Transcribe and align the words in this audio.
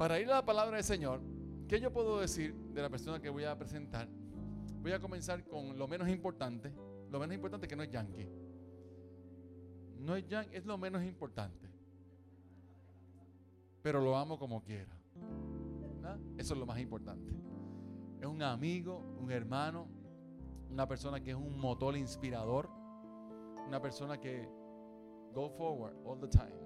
Para 0.00 0.18
ir 0.18 0.30
a 0.30 0.36
la 0.36 0.44
palabra 0.46 0.76
del 0.76 0.84
Señor, 0.84 1.20
¿qué 1.68 1.78
yo 1.78 1.92
puedo 1.92 2.20
decir 2.20 2.54
de 2.54 2.80
la 2.80 2.88
persona 2.88 3.20
que 3.20 3.28
voy 3.28 3.44
a 3.44 3.58
presentar? 3.58 4.08
Voy 4.80 4.92
a 4.92 4.98
comenzar 4.98 5.44
con 5.44 5.76
lo 5.76 5.86
menos 5.86 6.08
importante. 6.08 6.72
Lo 7.10 7.20
menos 7.20 7.34
importante 7.34 7.68
que 7.68 7.76
no 7.76 7.82
es 7.82 7.90
yankee. 7.90 8.26
No 9.98 10.16
es 10.16 10.26
yankee, 10.26 10.56
es 10.56 10.64
lo 10.64 10.78
menos 10.78 11.04
importante. 11.04 11.70
Pero 13.82 14.00
lo 14.00 14.16
amo 14.16 14.38
como 14.38 14.62
quiera. 14.62 14.96
Eso 16.38 16.54
es 16.54 16.58
lo 16.58 16.64
más 16.64 16.80
importante. 16.80 17.34
Es 18.20 18.26
un 18.26 18.42
amigo, 18.42 19.00
un 19.20 19.30
hermano, 19.30 19.86
una 20.70 20.88
persona 20.88 21.20
que 21.20 21.32
es 21.32 21.36
un 21.36 21.58
motor 21.58 21.94
inspirador, 21.94 22.70
una 23.68 23.82
persona 23.82 24.18
que 24.18 24.48
go 25.34 25.50
forward 25.50 25.94
all 26.06 26.18
the 26.18 26.28
time. 26.28 26.56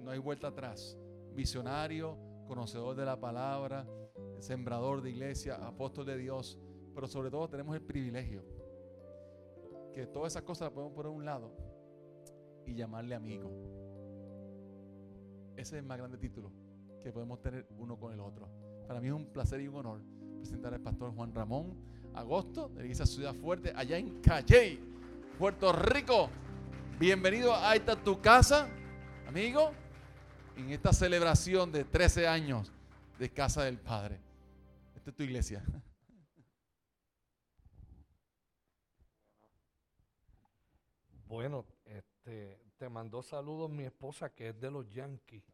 No 0.00 0.10
hay 0.10 0.18
vuelta 0.18 0.46
atrás. 0.46 0.96
Visionario, 1.34 2.31
conocedor 2.52 2.94
de 2.94 3.06
la 3.06 3.18
palabra, 3.18 3.86
sembrador 4.38 5.00
de 5.00 5.08
iglesia, 5.08 5.54
apóstol 5.54 6.04
de 6.04 6.18
Dios, 6.18 6.58
pero 6.94 7.06
sobre 7.06 7.30
todo 7.30 7.48
tenemos 7.48 7.74
el 7.74 7.80
privilegio 7.80 8.44
que 9.94 10.06
todas 10.06 10.34
esas 10.34 10.42
cosas 10.42 10.66
las 10.66 10.72
podemos 10.72 10.92
poner 10.94 11.06
a 11.06 11.14
un 11.14 11.24
lado 11.24 11.50
y 12.66 12.74
llamarle 12.74 13.14
amigo. 13.14 13.50
Ese 15.56 15.76
es 15.76 15.80
el 15.80 15.84
más 15.84 15.96
grande 15.96 16.18
título 16.18 16.52
que 17.00 17.10
podemos 17.10 17.40
tener 17.40 17.66
uno 17.78 17.98
con 17.98 18.12
el 18.12 18.20
otro. 18.20 18.50
Para 18.86 19.00
mí 19.00 19.08
es 19.08 19.14
un 19.14 19.32
placer 19.32 19.58
y 19.62 19.68
un 19.68 19.76
honor 19.76 20.02
presentar 20.36 20.74
al 20.74 20.80
pastor 20.82 21.14
Juan 21.14 21.34
Ramón 21.34 21.74
Agosto 22.12 22.68
de 22.68 22.80
la 22.80 22.82
Iglesia 22.82 23.06
Ciudad 23.06 23.32
Fuerte, 23.32 23.72
allá 23.74 23.96
en 23.96 24.20
Calle, 24.20 24.78
Puerto 25.38 25.72
Rico. 25.72 26.28
Bienvenido 27.00 27.54
a 27.54 27.74
esta 27.74 27.96
tu 27.96 28.20
casa, 28.20 28.68
amigo 29.26 29.72
en 30.56 30.70
esta 30.70 30.92
celebración 30.92 31.72
de 31.72 31.84
13 31.84 32.26
años 32.26 32.70
de 33.18 33.30
Casa 33.30 33.64
del 33.64 33.78
Padre. 33.78 34.18
Esta 34.94 35.10
es 35.10 35.16
tu 35.16 35.22
iglesia. 35.22 35.64
Bueno, 41.26 41.64
este, 41.84 42.60
te 42.76 42.88
mandó 42.88 43.22
saludos 43.22 43.70
mi 43.70 43.84
esposa 43.84 44.34
que 44.34 44.48
es 44.48 44.60
de 44.60 44.70
los 44.70 44.88
Yankees. 44.90 45.44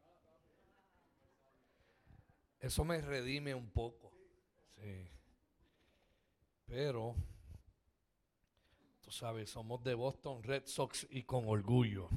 Eso 2.59 2.83
me 2.83 2.99
redime 3.01 3.55
un 3.55 3.69
poco. 3.69 4.11
Sí. 4.75 5.09
Pero, 6.65 7.15
tú 9.01 9.09
sabes, 9.09 9.49
somos 9.49 9.81
de 9.83 9.93
Boston 9.93 10.43
Red 10.43 10.65
Sox 10.65 11.07
y 11.09 11.23
con 11.23 11.47
orgullo 11.47 12.09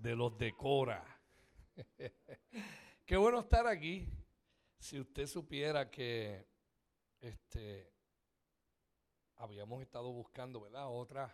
de 0.00 0.16
los 0.16 0.36
decora. 0.36 1.04
Qué 3.06 3.16
bueno 3.16 3.40
estar 3.40 3.66
aquí. 3.66 4.08
Si 4.78 4.98
usted 4.98 5.26
supiera 5.26 5.90
que 5.90 6.46
este 7.20 7.92
habíamos 9.36 9.82
estado 9.82 10.12
buscando, 10.12 10.60
¿verdad? 10.60 10.86
Otras 10.88 11.32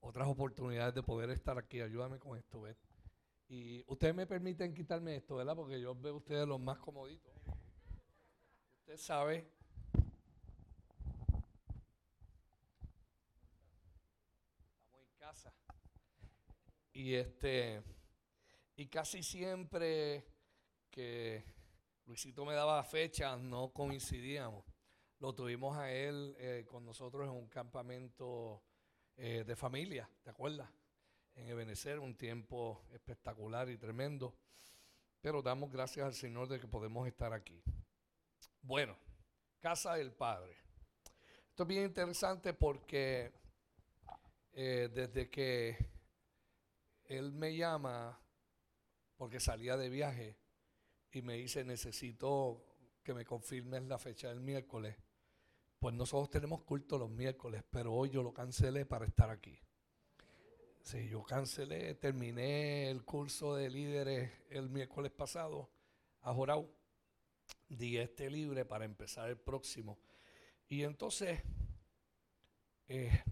otras 0.00 0.28
oportunidades 0.28 0.94
de 0.94 1.02
poder 1.02 1.30
estar 1.30 1.58
aquí. 1.58 1.80
Ayúdame 1.80 2.18
con 2.18 2.38
esto. 2.38 2.62
Y 3.48 3.82
ustedes 3.86 4.14
me 4.14 4.26
permiten 4.26 4.74
quitarme 4.74 5.16
esto, 5.16 5.36
¿verdad? 5.36 5.56
Porque 5.56 5.80
yo 5.80 5.94
veo 5.94 6.16
ustedes 6.16 6.46
los 6.46 6.60
más 6.60 6.78
comoditos. 6.78 7.32
Usted 8.80 8.96
sabe. 8.96 9.50
Estamos 14.84 15.06
en 15.06 15.18
casa. 15.18 15.52
Y 16.98 17.14
este 17.14 17.80
y 18.74 18.88
casi 18.88 19.22
siempre 19.22 20.26
que 20.90 21.44
Luisito 22.06 22.44
me 22.44 22.54
daba 22.54 22.82
fechas 22.82 23.38
no 23.38 23.72
coincidíamos. 23.72 24.64
Lo 25.20 25.32
tuvimos 25.32 25.76
a 25.76 25.92
él 25.92 26.34
eh, 26.40 26.66
con 26.66 26.84
nosotros 26.84 27.28
en 27.28 27.36
un 27.36 27.46
campamento 27.46 28.64
eh, 29.16 29.44
de 29.46 29.54
familia, 29.54 30.10
¿te 30.24 30.30
acuerdas? 30.30 30.68
En 31.36 31.46
Ebenezer, 31.46 32.00
un 32.00 32.16
tiempo 32.16 32.84
espectacular 32.92 33.70
y 33.70 33.78
tremendo. 33.78 34.36
Pero 35.20 35.40
damos 35.40 35.70
gracias 35.70 36.04
al 36.04 36.14
Señor 36.14 36.48
de 36.48 36.58
que 36.58 36.66
podemos 36.66 37.06
estar 37.06 37.32
aquí. 37.32 37.62
Bueno, 38.60 38.98
casa 39.60 39.94
del 39.94 40.10
Padre. 40.10 40.56
Esto 41.48 41.62
es 41.62 41.68
bien 41.68 41.84
interesante 41.84 42.54
porque 42.54 43.30
eh, 44.52 44.90
desde 44.92 45.30
que 45.30 45.87
él 47.08 47.32
me 47.32 47.56
llama 47.56 48.20
porque 49.16 49.40
salía 49.40 49.76
de 49.76 49.88
viaje 49.88 50.36
y 51.10 51.22
me 51.22 51.34
dice, 51.34 51.64
necesito 51.64 52.64
que 53.02 53.14
me 53.14 53.24
confirmes 53.24 53.82
la 53.84 53.98
fecha 53.98 54.28
del 54.28 54.40
miércoles. 54.40 54.96
Pues 55.78 55.94
nosotros 55.94 56.30
tenemos 56.30 56.62
culto 56.62 56.98
los 56.98 57.10
miércoles, 57.10 57.64
pero 57.70 57.94
hoy 57.94 58.10
yo 58.10 58.22
lo 58.22 58.32
cancelé 58.32 58.84
para 58.84 59.06
estar 59.06 59.30
aquí. 59.30 59.58
Sí, 60.82 61.08
yo 61.08 61.22
cancelé, 61.22 61.94
terminé 61.94 62.90
el 62.90 63.04
curso 63.04 63.54
de 63.56 63.70
líderes 63.70 64.30
el 64.50 64.68
miércoles 64.68 65.10
pasado 65.10 65.70
a 66.22 66.32
Jorau. 66.32 66.70
Di 67.68 67.96
este 67.96 68.30
libre 68.30 68.64
para 68.64 68.84
empezar 68.84 69.28
el 69.30 69.38
próximo. 69.38 69.98
Y 70.68 70.82
entonces, 70.82 71.40
eh, 72.88 73.22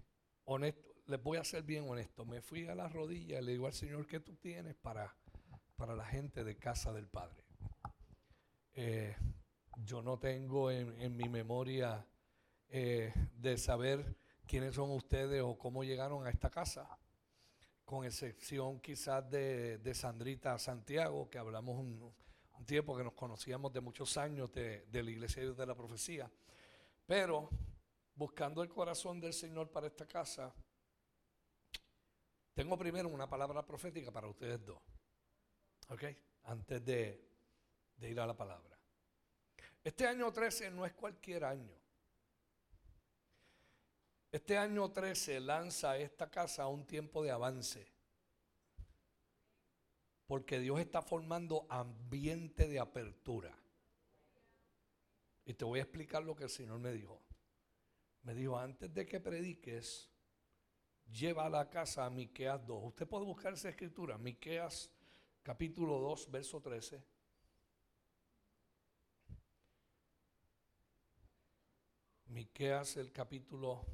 honesto, 0.45 0.96
les 1.07 1.23
voy 1.23 1.37
a 1.37 1.43
ser 1.43 1.63
bien 1.63 1.89
honesto. 1.89 2.25
Me 2.25 2.41
fui 2.41 2.67
a 2.67 2.75
las 2.75 2.91
rodillas 2.91 3.41
y 3.41 3.45
le 3.45 3.51
digo 3.53 3.65
al 3.65 3.73
Señor, 3.73 4.05
¿qué 4.05 4.19
tú 4.19 4.35
tienes 4.35 4.75
para, 4.75 5.15
para 5.75 5.95
la 5.95 6.05
gente 6.05 6.43
de 6.43 6.57
casa 6.57 6.91
del 6.91 7.07
Padre? 7.07 7.43
Eh, 8.73 9.15
yo 9.83 10.01
no 10.01 10.19
tengo 10.19 10.69
en, 10.69 11.15
mi 11.15 11.29
memoria 11.29 12.05
eh, 12.69 13.13
de 13.33 13.57
saber 13.57 14.17
quiénes 14.45 14.75
son 14.75 14.91
ustedes 14.91 15.41
o 15.41 15.57
cómo 15.57 15.83
llegaron 15.83 16.25
a 16.25 16.29
esta 16.29 16.49
casa, 16.49 16.99
con 17.85 18.05
excepción 18.05 18.79
quizás 18.81 19.29
de, 19.29 19.91
Sandrita 19.93 20.59
Santiago, 20.59 21.29
que 21.29 21.37
hablamos 21.37 21.79
un, 21.79 22.13
tiempo 22.65 22.97
que 22.97 23.03
nos 23.03 23.13
conocíamos 23.13 23.71
de 23.71 23.79
muchos 23.79 24.17
años 24.17 24.51
de, 24.51 24.87
de 24.87 25.03
la 25.03 25.11
Iglesia 25.11 25.53
de 25.53 25.65
la 25.65 25.75
Profecía. 25.75 26.29
Pero 27.05 27.49
buscando 28.15 28.61
el 28.61 28.67
corazón 28.67 29.21
del 29.21 29.31
Señor 29.31 29.69
para 29.71 29.87
esta 29.87 30.05
casa, 30.05 30.53
tengo 32.57 32.75
primero 32.75 33.07
una 33.09 33.29
palabra 33.29 33.63
profética 33.63 34.11
para 34.11 34.27
ustedes 34.27 34.65
dos. 34.65 34.81
¿Ok? 35.89 36.05
Antes 36.45 36.83
de, 36.83 37.23
ir 37.99 38.19
a 38.19 38.25
la 38.25 38.35
palabra. 38.35 38.75
Este 39.83 40.07
año 40.07 40.33
13 40.33 40.71
no 40.71 40.83
es 40.83 40.93
cualquier 40.93 41.43
año. 41.43 41.77
Este 44.31 44.57
año 44.57 44.91
13 44.91 45.39
lanza 45.39 45.99
esta 45.99 46.31
casa 46.31 46.63
a 46.63 46.67
un 46.67 46.87
tiempo 46.87 47.21
de 47.21 47.29
avance. 47.29 47.87
Porque 50.25 50.59
Dios 50.59 50.79
está 50.79 51.03
formando 51.03 51.67
ambiente 51.69 52.67
de 52.67 52.79
apertura. 52.79 53.55
Y 55.45 55.53
te 55.53 55.63
voy 55.63 55.77
a 55.77 55.83
explicar 55.83 56.23
lo 56.23 56.35
que 56.35 56.45
el 56.45 56.49
Señor 56.49 56.79
me 56.79 56.91
dijo. 56.91 57.21
Me 58.23 58.33
dijo, 58.33 58.57
antes 58.57 58.91
de 58.91 59.05
que 59.05 59.19
prediques, 59.19 60.09
lleva 61.11 61.45
a 61.45 61.49
la 61.49 61.69
casa 61.69 62.05
a 62.05 62.09
Miqueas 62.09 62.65
2. 62.65 62.83
Usted 62.85 63.07
puede 63.07 63.25
buscar 63.25 63.53
esa 63.53 63.69
escritura, 63.69 64.17
Miqueas 64.17 64.89
capítulo 65.43 65.99
2, 65.99 66.31
verso 66.31 66.61
13. 66.61 67.03
Miqueas 72.27 72.97
el 72.97 73.11
capítulo 73.11 73.85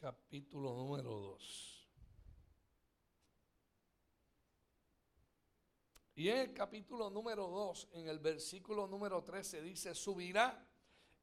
capítulo 0.00 0.74
número 0.74 1.10
2. 1.10 1.71
Y 6.14 6.28
en 6.28 6.38
el 6.38 6.52
capítulo 6.52 7.08
número 7.08 7.48
2, 7.48 7.88
en 7.92 8.08
el 8.08 8.18
versículo 8.18 8.86
número 8.86 9.24
13, 9.24 9.62
dice, 9.62 9.94
subirá 9.94 10.68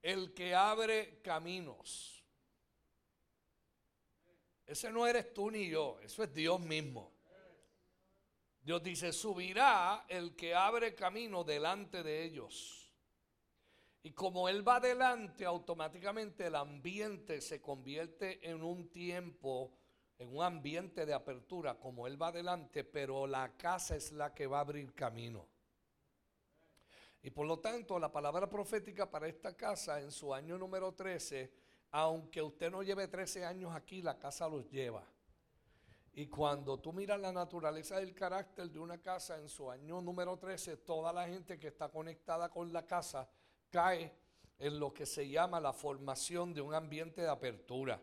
el 0.01 0.33
que 0.33 0.56
abre 0.56 1.21
caminos. 1.21 2.25
Ese 4.65 4.91
no 4.91 5.06
eres 5.06 5.33
tú 5.33 5.51
ni 5.51 5.69
yo, 5.69 6.00
eso 6.01 6.24
es 6.24 6.33
Dios 6.33 6.59
mismo. 6.59 7.12
Dios 8.62 8.83
dice, 8.83 9.13
subirá 9.13 10.06
el 10.07 10.36
que 10.36 10.53
abre 10.53 10.95
camino 10.95 11.44
delante 11.44 12.03
de 12.03 12.24
ellos. 12.24 12.91
Y 14.01 14.12
como 14.12 14.50
Él 14.50 14.68
va 14.68 14.77
adelante, 14.77 15.45
automáticamente 15.45 16.47
el 16.47 16.56
ambiente 16.56 17.41
se 17.41 17.62
convierte 17.62 18.47
en 18.50 18.63
un 18.63 18.89
tiempo 18.89 19.78
en 20.19 20.36
un 20.36 20.44
ambiente 20.44 21.06
de 21.06 21.13
apertura 21.13 21.80
como 21.80 22.06
Él 22.06 22.21
va 22.21 22.27
adelante, 22.27 22.83
pero 22.83 23.25
la 23.25 23.57
casa 23.57 23.95
es 23.95 24.12
la 24.12 24.33
que 24.33 24.45
va 24.45 24.57
a 24.60 24.62
abrir 24.62 24.94
camino. 24.94 25.48
Y 27.24 27.31
por 27.31 27.48
lo 27.48 27.60
tanto, 27.60 27.98
la 27.98 28.12
palabra 28.12 28.48
profética 28.48 29.10
para 29.10 29.27
esta 29.27 29.57
casa 29.57 30.00
en 30.00 30.12
su 30.12 30.33
año 30.33 30.57
número 30.57 30.94
13 30.94 31.68
aunque 31.92 32.42
usted 32.42 32.69
no 32.69 32.83
lleve 32.83 33.07
13 33.07 33.45
años 33.45 33.74
aquí, 33.74 34.01
la 34.01 34.18
casa 34.18 34.48
los 34.48 34.69
lleva. 34.69 35.04
Y 36.13 36.27
cuando 36.27 36.80
tú 36.80 36.92
miras 36.92 37.19
la 37.19 37.31
naturaleza 37.31 37.98
del 37.98 38.13
carácter 38.13 38.69
de 38.69 38.80
una 38.80 39.00
casa 39.00 39.38
en 39.38 39.48
su 39.48 39.72
año 39.72 40.01
número 40.01 40.38
13, 40.38 40.77
toda 40.77 41.13
la 41.13 41.27
gente 41.27 41.57
que 41.57 41.68
está 41.68 41.89
conectada 41.89 42.50
con 42.50 42.74
la 42.74 42.86
casa 42.86 43.27
cae 43.69 44.13
en 44.57 44.80
lo 44.80 44.94
que 44.94 45.06
se 45.06 45.27
llama 45.30 45.60
la 45.60 45.72
formación 45.72 46.54
de 46.54 46.62
un 46.62 46.74
ambiente 46.74 47.22
de 47.22 47.30
apertura. 47.30 48.01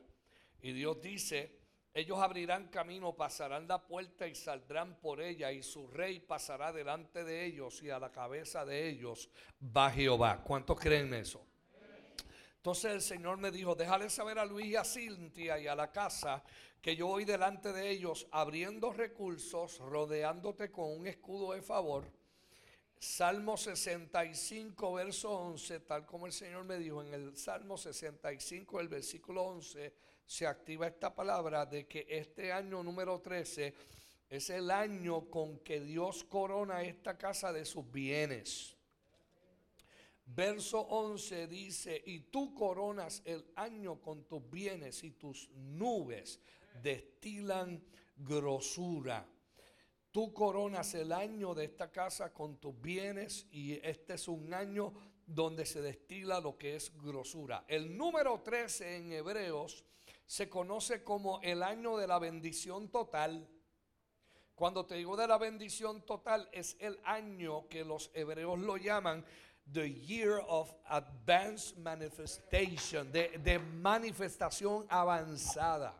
Y 0.62 0.72
Dios 0.72 1.00
dice, 1.00 1.65
ellos 1.96 2.18
abrirán 2.18 2.68
camino, 2.68 3.16
pasarán 3.16 3.66
la 3.66 3.82
puerta 3.82 4.28
y 4.28 4.34
saldrán 4.34 5.00
por 5.00 5.18
ella, 5.18 5.50
y 5.50 5.62
su 5.62 5.88
rey 5.88 6.20
pasará 6.20 6.70
delante 6.70 7.24
de 7.24 7.46
ellos, 7.46 7.82
y 7.82 7.88
a 7.88 7.98
la 7.98 8.12
cabeza 8.12 8.66
de 8.66 8.86
ellos 8.86 9.30
va 9.74 9.90
Jehová. 9.90 10.42
¿Cuántos 10.44 10.78
creen 10.78 11.14
eso? 11.14 11.42
Entonces 12.58 12.92
el 12.92 13.00
Señor 13.00 13.38
me 13.38 13.50
dijo, 13.50 13.74
déjale 13.74 14.10
saber 14.10 14.38
a 14.38 14.44
Luis 14.44 14.66
y 14.66 14.76
a 14.76 14.84
Cintia 14.84 15.58
y 15.58 15.68
a 15.68 15.74
la 15.74 15.90
casa 15.90 16.44
que 16.82 16.94
yo 16.94 17.06
voy 17.06 17.24
delante 17.24 17.72
de 17.72 17.88
ellos 17.88 18.26
abriendo 18.30 18.92
recursos, 18.92 19.78
rodeándote 19.78 20.70
con 20.70 20.98
un 20.98 21.06
escudo 21.06 21.54
de 21.54 21.62
favor. 21.62 22.04
Salmo 22.98 23.56
65, 23.56 24.92
verso 24.92 25.30
11, 25.30 25.80
tal 25.80 26.04
como 26.04 26.26
el 26.26 26.32
Señor 26.34 26.64
me 26.64 26.76
dijo 26.76 27.02
en 27.02 27.14
el 27.14 27.36
Salmo 27.38 27.78
65, 27.78 28.80
el 28.80 28.88
versículo 28.88 29.44
11, 29.44 29.94
se 30.26 30.46
activa 30.46 30.86
esta 30.86 31.14
palabra 31.14 31.64
de 31.64 31.86
que 31.86 32.06
este 32.08 32.52
año 32.52 32.82
número 32.82 33.20
13 33.20 33.74
es 34.28 34.50
el 34.50 34.70
año 34.70 35.30
con 35.30 35.60
que 35.60 35.80
Dios 35.80 36.24
corona 36.24 36.82
esta 36.82 37.16
casa 37.16 37.52
de 37.52 37.64
sus 37.64 37.90
bienes. 37.90 38.76
Verso 40.26 40.80
11 40.80 41.46
dice, 41.46 42.02
y 42.04 42.18
tú 42.18 42.52
coronas 42.52 43.22
el 43.24 43.46
año 43.54 44.00
con 44.00 44.24
tus 44.24 44.50
bienes 44.50 45.04
y 45.04 45.12
tus 45.12 45.48
nubes 45.50 46.40
destilan 46.82 47.80
grosura. 48.16 49.24
Tú 50.10 50.32
coronas 50.32 50.94
el 50.94 51.12
año 51.12 51.54
de 51.54 51.66
esta 51.66 51.92
casa 51.92 52.32
con 52.32 52.56
tus 52.56 52.80
bienes 52.80 53.46
y 53.52 53.74
este 53.86 54.14
es 54.14 54.26
un 54.26 54.52
año 54.52 54.92
donde 55.26 55.64
se 55.64 55.80
destila 55.80 56.40
lo 56.40 56.58
que 56.58 56.74
es 56.74 56.92
grosura. 56.96 57.64
El 57.68 57.96
número 57.96 58.40
13 58.40 58.96
en 58.96 59.12
Hebreos 59.12 59.84
se 60.26 60.48
conoce 60.48 61.04
como 61.04 61.40
el 61.42 61.62
año 61.62 61.96
de 61.96 62.06
la 62.06 62.18
bendición 62.18 62.88
total. 62.88 63.48
Cuando 64.54 64.86
te 64.86 64.96
digo 64.96 65.16
de 65.16 65.28
la 65.28 65.38
bendición 65.38 66.02
total, 66.02 66.48
es 66.52 66.76
el 66.80 66.98
año 67.04 67.68
que 67.68 67.84
los 67.84 68.10
hebreos 68.14 68.58
lo 68.58 68.76
llaman 68.76 69.24
the 69.72 69.88
year 69.88 70.40
of 70.48 70.72
advanced 70.88 71.76
manifestation, 71.76 73.10
de, 73.12 73.58
manifestación 73.58 74.86
avanzada. 74.88 75.94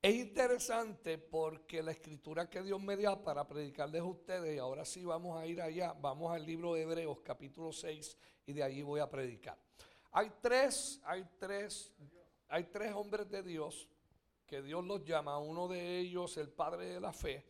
Es 0.00 0.14
interesante 0.14 1.16
porque 1.16 1.82
la 1.82 1.92
escritura 1.92 2.48
que 2.50 2.62
Dios 2.62 2.80
me 2.80 2.96
dio 2.96 3.22
para 3.22 3.46
predicarles 3.46 4.02
a 4.02 4.04
ustedes, 4.04 4.54
y 4.54 4.58
ahora 4.58 4.84
sí 4.84 5.04
vamos 5.04 5.38
a 5.38 5.46
ir 5.46 5.62
allá, 5.62 5.94
vamos 5.94 6.34
al 6.34 6.44
libro 6.44 6.74
de 6.74 6.82
Hebreos 6.82 7.20
capítulo 7.24 7.72
6 7.72 8.18
y 8.46 8.52
de 8.52 8.62
allí 8.62 8.82
voy 8.82 9.00
a 9.00 9.08
predicar. 9.08 9.58
Hay 10.12 10.30
tres, 10.42 11.00
hay 11.04 11.26
tres, 11.38 11.92
hay 12.48 12.64
tres 12.64 12.92
hombres 12.94 13.28
de 13.30 13.42
Dios 13.42 13.88
que 14.46 14.62
Dios 14.62 14.84
los 14.84 15.04
llama, 15.04 15.38
uno 15.38 15.68
de 15.68 15.98
ellos 15.98 16.36
el 16.36 16.48
Padre 16.48 16.86
de 16.86 17.00
la 17.00 17.12
Fe, 17.12 17.44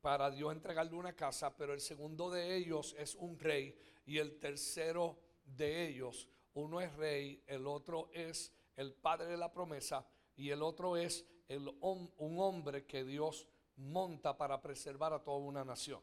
para 0.00 0.30
Dios 0.30 0.52
entregarle 0.52 0.94
una 0.94 1.14
casa, 1.14 1.56
pero 1.56 1.72
el 1.72 1.80
segundo 1.80 2.30
de 2.30 2.56
ellos 2.56 2.94
es 2.98 3.14
un 3.14 3.38
rey 3.38 3.76
y 4.06 4.18
el 4.18 4.38
tercero 4.38 5.18
de 5.44 5.88
ellos, 5.88 6.28
uno 6.54 6.80
es 6.80 6.94
rey, 6.96 7.42
el 7.46 7.66
otro 7.66 8.10
es 8.12 8.52
el 8.76 8.94
padre 8.94 9.26
de 9.26 9.36
la 9.36 9.52
promesa 9.52 10.06
y 10.36 10.50
el 10.50 10.62
otro 10.62 10.96
es 10.96 11.26
el, 11.48 11.68
un 11.80 12.38
hombre 12.38 12.86
que 12.86 13.04
Dios 13.04 13.48
monta 13.76 14.36
para 14.36 14.60
preservar 14.60 15.12
a 15.12 15.22
toda 15.22 15.38
una 15.38 15.64
nación. 15.64 16.00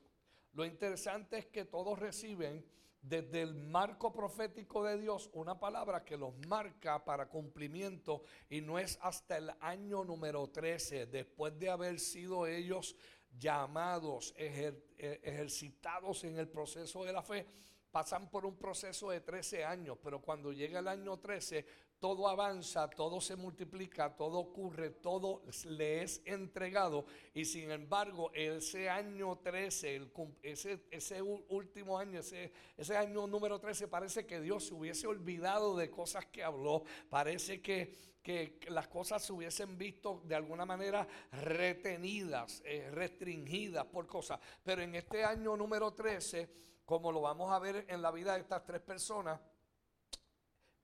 Lo 0.54 0.66
interesante 0.66 1.38
es 1.38 1.46
que 1.48 1.66
todos 1.66 2.00
reciben 2.00 2.66
desde 3.08 3.44
el 3.44 3.54
marco 3.54 4.12
profético 4.12 4.84
de 4.84 4.98
Dios 4.98 5.30
una 5.34 5.60
palabra 5.60 6.04
que 6.04 6.18
los 6.18 6.34
marca 6.48 7.06
para 7.06 7.30
cumplimiento 7.30 8.24
y 8.50 8.62
no 8.62 8.80
es 8.80 8.98
hasta 9.02 9.38
el 9.38 9.52
año 9.60 10.04
número 10.04 10.48
13, 10.48 11.06
después 11.06 11.58
de 11.60 11.70
haber 11.70 12.00
sido 12.00 12.48
ellos 12.48 12.96
llamados, 13.38 14.34
eh, 14.38 14.74
ejercitados 14.98 16.24
en 16.24 16.40
el 16.40 16.48
proceso 16.48 17.04
de 17.04 17.14
la 17.14 17.22
fe, 17.22 17.46
pasan 17.92 18.30
por 18.30 18.46
un 18.46 18.58
proceso 18.58 19.12
de 19.12 19.22
13 19.22 19.64
años, 19.64 19.98
pero 20.02 20.22
cuando 20.22 20.52
llega 20.52 20.80
el 20.80 20.88
año 20.88 21.20
13, 21.20 21.66
todo 22.00 22.28
avanza, 22.28 22.90
todo 22.90 23.22
se 23.22 23.36
multiplica, 23.36 24.16
todo 24.16 24.40
ocurre, 24.40 24.90
todo 24.90 25.44
le 25.66 26.04
es 26.04 26.22
entregado. 26.26 27.06
Y 27.34 27.46
sin 27.46 27.72
embargo, 27.72 28.32
ese 28.34 28.90
año 28.90 29.38
13, 29.38 30.12
ese, 30.44 30.86
ese 30.92 31.22
último 31.22 31.98
año, 31.98 32.20
ese, 32.20 32.52
ese 32.78 32.98
año 32.98 33.28
número 33.28 33.60
13, 33.60 33.88
parece 33.88 34.26
que 34.26 34.42
Dios 34.42 34.66
se 34.66 34.74
hubiese 34.74 35.08
olvidado 35.08 35.76
de 35.76 35.90
cosas 35.90 36.26
que 36.28 36.44
habló. 36.44 36.84
Parece 37.10 37.62
que 37.62 38.16
que 38.26 38.58
las 38.70 38.88
cosas 38.88 39.24
se 39.24 39.32
hubiesen 39.32 39.78
visto 39.78 40.24
de 40.26 40.34
alguna 40.34 40.66
manera 40.66 41.08
retenidas, 41.32 42.64
eh, 42.66 42.90
restringidas 42.92 43.86
por 43.86 44.08
cosas. 44.08 44.40
Pero 44.64 44.82
en 44.82 44.96
este 44.96 45.24
año 45.24 45.56
número 45.56 45.94
13, 45.94 46.50
como 46.86 47.12
lo 47.12 47.22
vamos 47.22 47.52
a 47.52 47.60
ver 47.60 47.86
en 47.88 48.02
la 48.02 48.10
vida 48.10 48.34
de 48.34 48.40
estas 48.40 48.66
tres 48.66 48.82
personas, 48.82 49.40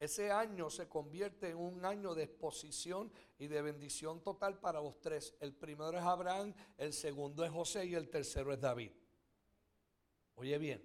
ese 0.02 0.32
año 0.32 0.72
se 0.72 0.90
convierte 0.90 1.52
en 1.52 1.58
un 1.58 1.86
año 1.86 2.16
de 2.16 2.24
exposición 2.24 3.14
y 3.38 3.46
de 3.46 3.62
bendición 3.62 4.24
total 4.24 4.60
para 4.60 4.82
los 4.82 5.00
tres. 5.00 5.36
El 5.40 5.54
primero 5.54 5.96
es 5.96 6.04
Abraham, 6.04 6.56
el 6.80 6.92
segundo 6.92 7.46
es 7.46 7.52
José 7.52 7.86
y 7.86 7.94
el 7.94 8.10
tercero 8.10 8.52
es 8.52 8.60
David. 8.60 8.92
Oye 10.34 10.58
bien, 10.58 10.84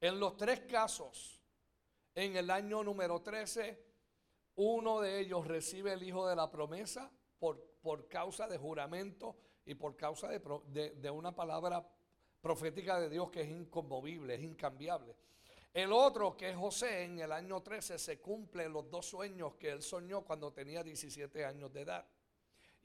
en 0.00 0.18
los 0.18 0.36
tres 0.36 0.62
casos, 0.62 1.40
en 2.12 2.34
el 2.34 2.50
año 2.50 2.82
número 2.82 3.22
13, 3.22 3.80
uno 4.56 5.00
de 5.00 5.20
ellos 5.20 5.46
recibe 5.46 5.92
el 5.92 6.02
hijo 6.02 6.26
de 6.28 6.34
la 6.34 6.50
promesa 6.50 7.08
por, 7.38 7.78
por 7.80 8.08
causa 8.08 8.48
de 8.48 8.58
juramento 8.58 9.36
y 9.64 9.76
por 9.76 9.94
causa 9.94 10.26
de, 10.26 10.90
de, 10.90 11.10
una 11.12 11.36
palabra 11.36 11.88
profética 12.40 12.98
de 12.98 13.10
Dios 13.10 13.30
que 13.30 13.42
es 13.42 13.48
inconmovible, 13.48 14.34
es 14.34 14.42
incambiable. 14.42 15.14
El 15.76 15.92
otro, 15.92 16.38
que 16.38 16.48
es 16.48 16.56
José, 16.56 17.04
en 17.04 17.18
el 17.18 17.30
año 17.30 17.60
13 17.60 17.98
se 17.98 18.18
cumple 18.18 18.66
los 18.66 18.90
dos 18.90 19.04
sueños 19.04 19.56
que 19.56 19.68
él 19.68 19.82
soñó 19.82 20.22
cuando 20.22 20.50
tenía 20.50 20.82
17 20.82 21.44
años 21.44 21.70
de 21.70 21.82
edad. 21.82 22.06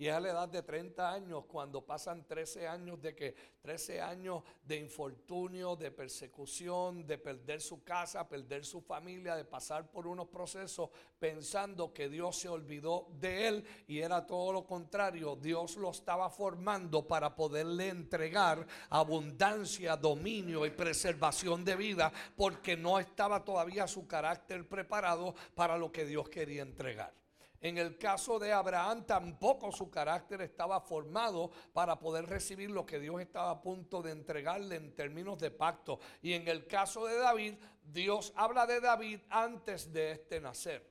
Y 0.01 0.07
es 0.07 0.15
a 0.15 0.19
la 0.19 0.29
edad 0.29 0.49
de 0.49 0.63
30 0.63 1.13
años 1.13 1.45
cuando 1.45 1.85
pasan 1.85 2.25
13 2.25 2.67
años 2.67 2.99
de 2.99 3.13
que 3.13 3.35
13 3.61 4.01
años 4.01 4.41
de 4.63 4.77
infortunio, 4.77 5.75
de 5.75 5.91
persecución, 5.91 7.05
de 7.05 7.19
perder 7.19 7.61
su 7.61 7.83
casa, 7.83 8.27
perder 8.27 8.65
su 8.65 8.81
familia, 8.81 9.35
de 9.35 9.45
pasar 9.45 9.91
por 9.91 10.07
unos 10.07 10.27
procesos 10.27 10.89
pensando 11.19 11.93
que 11.93 12.09
Dios 12.09 12.35
se 12.35 12.49
olvidó 12.49 13.09
de 13.19 13.47
él 13.47 13.63
y 13.85 13.99
era 13.99 14.25
todo 14.25 14.51
lo 14.51 14.65
contrario, 14.65 15.35
Dios 15.35 15.77
lo 15.77 15.91
estaba 15.91 16.31
formando 16.31 17.07
para 17.07 17.35
poderle 17.35 17.89
entregar 17.89 18.65
abundancia, 18.89 19.95
dominio 19.97 20.65
y 20.65 20.71
preservación 20.71 21.63
de 21.63 21.75
vida 21.75 22.11
porque 22.35 22.75
no 22.75 22.97
estaba 22.97 23.45
todavía 23.45 23.87
su 23.87 24.07
carácter 24.07 24.67
preparado 24.67 25.35
para 25.53 25.77
lo 25.77 25.91
que 25.91 26.05
Dios 26.05 26.27
quería 26.27 26.63
entregar. 26.63 27.21
En 27.61 27.77
el 27.77 27.99
caso 27.99 28.39
de 28.39 28.51
Abraham 28.51 29.05
tampoco 29.05 29.71
su 29.71 29.91
carácter 29.91 30.41
estaba 30.41 30.81
formado 30.81 31.51
para 31.73 31.99
poder 31.99 32.25
recibir 32.25 32.71
lo 32.71 32.87
que 32.87 32.99
Dios 32.99 33.21
estaba 33.21 33.51
a 33.51 33.61
punto 33.61 34.01
de 34.01 34.11
entregarle 34.11 34.77
en 34.77 34.95
términos 34.95 35.39
de 35.39 35.51
pacto. 35.51 35.99
Y 36.23 36.33
en 36.33 36.47
el 36.47 36.65
caso 36.65 37.05
de 37.05 37.17
David, 37.17 37.53
Dios 37.83 38.33
habla 38.35 38.65
de 38.65 38.81
David 38.81 39.19
antes 39.29 39.93
de 39.93 40.13
este 40.13 40.41
nacer. 40.41 40.89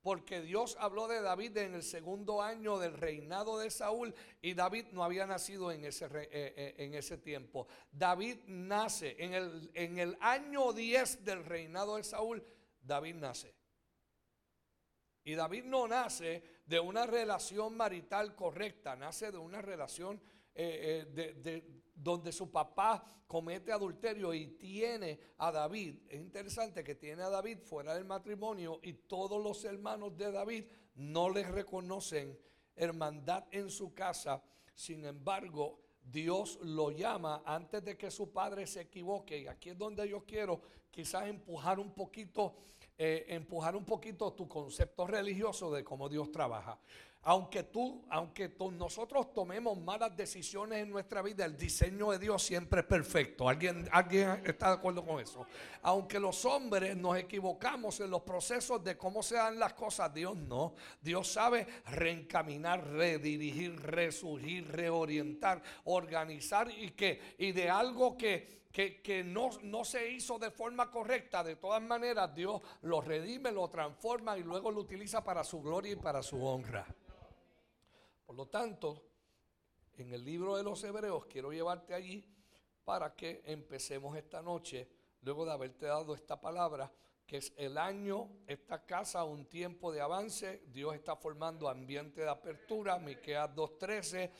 Porque 0.00 0.40
Dios 0.40 0.76
habló 0.78 1.08
de 1.08 1.20
David 1.20 1.56
en 1.56 1.74
el 1.74 1.82
segundo 1.82 2.40
año 2.40 2.78
del 2.78 2.94
reinado 2.94 3.58
de 3.58 3.70
Saúl 3.70 4.14
y 4.40 4.54
David 4.54 4.86
no 4.92 5.02
había 5.02 5.26
nacido 5.26 5.72
en 5.72 5.84
ese, 5.84 6.06
eh, 6.06 6.28
eh, 6.32 6.74
en 6.78 6.94
ese 6.94 7.18
tiempo. 7.18 7.66
David 7.90 8.38
nace 8.46 9.16
en 9.18 9.34
el, 9.34 9.70
en 9.74 9.98
el 9.98 10.16
año 10.20 10.72
10 10.72 11.24
del 11.24 11.44
reinado 11.44 11.96
de 11.96 12.04
Saúl, 12.04 12.44
David 12.80 13.14
nace. 13.16 13.61
Y 15.24 15.34
David 15.34 15.64
no 15.64 15.86
nace 15.86 16.42
de 16.66 16.80
una 16.80 17.06
relación 17.06 17.76
marital 17.76 18.34
correcta, 18.34 18.96
nace 18.96 19.30
de 19.30 19.38
una 19.38 19.62
relación 19.62 20.20
eh, 20.54 21.06
eh, 21.16 21.32
de, 21.34 21.82
donde 21.94 22.32
su 22.32 22.50
papá 22.50 23.22
comete 23.26 23.72
adulterio 23.72 24.34
y 24.34 24.48
tiene 24.58 25.18
a 25.38 25.52
David. 25.52 25.96
Es 26.08 26.20
interesante 26.20 26.82
que 26.82 26.96
tiene 26.96 27.22
a 27.22 27.30
David 27.30 27.58
fuera 27.60 27.94
del 27.94 28.04
matrimonio 28.04 28.80
y 28.82 28.92
todos 28.94 29.42
los 29.42 29.64
hermanos 29.64 30.16
de 30.16 30.32
David 30.32 30.64
no 30.96 31.30
les 31.30 31.48
reconocen 31.48 32.38
hermandad 32.74 33.44
en 33.50 33.70
su 33.70 33.94
casa. 33.94 34.42
Sin 34.74 35.04
embargo, 35.04 35.80
Dios 36.02 36.58
lo 36.62 36.90
llama 36.90 37.42
antes 37.46 37.84
de 37.84 37.96
que 37.96 38.10
su 38.10 38.32
padre 38.32 38.66
se 38.66 38.82
equivoque. 38.82 39.38
Y 39.38 39.46
aquí 39.46 39.70
es 39.70 39.78
donde 39.78 40.08
yo 40.08 40.24
quiero 40.24 40.60
quizás 40.90 41.26
empujar 41.26 41.78
un 41.78 41.94
poquito 41.94 42.56
eh, 42.98 43.26
empujar 43.28 43.74
un 43.76 43.84
poquito 43.84 44.32
tu 44.32 44.48
concepto 44.48 45.06
religioso 45.06 45.72
de 45.72 45.82
cómo 45.82 46.08
Dios 46.08 46.30
trabaja. 46.30 46.78
Aunque 47.24 47.62
tú, 47.62 48.04
aunque 48.10 48.52
nosotros 48.72 49.32
tomemos 49.32 49.78
malas 49.78 50.16
decisiones 50.16 50.82
en 50.82 50.90
nuestra 50.90 51.22
vida, 51.22 51.44
el 51.44 51.56
diseño 51.56 52.10
de 52.10 52.18
Dios 52.18 52.42
siempre 52.42 52.80
es 52.80 52.86
perfecto. 52.86 53.48
¿Alguien, 53.48 53.88
¿Alguien 53.92 54.42
está 54.44 54.68
de 54.70 54.74
acuerdo 54.74 55.04
con 55.06 55.20
eso? 55.20 55.46
Aunque 55.82 56.18
los 56.18 56.44
hombres 56.44 56.96
nos 56.96 57.16
equivocamos 57.16 58.00
en 58.00 58.10
los 58.10 58.22
procesos 58.22 58.82
de 58.82 58.96
cómo 58.96 59.22
se 59.22 59.36
dan 59.36 59.56
las 59.56 59.74
cosas, 59.74 60.12
Dios 60.12 60.36
no. 60.36 60.74
Dios 61.00 61.28
sabe 61.28 61.64
reencaminar, 61.86 62.84
redirigir, 62.88 63.80
resurgir, 63.80 64.66
reorientar, 64.66 65.62
organizar 65.84 66.72
y 66.76 66.90
que 66.90 67.20
y 67.38 67.52
de 67.52 67.70
algo 67.70 68.16
que 68.16 68.61
que, 68.72 69.22
no, 69.22 69.50
no, 69.62 69.84
se 69.84 70.10
hizo 70.10 70.38
de 70.38 70.50
forma 70.50 70.90
correcta, 70.90 71.44
de 71.44 71.56
todas 71.56 71.82
maneras 71.82 72.34
Dios 72.34 72.60
lo 72.80 73.02
redime, 73.02 73.52
lo 73.52 73.68
transforma 73.68 74.38
y 74.38 74.42
luego 74.42 74.70
lo 74.70 74.80
utiliza 74.80 75.22
para 75.22 75.44
su 75.44 75.60
gloria 75.60 75.92
y 75.92 75.96
para 75.96 76.22
su 76.22 76.42
honra. 76.42 76.86
Por 78.24 78.34
lo 78.34 78.46
tanto, 78.46 79.02
en 79.98 80.12
el 80.14 80.24
libro 80.24 80.56
de 80.56 80.62
los 80.62 80.82
Hebreos 80.84 81.26
quiero 81.26 81.52
llevarte 81.52 81.92
allí 81.92 82.24
para 82.82 83.14
que 83.14 83.42
empecemos 83.44 84.16
esta 84.16 84.40
noche, 84.40 84.88
luego 85.20 85.44
de 85.44 85.52
haberte 85.52 85.86
dado 85.86 86.14
esta 86.14 86.40
palabra, 86.40 86.90
que 87.26 87.36
es 87.36 87.52
el 87.56 87.76
año, 87.76 88.30
esta 88.46 88.86
casa, 88.86 89.24
un 89.24 89.46
tiempo 89.46 89.92
de 89.92 90.00
avance, 90.00 90.62
Dios 90.68 90.94
está 90.94 91.14
formando 91.14 91.68
ambiente 91.68 92.22
de 92.22 92.30
apertura, 92.30 92.98
Miqueas 92.98 93.54
2.13, 93.54 94.30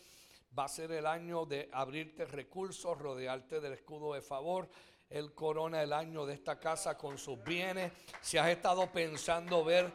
va 0.58 0.64
a 0.64 0.68
ser 0.68 0.92
el 0.92 1.06
año 1.06 1.46
de 1.46 1.68
abrirte 1.72 2.24
recursos, 2.24 2.98
rodearte 2.98 3.60
del 3.60 3.72
escudo 3.74 4.14
de 4.14 4.22
favor, 4.22 4.68
Él 5.08 5.34
corona 5.34 5.82
el 5.82 5.92
año 5.92 6.26
de 6.26 6.34
esta 6.34 6.58
casa 6.58 6.96
con 6.96 7.18
sus 7.18 7.42
bienes, 7.42 7.92
si 8.20 8.38
has 8.38 8.48
estado 8.48 8.90
pensando 8.90 9.64
ver 9.64 9.92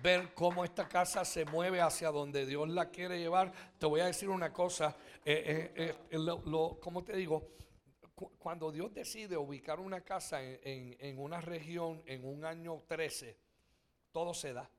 ver 0.00 0.32
cómo 0.32 0.64
esta 0.64 0.88
casa 0.88 1.24
se 1.24 1.44
mueve 1.44 1.80
hacia 1.80 2.10
donde 2.10 2.46
Dios 2.46 2.68
la 2.68 2.88
quiere 2.90 3.18
llevar. 3.18 3.52
Te 3.78 3.86
voy 3.86 4.00
a 4.00 4.06
decir 4.06 4.28
una 4.28 4.52
cosa, 4.52 4.96
eh, 5.24 5.72
eh, 5.76 5.96
eh 6.10 6.18
¿cómo 6.80 7.04
te 7.04 7.16
digo? 7.16 7.50
cuando 8.38 8.70
Dios 8.70 8.92
decide 8.94 9.36
ubicar 9.36 9.80
una 9.80 10.02
casa 10.02 10.42
en, 10.42 10.96
en, 11.00 11.18
una 11.18 11.40
región 11.40 12.02
en 12.06 12.24
un 12.24 12.44
año 12.44 12.84
13, 12.86 13.36
todo 14.12 14.32
se 14.32 14.52
da. 14.52 14.70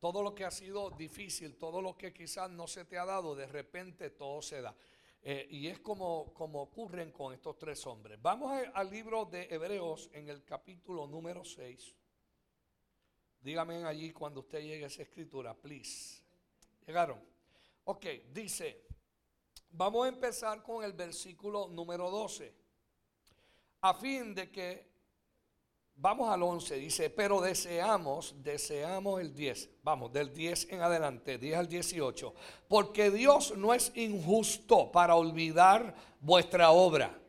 Todo 0.00 0.22
lo 0.22 0.34
que 0.34 0.44
ha 0.44 0.50
sido 0.50 0.90
difícil, 0.90 1.56
todo 1.56 1.80
lo 1.82 1.96
que 1.96 2.12
quizás 2.12 2.50
no 2.50 2.66
se 2.66 2.86
te 2.86 2.98
ha 2.98 3.04
dado, 3.04 3.36
de 3.36 3.46
repente 3.46 4.10
todo 4.10 4.40
se 4.40 4.62
da. 4.62 4.74
Eh, 5.22 5.46
y 5.50 5.66
es 5.66 5.80
como, 5.80 6.32
como 6.32 6.62
ocurren 6.62 7.12
con 7.12 7.34
estos 7.34 7.58
tres 7.58 7.86
hombres. 7.86 8.20
Vamos 8.20 8.58
al 8.72 8.90
libro 8.90 9.26
de 9.26 9.46
Hebreos 9.50 10.08
en 10.14 10.30
el 10.30 10.42
capítulo 10.44 11.06
número 11.06 11.44
6. 11.44 11.94
Dígame 13.42 13.84
allí 13.84 14.10
cuando 14.12 14.40
usted 14.40 14.60
llegue 14.60 14.84
a 14.84 14.86
esa 14.86 15.02
escritura, 15.02 15.54
please. 15.54 16.22
¿Llegaron? 16.86 17.22
Ok, 17.84 18.06
dice, 18.32 18.86
vamos 19.70 20.06
a 20.06 20.08
empezar 20.08 20.62
con 20.62 20.82
el 20.82 20.94
versículo 20.94 21.68
número 21.68 22.10
12. 22.10 22.54
A 23.82 23.94
fin 23.94 24.34
de 24.34 24.50
que, 24.50 24.89
vamos 26.00 26.30
al 26.30 26.42
11, 26.42 26.76
dice, 26.76 27.10
pero 27.10 27.40
deseamos, 27.40 28.34
deseamos 28.42 29.20
el 29.20 29.34
10. 29.34 29.68
Vamos, 29.82 30.12
del 30.12 30.32
10 30.32 30.68
en 30.70 30.80
adelante, 30.80 31.38
10 31.38 31.58
al 31.58 31.68
18. 31.68 32.34
Porque 32.68 33.10
Dios 33.10 33.56
no 33.56 33.74
es 33.74 33.92
injusto 33.94 34.90
para 34.90 35.14
olvidar 35.14 35.94
vuestra 36.20 36.70
obra 36.70 37.20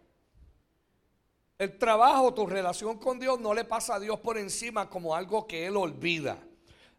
el 1.61 1.77
trabajo, 1.77 2.33
tu 2.33 2.47
relación 2.47 2.97
con 2.97 3.19
Dios 3.19 3.39
no 3.39 3.53
le 3.53 3.63
pasa 3.63 3.93
a 3.93 3.99
Dios 3.99 4.19
por 4.19 4.35
encima 4.39 4.89
como 4.89 5.15
algo 5.15 5.45
que 5.45 5.67
Él 5.67 5.77
olvida. 5.77 6.39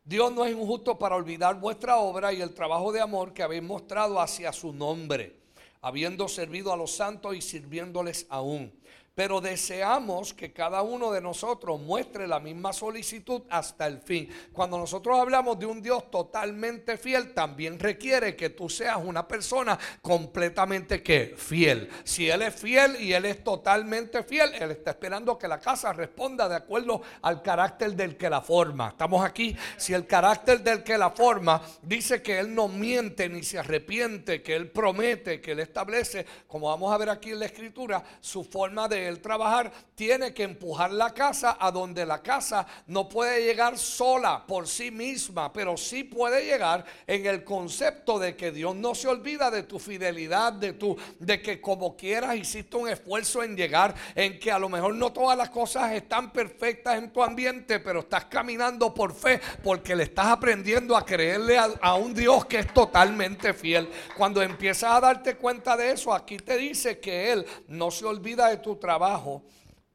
Dios 0.05 0.33
no 0.33 0.45
es 0.45 0.53
injusto 0.53 0.97
para 0.97 1.17
olvidar 1.17 1.59
vuestra 1.59 1.97
obra 1.97 2.33
y 2.33 2.41
el 2.41 2.55
trabajo 2.55 2.93
de 2.93 3.01
amor 3.01 3.35
que 3.35 3.43
habéis 3.43 3.65
mostrado 3.65 4.21
hacia 4.21 4.53
su 4.53 4.73
nombre, 4.73 5.37
habiendo 5.81 6.29
servido 6.29 6.73
a 6.73 6.77
los 6.77 6.93
santos 6.93 7.35
y 7.35 7.43
sirviéndoles 7.43 8.25
aún 8.29 8.73
pero 9.15 9.41
deseamos 9.41 10.33
que 10.33 10.53
cada 10.53 10.83
uno 10.83 11.13
de 11.13 11.21
nosotros 11.21 11.81
muestre 11.81 12.27
la 12.27 12.41
misma 12.41 12.73
solicitud 12.73 13.43
hasta 13.51 13.87
el 13.87 13.99
fin. 13.99 14.29
Cuando 14.53 14.79
nosotros 14.79 15.19
hablamos 15.19 15.59
de 15.59 15.67
un 15.67 15.83
Dios 15.83 16.11
totalmente 16.11 16.97
fiel, 16.97 17.35
también 17.35 17.79
requiere 17.79 18.35
que 18.35 18.51
tú 18.51 18.69
seas 18.69 18.97
una 18.97 19.29
persona 19.29 19.79
completamente 20.01 21.03
fiel. 21.37 21.89
Si 22.05 22.31
Él 22.31 22.43
es 22.43 22.55
fiel 22.55 23.01
y 23.01 23.13
Él 23.13 23.27
es 23.27 23.45
totalmente 23.45 24.23
fiel, 24.23 24.55
Él 24.55 24.71
está 24.71 24.93
esperando 24.93 25.37
que 25.37 25.49
la 25.49 25.61
casa 25.61 25.93
responda 25.93 26.49
de 26.49 26.57
acuerdo 26.57 27.03
al 27.21 27.43
carácter 27.43 27.95
del 27.95 28.17
que 28.17 28.31
la 28.31 28.41
forma. 28.41 28.89
Estamos 28.89 29.25
aquí. 29.25 29.57
Si 29.77 29.93
el 29.93 30.07
carácter 30.07 30.63
del 30.63 30.83
que 30.83 30.97
la 30.97 31.11
forma 31.11 31.61
dice 31.83 32.23
que 32.23 32.39
Él 32.39 32.55
no 32.55 32.69
miente 32.69 33.29
ni 33.29 33.43
se 33.43 33.59
arrepiente, 33.59 34.43
que 34.43 34.57
Él 34.57 34.71
promete, 34.71 35.41
que 35.41 35.53
Él 35.53 35.61
establece, 35.61 36.25
como 36.47 36.69
vamos 36.69 36.93
a 36.93 36.99
ver 36.99 37.11
aquí 37.11 37.31
en 37.31 37.41
la 37.41 37.47
escritura, 37.47 38.03
su 38.21 38.45
forma 38.45 38.89
de 38.89 39.02
el 39.09 39.21
trabajar, 39.21 39.73
tiene 39.95 40.35
que 40.35 40.43
empujar 40.43 40.91
la 40.91 41.15
casa 41.15 41.57
a 41.61 41.71
donde 41.71 42.07
la 42.07 42.23
casa 42.23 42.67
no 42.87 43.09
puede 43.09 43.45
llegar 43.45 43.79
sola 43.79 44.45
por 44.47 44.67
sí 44.67 44.91
misma, 44.91 45.53
pero 45.53 45.77
sí 45.77 46.05
puede 46.05 46.45
llegar 46.45 46.85
en 47.07 47.27
el 47.27 47.45
concepto 47.45 48.19
de 48.19 48.37
que 48.37 48.51
Dios 48.51 48.75
no 48.75 48.95
se 48.95 49.09
olvida 49.09 49.51
de 49.51 49.63
tu 49.63 49.79
fidelidad, 49.79 50.53
de 50.53 50.73
tu 50.73 50.97
de 51.19 51.41
que 51.41 51.61
como 51.61 51.97
quieras 51.97 52.37
hiciste 52.37 52.77
un 52.77 52.89
esfuerzo 52.89 53.43
en 53.43 53.57
llegar, 53.57 53.95
en 54.15 54.39
que 54.39 54.51
a 54.51 54.59
lo 54.59 54.69
mejor 54.69 54.95
no 54.95 55.13
todas 55.13 55.37
las 55.37 55.51
cosas 55.51 55.93
están 55.93 56.33
perfectas 56.33 56.99
en 56.99 57.13
tu 57.13 57.23
ambiente, 57.23 57.81
pero 57.81 58.01
estás 58.01 58.27
caminando 58.27 58.93
por 58.93 59.15
fe 59.15 59.41
porque 59.63 59.95
le 59.95 60.05
estás 60.05 60.27
aprendiendo 60.27 60.97
a 60.97 61.05
creerle 61.05 61.59
a, 61.59 61.71
a 61.81 61.95
un 61.95 62.15
Dios 62.15 62.47
que 62.47 62.61
es 62.61 62.73
totalmente 62.73 63.53
fiel. 63.55 63.89
Cuando 64.17 64.43
empiezas 64.43 64.93
a 64.93 65.01
darte 65.01 65.37
cuenta 65.37 65.77
de 65.77 65.93
eso, 65.93 66.13
aquí 66.13 66.37
te 66.39 66.57
dice 66.57 66.99
que 66.99 67.33
Él 67.33 67.47
no 67.69 67.91
se 67.91 68.05
olvida 68.05 68.49
de 68.49 68.59
tu 68.59 68.77
trabajo 68.77 68.92
trabajo, 68.93 69.43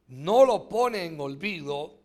no 0.08 0.44
lo 0.44 0.68
pone 0.68 1.04
en 1.04 1.20
olvido, 1.20 2.00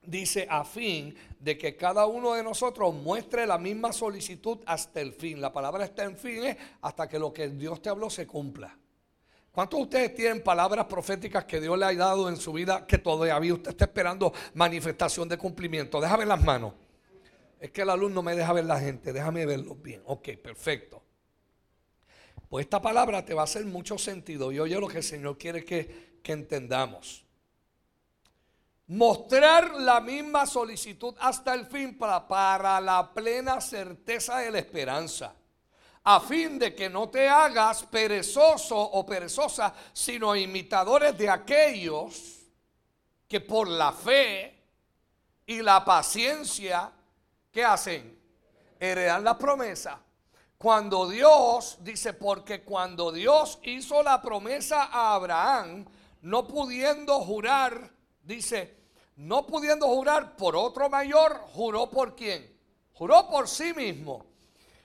dice 0.00 0.46
a 0.48 0.64
fin 0.64 1.14
de 1.38 1.58
que 1.58 1.76
cada 1.76 2.06
uno 2.06 2.32
de 2.32 2.42
nosotros 2.42 2.94
muestre 2.94 3.46
la 3.46 3.58
misma 3.58 3.92
solicitud 3.92 4.60
hasta 4.64 5.02
el 5.02 5.12
fin. 5.12 5.42
La 5.42 5.52
palabra 5.52 5.84
está 5.84 6.04
en 6.04 6.16
fin 6.16 6.42
es 6.44 6.56
hasta 6.80 7.06
que 7.06 7.18
lo 7.18 7.34
que 7.34 7.48
Dios 7.48 7.82
te 7.82 7.90
habló 7.90 8.08
se 8.08 8.26
cumpla. 8.26 8.74
¿Cuántos 9.52 9.80
de 9.80 9.84
ustedes 9.84 10.14
tienen 10.14 10.42
palabras 10.42 10.86
proféticas 10.86 11.44
que 11.44 11.60
Dios 11.60 11.76
le 11.78 11.84
ha 11.84 11.94
dado 11.94 12.30
en 12.30 12.38
su 12.38 12.54
vida 12.54 12.86
que 12.86 12.96
todavía 12.96 13.52
usted 13.52 13.72
está 13.72 13.84
esperando 13.84 14.32
manifestación 14.54 15.28
de 15.28 15.36
cumplimiento? 15.36 16.00
Déjame 16.00 16.24
las 16.24 16.42
manos. 16.42 16.72
Es 17.58 17.70
que 17.72 17.84
la 17.84 17.94
luz 17.94 18.10
no 18.10 18.22
me 18.22 18.34
deja 18.34 18.54
ver 18.54 18.64
la 18.64 18.80
gente, 18.80 19.12
déjame 19.12 19.44
verlo 19.44 19.74
bien. 19.74 20.00
Ok, 20.06 20.30
perfecto. 20.42 21.02
Pues 22.50 22.64
esta 22.64 22.82
palabra 22.82 23.24
te 23.24 23.32
va 23.32 23.42
a 23.42 23.44
hacer 23.44 23.64
mucho 23.64 23.96
sentido 23.96 24.50
y 24.50 24.58
oye 24.58 24.78
lo 24.78 24.88
que 24.88 24.98
el 24.98 25.04
Señor 25.04 25.38
quiere 25.38 25.64
que, 25.64 26.20
entendamos. 26.24 27.24
Mostrar 28.86 29.74
la 29.74 30.00
misma 30.00 30.46
solicitud 30.46 31.14
hasta 31.18 31.54
el 31.54 31.66
fin 31.66 31.96
para, 31.96 32.28
para 32.28 32.80
la 32.80 33.12
plena 33.12 33.60
certeza 33.60 34.38
de 34.38 34.50
la 34.52 34.58
esperanza 34.58 35.34
a 36.02 36.20
fin 36.20 36.58
de 36.58 36.74
que 36.74 36.88
no 36.88 37.08
te 37.08 37.28
hagas 37.28 37.84
perezoso 37.84 38.76
o 38.76 39.04
perezosa, 39.04 39.74
sino 39.92 40.34
imitadores 40.34 41.16
de 41.16 41.28
aquellos 41.28 42.40
que 43.28 43.40
por 43.40 43.68
la 43.68 43.92
fe 43.92 44.58
y 45.46 45.62
la 45.62 45.84
paciencia, 45.84 46.90
¿qué 47.50 47.64
hacen? 47.64 48.18
Heredan 48.78 49.22
la 49.22 49.36
promesa. 49.36 50.00
Cuando 50.62 51.08
Dios, 51.08 51.78
dice, 51.80 52.12
porque 52.12 52.60
cuando 52.60 53.10
Dios 53.12 53.58
hizo 53.62 54.02
la 54.02 54.20
promesa 54.20 54.90
a 54.92 55.14
Abraham, 55.14 55.86
no 56.20 56.46
pudiendo 56.46 57.18
jurar, 57.20 57.90
dice, 58.22 58.76
no 59.16 59.46
pudiendo 59.46 59.86
jurar 59.86 60.36
por 60.36 60.54
otro 60.54 60.90
mayor, 60.90 61.40
juró 61.54 61.88
por 61.88 62.14
quién? 62.14 62.54
Juró 62.92 63.26
por 63.26 63.48
sí 63.48 63.72
mismo, 63.72 64.26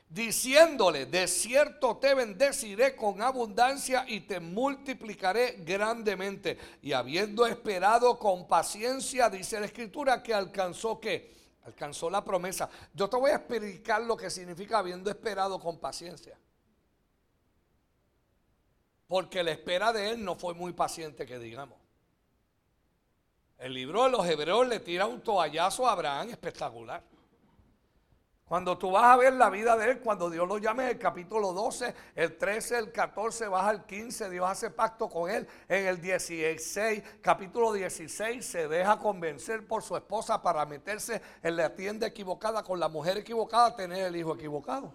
diciéndole, 0.07 1.07
de 1.07 1.27
cierto 1.27 1.97
te 1.97 2.13
bendeciré 2.13 2.95
con 2.95 3.21
abundancia 3.21 4.05
y 4.07 4.21
te 4.21 4.39
multiplicaré 4.39 5.57
grandemente. 5.65 6.57
Y 6.81 6.93
habiendo 6.93 7.45
esperado 7.45 8.17
con 8.17 8.47
paciencia, 8.47 9.29
dice 9.29 9.59
la 9.59 9.65
escritura, 9.65 10.23
que 10.23 10.33
alcanzó 10.33 11.01
que 11.01 11.35
Alcanzó 11.65 12.09
la 12.09 12.23
promesa. 12.23 12.69
Yo 12.93 13.09
te 13.09 13.17
voy 13.17 13.31
a 13.31 13.35
explicar 13.35 14.01
lo 14.03 14.15
que 14.15 14.29
significa 14.29 14.77
habiendo 14.77 15.09
esperado 15.09 15.59
con 15.59 15.79
paciencia. 15.79 16.37
Porque 19.07 19.43
la 19.43 19.51
espera 19.51 19.91
de 19.91 20.11
él 20.11 20.23
no 20.23 20.35
fue 20.35 20.53
muy 20.53 20.73
paciente, 20.73 21.25
que 21.25 21.39
digamos. 21.39 21.77
El 23.57 23.73
libro 23.73 24.03
de 24.03 24.09
los 24.09 24.25
hebreos 24.27 24.67
le 24.67 24.79
tira 24.79 25.05
un 25.05 25.21
toallazo 25.21 25.87
a 25.87 25.93
Abraham 25.93 26.29
espectacular. 26.29 27.01
Cuando 28.47 28.77
tú 28.77 28.91
vas 28.91 29.05
a 29.05 29.17
ver 29.17 29.33
la 29.33 29.49
vida 29.49 29.75
de 29.75 29.89
él, 29.89 29.99
cuando 30.01 30.29
Dios 30.29 30.47
lo 30.47 30.59
llame 30.59 30.83
en 30.83 30.89
el 30.89 30.99
capítulo 30.99 31.51
12, 31.51 31.95
el 32.13 32.37
13, 32.37 32.77
el 32.77 32.91
14, 32.91 33.47
baja 33.47 33.69
al 33.69 33.87
15, 33.87 34.29
Dios 34.29 34.47
hace 34.47 34.69
pacto 34.69 35.09
con 35.09 35.31
él. 35.31 35.47
En 35.67 35.87
el 35.87 35.99
16, 35.99 37.01
capítulo 37.21 37.73
16, 37.73 38.45
se 38.45 38.67
deja 38.67 38.99
convencer 38.99 39.65
por 39.65 39.81
su 39.81 39.97
esposa 39.97 40.43
para 40.43 40.63
meterse 40.67 41.23
en 41.41 41.55
la 41.55 41.73
tienda 41.73 42.05
equivocada 42.05 42.61
con 42.61 42.79
la 42.79 42.87
mujer 42.87 43.17
equivocada, 43.17 43.75
tener 43.75 44.05
el 44.05 44.15
hijo 44.15 44.35
equivocado. 44.35 44.93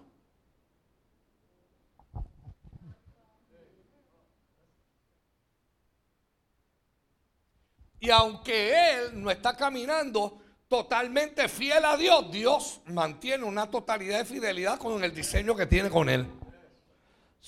Y 7.99 8.09
aunque 8.09 8.95
él 8.95 9.21
no 9.21 9.29
está 9.29 9.57
caminando 9.57 10.41
totalmente 10.71 11.49
fiel 11.49 11.83
a 11.83 11.97
Dios, 11.97 12.31
Dios 12.31 12.79
mantiene 12.85 13.43
una 13.43 13.69
totalidad 13.69 14.19
de 14.19 14.25
fidelidad 14.25 14.79
con 14.79 15.03
el 15.03 15.13
diseño 15.13 15.53
que 15.53 15.65
tiene 15.65 15.89
con 15.89 16.07
él 16.07 16.25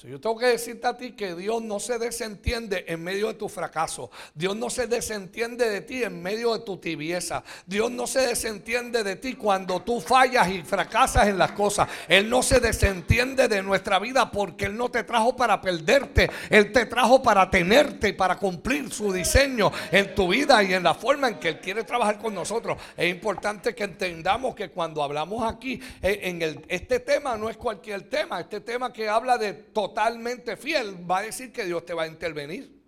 yo 0.02 0.20
tengo 0.20 0.38
que 0.38 0.48
decirte 0.48 0.88
a 0.88 0.98
ti 0.98 1.12
que 1.12 1.36
Dios 1.36 1.62
no 1.62 1.80
se 1.80 2.00
desentiende 2.00 2.84
en 2.88 3.04
medio 3.04 3.28
de 3.28 3.36
tu 3.36 3.48
fracaso. 3.48 4.10
Dios 4.34 4.56
no 4.56 4.70
se 4.72 4.88
desentiende 4.88 5.70
de 5.70 5.82
ti 5.82 6.04
en 6.04 6.22
medio 6.22 6.58
de 6.58 6.66
tu 6.66 6.78
tibieza. 6.78 7.44
Dios 7.68 7.92
no 7.92 8.08
se 8.08 8.28
desentiende 8.28 9.04
de 9.04 9.16
ti 9.18 9.36
cuando 9.36 9.82
tú 9.84 10.02
fallas 10.02 10.50
y 10.50 10.64
fracasas 10.64 11.28
en 11.28 11.38
las 11.38 11.52
cosas. 11.52 11.88
Él 12.08 12.28
no 12.28 12.42
se 12.42 12.60
desentiende 12.60 13.48
de 13.48 13.62
nuestra 13.62 14.00
vida 14.00 14.32
porque 14.32 14.66
Él 14.66 14.76
no 14.76 14.90
te 14.90 15.04
trajo 15.04 15.36
para 15.36 15.62
perderte. 15.62 16.30
Él 16.50 16.72
te 16.72 16.88
trajo 16.88 17.22
para 17.22 17.50
tenerte 17.50 18.10
y 18.10 18.14
para 18.14 18.38
cumplir 18.38 18.92
su 18.92 19.14
diseño 19.14 19.72
en 19.92 20.16
tu 20.16 20.28
vida 20.28 20.64
y 20.64 20.74
en 20.74 20.84
la 20.84 20.96
forma 20.96 21.30
en 21.30 21.40
que 21.40 21.50
Él 21.50 21.60
quiere 21.60 21.84
trabajar 21.84 22.18
con 22.18 22.34
nosotros. 22.34 22.78
Es 22.98 23.10
importante 23.10 23.76
que 23.76 23.84
entendamos 23.84 24.56
que 24.56 24.72
cuando 24.72 25.04
hablamos 25.04 25.50
aquí 25.50 25.80
eh, 26.02 26.20
en 26.24 26.42
el, 26.42 26.66
este 26.68 27.00
tema 27.00 27.38
no 27.38 27.48
es 27.48 27.58
cualquier 27.58 28.10
tema. 28.10 28.42
Este 28.42 28.60
tema 28.60 28.92
que 28.92 29.08
habla 29.08 29.38
de 29.38 29.54
todo 29.54 29.83
totalmente 29.88 30.56
fiel, 30.56 31.10
va 31.10 31.18
a 31.18 31.22
decir 31.24 31.52
que 31.52 31.66
Dios 31.66 31.86
te 31.86 31.94
va 31.94 32.04
a 32.04 32.08
intervenir. 32.08 32.82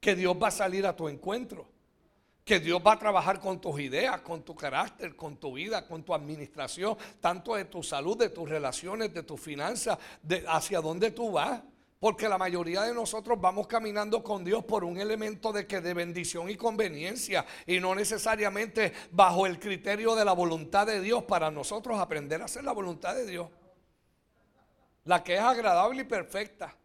Que 0.00 0.14
Dios 0.14 0.34
va 0.42 0.48
a 0.48 0.50
salir 0.50 0.86
a 0.86 0.96
tu 0.96 1.06
encuentro. 1.08 1.68
Que 2.44 2.60
Dios 2.60 2.80
va 2.84 2.92
a 2.92 2.98
trabajar 2.98 3.40
con 3.40 3.60
tus 3.60 3.78
ideas, 3.80 4.22
con 4.22 4.42
tu 4.42 4.54
carácter, 4.54 5.16
con 5.16 5.36
tu 5.36 5.52
vida, 5.52 5.86
con 5.86 6.02
tu 6.02 6.14
administración, 6.14 6.96
tanto 7.20 7.56
de 7.56 7.66
tu 7.66 7.82
salud, 7.82 8.16
de 8.16 8.30
tus 8.30 8.48
relaciones, 8.48 9.12
de 9.12 9.22
tus 9.22 9.38
finanzas, 9.38 9.98
hacia 10.48 10.80
dónde 10.80 11.10
tú 11.10 11.32
vas. 11.32 11.60
Porque 11.98 12.28
la 12.28 12.38
mayoría 12.38 12.82
de 12.82 12.94
nosotros 12.94 13.38
vamos 13.38 13.66
caminando 13.66 14.22
con 14.22 14.44
Dios 14.44 14.64
por 14.64 14.84
un 14.84 14.98
elemento 14.98 15.52
de 15.52 15.66
que 15.66 15.80
de 15.80 15.92
bendición 15.92 16.48
y 16.48 16.56
conveniencia 16.56 17.44
y 17.66 17.80
no 17.80 17.94
necesariamente 17.94 18.92
bajo 19.10 19.46
el 19.46 19.58
criterio 19.58 20.14
de 20.14 20.24
la 20.24 20.32
voluntad 20.32 20.86
de 20.86 21.00
Dios 21.00 21.24
para 21.24 21.50
nosotros 21.50 21.98
aprender 21.98 22.40
a 22.40 22.46
hacer 22.46 22.64
la 22.64 22.72
voluntad 22.72 23.14
de 23.14 23.26
Dios 23.26 23.48
la 25.06 25.22
que 25.24 25.34
es 25.34 25.40
agradable 25.40 26.02
y 26.02 26.04
perfecta. 26.04 26.76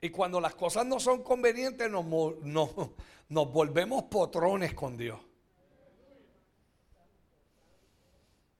Y 0.00 0.10
cuando 0.10 0.40
las 0.40 0.54
cosas 0.54 0.84
no 0.84 1.00
son 1.00 1.22
convenientes, 1.22 1.90
nos, 1.90 2.04
nos 2.04 3.52
volvemos 3.52 4.04
potrones 4.04 4.74
con 4.74 4.96
Dios. 4.96 5.18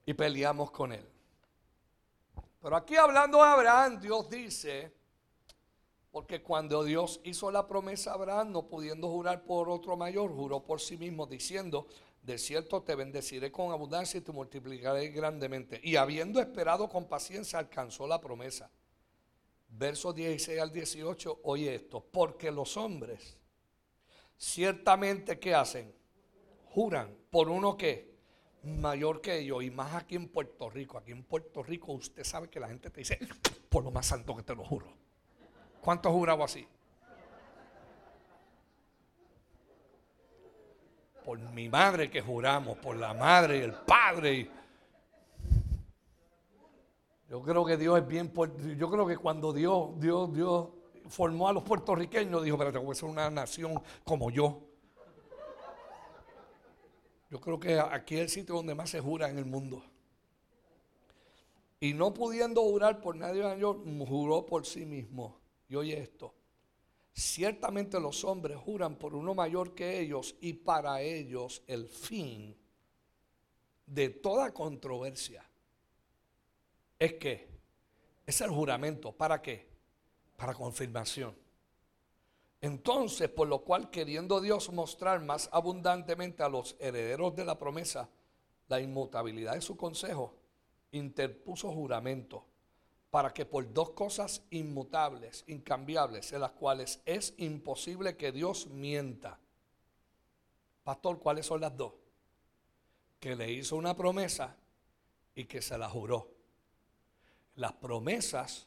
Y 0.06 0.14
peleamos 0.14 0.70
con 0.70 0.92
Él. 0.92 1.06
Pero 2.62 2.76
aquí 2.76 2.96
hablando 2.96 3.38
de 3.38 3.44
Abraham, 3.44 4.00
Dios 4.00 4.30
dice, 4.30 4.94
porque 6.10 6.42
cuando 6.42 6.84
Dios 6.84 7.20
hizo 7.24 7.50
la 7.50 7.66
promesa 7.66 8.12
a 8.12 8.14
Abraham, 8.14 8.52
no 8.52 8.62
pudiendo 8.68 9.08
jurar 9.10 9.44
por 9.44 9.68
otro 9.68 9.96
mayor, 9.96 10.30
juró 10.32 10.62
por 10.62 10.80
sí 10.80 10.96
mismo, 10.96 11.26
diciendo, 11.26 11.88
de 12.24 12.38
cierto 12.38 12.82
te 12.82 12.94
bendeciré 12.94 13.52
con 13.52 13.70
abundancia 13.70 14.16
y 14.18 14.22
te 14.22 14.32
multiplicaré 14.32 15.08
grandemente. 15.08 15.78
Y 15.82 15.96
habiendo 15.96 16.40
esperado 16.40 16.88
con 16.88 17.06
paciencia, 17.06 17.58
alcanzó 17.58 18.06
la 18.06 18.18
promesa. 18.18 18.70
Versos 19.68 20.14
16 20.14 20.58
al 20.58 20.72
18, 20.72 21.40
oye 21.44 21.74
esto, 21.74 22.02
porque 22.10 22.50
los 22.50 22.76
hombres 22.78 23.36
ciertamente 24.38 25.38
¿qué 25.38 25.54
hacen? 25.54 25.94
Juran 26.70 27.14
por 27.30 27.50
uno 27.50 27.76
que 27.76 28.14
mayor 28.62 29.20
que 29.20 29.40
ellos 29.40 29.62
y 29.62 29.70
más 29.70 29.94
aquí 29.94 30.16
en 30.16 30.28
Puerto 30.28 30.70
Rico. 30.70 30.96
Aquí 30.96 31.12
en 31.12 31.24
Puerto 31.24 31.62
Rico 31.62 31.92
usted 31.92 32.24
sabe 32.24 32.48
que 32.48 32.58
la 32.58 32.68
gente 32.68 32.88
te 32.88 33.00
dice, 33.00 33.18
por 33.68 33.84
lo 33.84 33.90
más 33.90 34.06
santo 34.06 34.34
que 34.34 34.42
te 34.42 34.54
lo 34.54 34.64
juro. 34.64 34.90
¿Cuántos 35.82 36.10
jurado 36.10 36.42
así? 36.42 36.66
Por 41.24 41.38
mi 41.38 41.68
madre 41.68 42.10
que 42.10 42.20
juramos, 42.20 42.76
por 42.78 42.96
la 42.96 43.14
madre 43.14 43.58
y 43.58 43.62
el 43.62 43.72
padre. 43.72 44.50
Yo 47.28 47.42
creo 47.42 47.64
que 47.64 47.76
Dios 47.76 47.98
es 47.98 48.06
bien, 48.06 48.32
yo 48.76 48.90
creo 48.90 49.06
que 49.06 49.16
cuando 49.16 49.52
Dios, 49.52 49.98
Dios, 49.98 50.32
Dios 50.32 50.68
formó 51.08 51.48
a 51.48 51.52
los 51.52 51.62
puertorriqueños, 51.62 52.44
dijo, 52.44 52.58
pero 52.58 52.82
voy 52.82 52.92
a 52.92 52.94
ser 52.94 53.08
una 53.08 53.30
nación 53.30 53.82
como 54.04 54.30
yo. 54.30 54.60
Yo 57.30 57.40
creo 57.40 57.58
que 57.58 57.80
aquí 57.80 58.16
es 58.16 58.20
el 58.20 58.28
sitio 58.28 58.54
donde 58.54 58.74
más 58.74 58.90
se 58.90 59.00
jura 59.00 59.28
en 59.28 59.38
el 59.38 59.46
mundo. 59.46 59.82
Y 61.80 61.94
no 61.94 62.14
pudiendo 62.14 62.62
jurar 62.62 63.00
por 63.00 63.16
nadie 63.16 63.42
mayor, 63.42 63.82
juró 64.06 64.46
por 64.46 64.64
sí 64.64 64.86
mismo. 64.86 65.40
Y 65.68 65.74
oye 65.74 65.98
esto, 65.98 66.34
Ciertamente 67.14 68.00
los 68.00 68.24
hombres 68.24 68.58
juran 68.58 68.96
por 68.96 69.14
uno 69.14 69.34
mayor 69.34 69.72
que 69.72 70.00
ellos 70.00 70.34
y 70.40 70.52
para 70.52 71.00
ellos 71.00 71.62
el 71.68 71.86
fin 71.86 72.56
de 73.86 74.10
toda 74.10 74.52
controversia 74.52 75.48
es 76.98 77.14
que 77.14 77.48
es 78.26 78.40
el 78.40 78.50
juramento. 78.50 79.12
¿Para 79.12 79.40
qué? 79.40 79.68
Para 80.36 80.54
confirmación. 80.54 81.36
Entonces, 82.60 83.28
por 83.28 83.46
lo 83.46 83.60
cual, 83.60 83.90
queriendo 83.90 84.40
Dios 84.40 84.72
mostrar 84.72 85.22
más 85.22 85.48
abundantemente 85.52 86.42
a 86.42 86.48
los 86.48 86.74
herederos 86.80 87.36
de 87.36 87.44
la 87.44 87.56
promesa 87.56 88.08
la 88.66 88.80
inmutabilidad 88.80 89.54
de 89.54 89.60
su 89.60 89.76
consejo, 89.76 90.34
interpuso 90.90 91.70
juramento 91.70 92.44
para 93.14 93.32
que 93.32 93.46
por 93.46 93.72
dos 93.72 93.90
cosas 93.90 94.42
inmutables, 94.50 95.44
incambiables, 95.46 96.32
en 96.32 96.40
las 96.40 96.50
cuales 96.50 97.00
es 97.06 97.32
imposible 97.36 98.16
que 98.16 98.32
Dios 98.32 98.66
mienta. 98.66 99.38
Pastor, 100.82 101.20
¿cuáles 101.20 101.46
son 101.46 101.60
las 101.60 101.76
dos? 101.76 101.92
Que 103.20 103.36
le 103.36 103.52
hizo 103.52 103.76
una 103.76 103.96
promesa 103.96 104.56
y 105.32 105.44
que 105.44 105.62
se 105.62 105.78
la 105.78 105.88
juró. 105.88 106.28
Las 107.54 107.74
promesas 107.74 108.66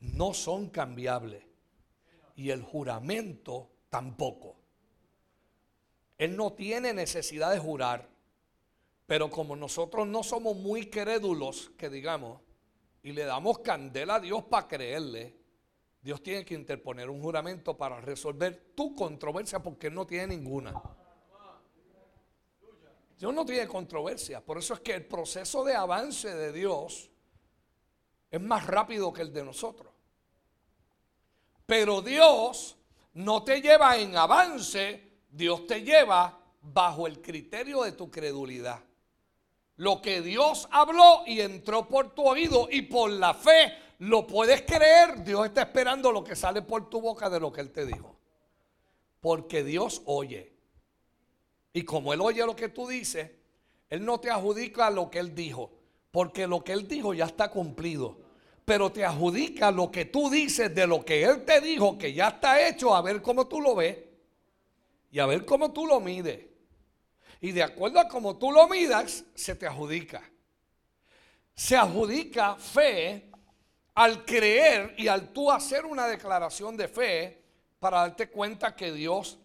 no 0.00 0.34
son 0.34 0.68
cambiables 0.68 1.44
y 2.34 2.50
el 2.50 2.64
juramento 2.64 3.70
tampoco. 3.90 4.56
Él 6.18 6.36
no 6.36 6.52
tiene 6.54 6.92
necesidad 6.92 7.52
de 7.52 7.60
jurar, 7.60 8.08
pero 9.06 9.30
como 9.30 9.54
nosotros 9.54 10.08
no 10.08 10.24
somos 10.24 10.56
muy 10.56 10.90
crédulos, 10.90 11.70
que 11.78 11.88
digamos, 11.88 12.40
y 13.02 13.12
le 13.12 13.24
damos 13.24 13.58
candela 13.58 14.16
a 14.16 14.20
Dios 14.20 14.44
para 14.44 14.68
creerle, 14.68 15.36
Dios 16.00 16.22
tiene 16.22 16.44
que 16.44 16.54
interponer 16.54 17.08
un 17.08 17.20
juramento 17.20 17.76
para 17.76 18.00
resolver 18.00 18.72
tu 18.74 18.94
controversia 18.94 19.62
porque 19.62 19.90
no 19.90 20.06
tiene 20.06 20.36
ninguna. 20.36 20.80
Dios 23.18 23.32
no 23.32 23.46
tiene 23.46 23.68
controversia. 23.68 24.44
Por 24.44 24.58
eso 24.58 24.74
es 24.74 24.80
que 24.80 24.94
el 24.94 25.06
proceso 25.06 25.62
de 25.62 25.76
avance 25.76 26.34
de 26.34 26.52
Dios 26.52 27.08
es 28.28 28.40
más 28.40 28.66
rápido 28.66 29.12
que 29.12 29.22
el 29.22 29.32
de 29.32 29.44
nosotros. 29.44 29.92
Pero 31.64 32.02
Dios 32.02 32.76
no 33.14 33.44
te 33.44 33.60
lleva 33.60 33.96
en 33.96 34.16
avance, 34.16 35.20
Dios 35.30 35.66
te 35.66 35.82
lleva 35.82 36.40
bajo 36.62 37.06
el 37.06 37.20
criterio 37.20 37.82
de 37.82 37.92
tu 37.92 38.10
credulidad. 38.10 38.80
Lo 39.76 40.02
que 40.02 40.20
Dios 40.20 40.68
habló 40.70 41.22
y 41.26 41.40
entró 41.40 41.88
por 41.88 42.14
tu 42.14 42.26
oído 42.28 42.68
y 42.70 42.82
por 42.82 43.10
la 43.10 43.34
fe 43.34 43.72
lo 43.98 44.26
puedes 44.26 44.62
creer, 44.62 45.22
Dios 45.22 45.46
está 45.46 45.62
esperando 45.62 46.10
lo 46.10 46.24
que 46.24 46.34
sale 46.34 46.62
por 46.62 46.90
tu 46.90 47.00
boca 47.00 47.30
de 47.30 47.38
lo 47.38 47.52
que 47.52 47.60
Él 47.60 47.70
te 47.70 47.86
dijo. 47.86 48.16
Porque 49.20 49.62
Dios 49.62 50.02
oye. 50.06 50.52
Y 51.72 51.84
como 51.84 52.12
Él 52.12 52.20
oye 52.20 52.44
lo 52.44 52.56
que 52.56 52.68
tú 52.68 52.88
dices, 52.88 53.30
Él 53.88 54.04
no 54.04 54.18
te 54.18 54.28
adjudica 54.28 54.90
lo 54.90 55.08
que 55.08 55.20
Él 55.20 55.34
dijo. 55.34 55.70
Porque 56.10 56.48
lo 56.48 56.64
que 56.64 56.72
Él 56.72 56.88
dijo 56.88 57.14
ya 57.14 57.26
está 57.26 57.48
cumplido. 57.48 58.18
Pero 58.64 58.90
te 58.90 59.04
adjudica 59.04 59.70
lo 59.70 59.90
que 59.90 60.04
tú 60.04 60.28
dices 60.28 60.74
de 60.74 60.86
lo 60.86 61.04
que 61.04 61.22
Él 61.22 61.44
te 61.44 61.60
dijo 61.60 61.96
que 61.96 62.12
ya 62.12 62.28
está 62.28 62.68
hecho, 62.68 62.94
a 62.94 63.02
ver 63.02 63.22
cómo 63.22 63.46
tú 63.46 63.60
lo 63.60 63.76
ves. 63.76 63.98
Y 65.12 65.20
a 65.20 65.26
ver 65.26 65.44
cómo 65.44 65.72
tú 65.72 65.86
lo 65.86 66.00
mides. 66.00 66.51
Y 67.42 67.50
de 67.50 67.64
acuerdo 67.64 67.98
a 67.98 68.06
cómo 68.06 68.36
tú 68.36 68.52
lo 68.52 68.68
midas, 68.68 69.24
se 69.34 69.56
te 69.56 69.66
adjudica. 69.66 70.22
Se 71.56 71.76
adjudica 71.76 72.54
fe 72.54 73.30
al 73.94 74.24
creer 74.24 74.94
y 74.96 75.08
al 75.08 75.32
tú 75.32 75.50
hacer 75.50 75.84
una 75.84 76.06
declaración 76.06 76.76
de 76.76 76.86
fe 76.86 77.42
para 77.80 77.98
darte 77.98 78.30
cuenta 78.30 78.76
que 78.76 78.92
Dios 78.92 79.40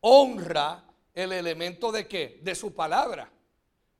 honra 0.00 0.84
el 1.14 1.30
elemento 1.32 1.92
de 1.92 2.08
qué? 2.08 2.40
De 2.42 2.56
su 2.56 2.74
palabra. 2.74 3.30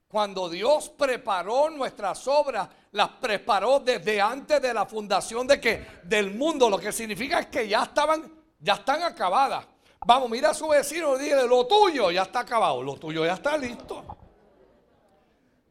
Cuando 0.09 0.49
Dios 0.49 0.89
preparó 0.89 1.71
nuestras 1.71 2.27
obras, 2.27 2.69
las 2.91 3.09
preparó 3.09 3.79
desde 3.79 4.21
antes 4.21 4.61
de 4.61 4.75
la 4.75 4.85
fundación 4.85 5.47
de 5.47 5.61
que 5.61 5.87
del 6.03 6.35
mundo, 6.35 6.69
lo 6.69 6.79
que 6.79 6.91
significa 6.91 7.39
es 7.39 7.47
que 7.47 7.69
ya 7.69 7.85
estaban, 7.85 8.33
ya 8.59 8.75
están 8.75 9.05
acabadas. 9.05 9.65
Vamos, 10.07 10.31
mira 10.31 10.51
a 10.51 10.55
su 10.55 10.69
vecino 10.69 11.17
y 11.17 11.25
dile, 11.25 11.47
lo 11.47 11.67
tuyo 11.67 12.11
ya 12.11 12.23
está 12.23 12.41
acabado, 12.41 12.83
lo 12.83 12.97
tuyo 12.97 13.25
ya 13.25 13.35
está 13.35 13.57
listo. 13.57 14.05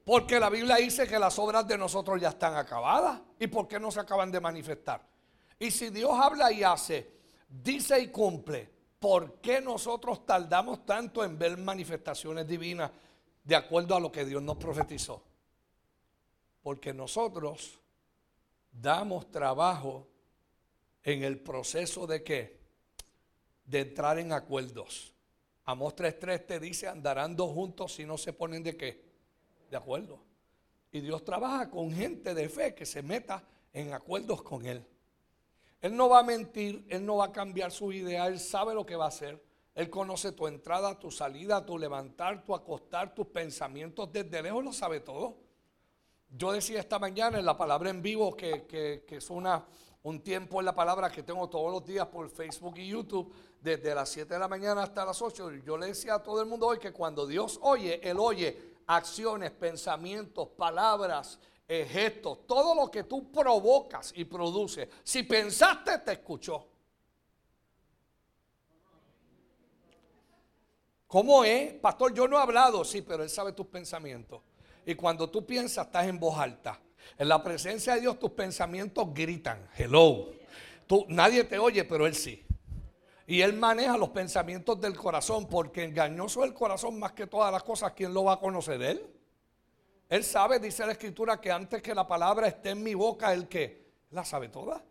Porque 0.03 0.39
la 0.39 0.49
Biblia 0.49 0.77
dice 0.77 1.07
que 1.07 1.19
las 1.19 1.37
obras 1.37 1.67
de 1.67 1.77
nosotros 1.77 2.19
ya 2.21 2.29
están 2.29 2.55
acabadas. 2.55 3.19
¿Y 3.39 3.47
por 3.47 3.67
qué 3.67 3.79
no 3.79 3.91
se 3.91 3.99
acaban 3.99 4.31
de 4.31 4.39
manifestar? 4.39 5.01
Y 5.59 5.71
si 5.71 5.89
Dios 5.89 6.11
habla 6.13 6.51
y 6.51 6.63
hace, 6.63 7.11
dice 7.49 7.99
y 7.99 8.07
cumple, 8.07 8.69
¿por 8.99 9.41
qué 9.41 9.59
nosotros 9.59 10.25
tardamos 10.25 10.85
tanto 10.85 11.23
en 11.23 11.37
ver 11.37 11.57
manifestaciones 11.57 12.47
divinas 12.47 12.91
de 13.43 13.55
acuerdo 13.55 13.95
a 13.95 13.99
lo 13.99 14.11
que 14.11 14.23
Dios 14.23 14.41
nos 14.41 14.57
profetizó? 14.57 15.23
Porque 16.61 16.93
nosotros 16.93 17.79
damos 18.71 19.31
trabajo 19.31 20.07
en 21.03 21.23
el 21.23 21.39
proceso 21.39 22.07
de 22.07 22.23
qué? 22.23 22.56
De 23.67 23.81
entrar 23.81 24.17
en 24.17 24.31
acuerdos. 24.31 25.13
Amos 25.65 25.95
3.3 25.95 26.47
te 26.47 26.59
dice, 26.59 26.87
andarán 26.87 27.35
dos 27.35 27.51
juntos 27.51 27.93
si 27.93 28.05
no 28.05 28.17
se 28.17 28.33
ponen 28.33 28.63
de 28.63 28.75
qué? 28.75 29.03
De 29.69 29.77
acuerdo. 29.77 30.19
Y 30.91 31.01
Dios 31.01 31.23
trabaja 31.23 31.69
con 31.69 31.91
gente 31.91 32.33
de 32.33 32.49
fe 32.49 32.73
que 32.73 32.85
se 32.85 33.03
meta 33.03 33.43
en 33.73 33.93
acuerdos 33.93 34.41
con 34.41 34.65
Él. 34.65 34.83
Él 35.81 35.95
no 35.95 36.09
va 36.09 36.19
a 36.19 36.23
mentir, 36.23 36.85
Él 36.89 37.05
no 37.05 37.17
va 37.17 37.25
a 37.25 37.31
cambiar 37.31 37.71
su 37.71 37.91
idea, 37.91 38.27
Él 38.27 38.39
sabe 38.39 38.73
lo 38.73 38.85
que 38.85 38.95
va 38.95 39.05
a 39.05 39.09
hacer. 39.09 39.45
Él 39.75 39.91
conoce 39.91 40.31
tu 40.31 40.47
entrada, 40.47 40.97
tu 40.97 41.11
salida, 41.11 41.63
tu 41.63 41.77
levantar, 41.77 42.43
tu 42.43 42.55
acostar, 42.55 43.13
tus 43.13 43.27
pensamientos. 43.27 44.11
Desde 44.11 44.41
lejos 44.41 44.63
lo 44.63 44.73
sabe 44.73 45.01
todo. 45.01 45.37
Yo 46.29 46.51
decía 46.51 46.79
esta 46.79 46.97
mañana 46.97 47.37
en 47.37 47.45
la 47.45 47.55
palabra 47.55 47.91
en 47.91 48.01
vivo 48.01 48.35
que, 48.35 48.65
que, 48.65 49.15
es 49.15 49.29
una, 49.29 49.63
un 50.01 50.21
tiempo 50.21 50.59
en 50.59 50.65
la 50.65 50.73
palabra 50.73 51.11
que 51.11 51.21
tengo 51.21 51.47
todos 51.47 51.71
los 51.71 51.85
días 51.85 52.07
por 52.07 52.27
Facebook 52.29 52.77
y 52.79 52.87
YouTube, 52.87 53.31
desde 53.61 53.93
las 53.93 54.09
7 54.09 54.33
de 54.33 54.39
la 54.39 54.47
mañana 54.47 54.83
hasta 54.83 55.05
las 55.05 55.21
8. 55.21 55.51
Yo 55.65 55.77
le 55.77 55.87
decía 55.87 56.15
a 56.15 56.23
todo 56.23 56.41
el 56.41 56.47
mundo 56.47 56.67
hoy 56.67 56.79
que 56.79 56.91
cuando 56.91 57.25
Dios 57.25 57.59
oye, 57.61 57.99
Él 58.03 58.17
oye 58.19 58.75
acciones, 58.87 59.51
pensamientos, 59.51 60.49
palabras, 60.49 61.39
gestos, 61.67 62.47
todo 62.47 62.73
lo 62.73 62.89
que 62.89 63.03
tú 63.03 63.31
provocas 63.31 64.13
y 64.15 64.25
produces. 64.25 64.87
Si 65.03 65.23
pensaste, 65.23 65.99
te 65.99 66.13
escuchó. 66.13 66.65
¿Cómo 71.07 71.43
es? 71.43 71.73
Pastor, 71.73 72.13
yo 72.13 72.27
no 72.27 72.37
he 72.37 72.41
hablado, 72.41 72.83
sí, 72.83 73.01
pero 73.01 73.23
Él 73.23 73.29
sabe 73.29 73.53
tus 73.53 73.67
pensamientos. 73.67 74.41
Y 74.85 74.95
cuando 74.95 75.29
tú 75.29 75.45
piensas, 75.45 75.87
estás 75.87 76.07
en 76.07 76.19
voz 76.19 76.37
alta. 76.37 76.79
En 77.17 77.29
la 77.29 77.43
presencia 77.43 77.95
de 77.95 78.01
Dios, 78.01 78.19
tus 78.19 78.31
pensamientos 78.31 79.13
gritan. 79.13 79.69
Hello. 79.77 80.31
Tú, 80.85 81.05
nadie 81.09 81.43
te 81.43 81.59
oye, 81.59 81.83
pero 81.83 82.07
Él 82.07 82.15
sí. 82.15 82.46
Y 83.29 83.41
Él 83.41 83.53
maneja 83.53 83.97
los 83.97 84.09
pensamientos 84.09 84.79
del 84.79 84.95
corazón, 84.95 85.47
porque 85.47 85.83
engañoso 85.83 86.43
es 86.43 86.47
el 86.47 86.53
corazón 86.53 86.97
más 86.97 87.11
que 87.11 87.27
todas 87.27 87.51
las 87.51 87.61
cosas. 87.61 87.91
¿Quién 87.91 88.13
lo 88.13 88.23
va 88.23 88.33
a 88.33 88.39
conocer? 88.39 88.81
Él. 88.81 89.05
Él 90.07 90.23
sabe, 90.23 90.59
dice 90.59 90.85
la 90.85 90.93
escritura, 90.93 91.39
que 91.41 91.51
antes 91.51 91.81
que 91.81 91.93
la 91.93 92.07
palabra 92.07 92.47
esté 92.47 92.69
en 92.69 92.81
mi 92.81 92.93
boca, 92.93 93.33
Él 93.33 93.49
que 93.49 93.85
la 94.11 94.23
sabe 94.23 94.47
toda. 94.47 94.81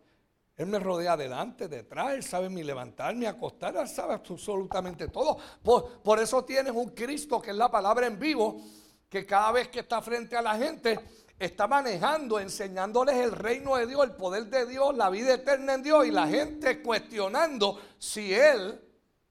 Él 0.55 0.67
me 0.67 0.77
rodea 0.77 1.13
adelante, 1.13 1.67
detrás, 1.67 2.13
Él 2.13 2.21
sabe 2.21 2.47
mi 2.47 2.63
levantar, 2.63 3.15
mi 3.15 3.25
acostar, 3.25 3.75
Él 3.75 3.87
sabe 3.87 4.13
absolutamente 4.13 5.07
todo. 5.07 5.39
Por, 5.63 6.03
por 6.03 6.19
eso 6.19 6.45
tienes 6.45 6.73
un 6.73 6.89
Cristo 6.91 7.41
que 7.41 7.49
es 7.49 7.57
la 7.57 7.71
palabra 7.71 8.05
en 8.05 8.19
vivo, 8.19 8.61
que 9.09 9.25
cada 9.25 9.51
vez 9.51 9.69
que 9.69 9.79
está 9.79 9.99
frente 9.99 10.35
a 10.35 10.43
la 10.43 10.55
gente, 10.55 10.99
está 11.39 11.67
manejando, 11.67 12.39
enseñándoles 12.39 13.15
el 13.15 13.31
reino 13.31 13.75
de 13.75 13.87
Dios, 13.87 14.03
el 14.03 14.11
poder 14.11 14.47
de 14.47 14.65
Dios, 14.65 14.95
la 14.95 15.09
vida 15.09 15.33
eterna 15.33 15.75
en 15.75 15.83
Dios, 15.83 16.07
y 16.07 16.11
la 16.11 16.27
gente 16.27 16.81
cuestionando 16.81 17.79
si 17.97 18.33
Él 18.33 18.81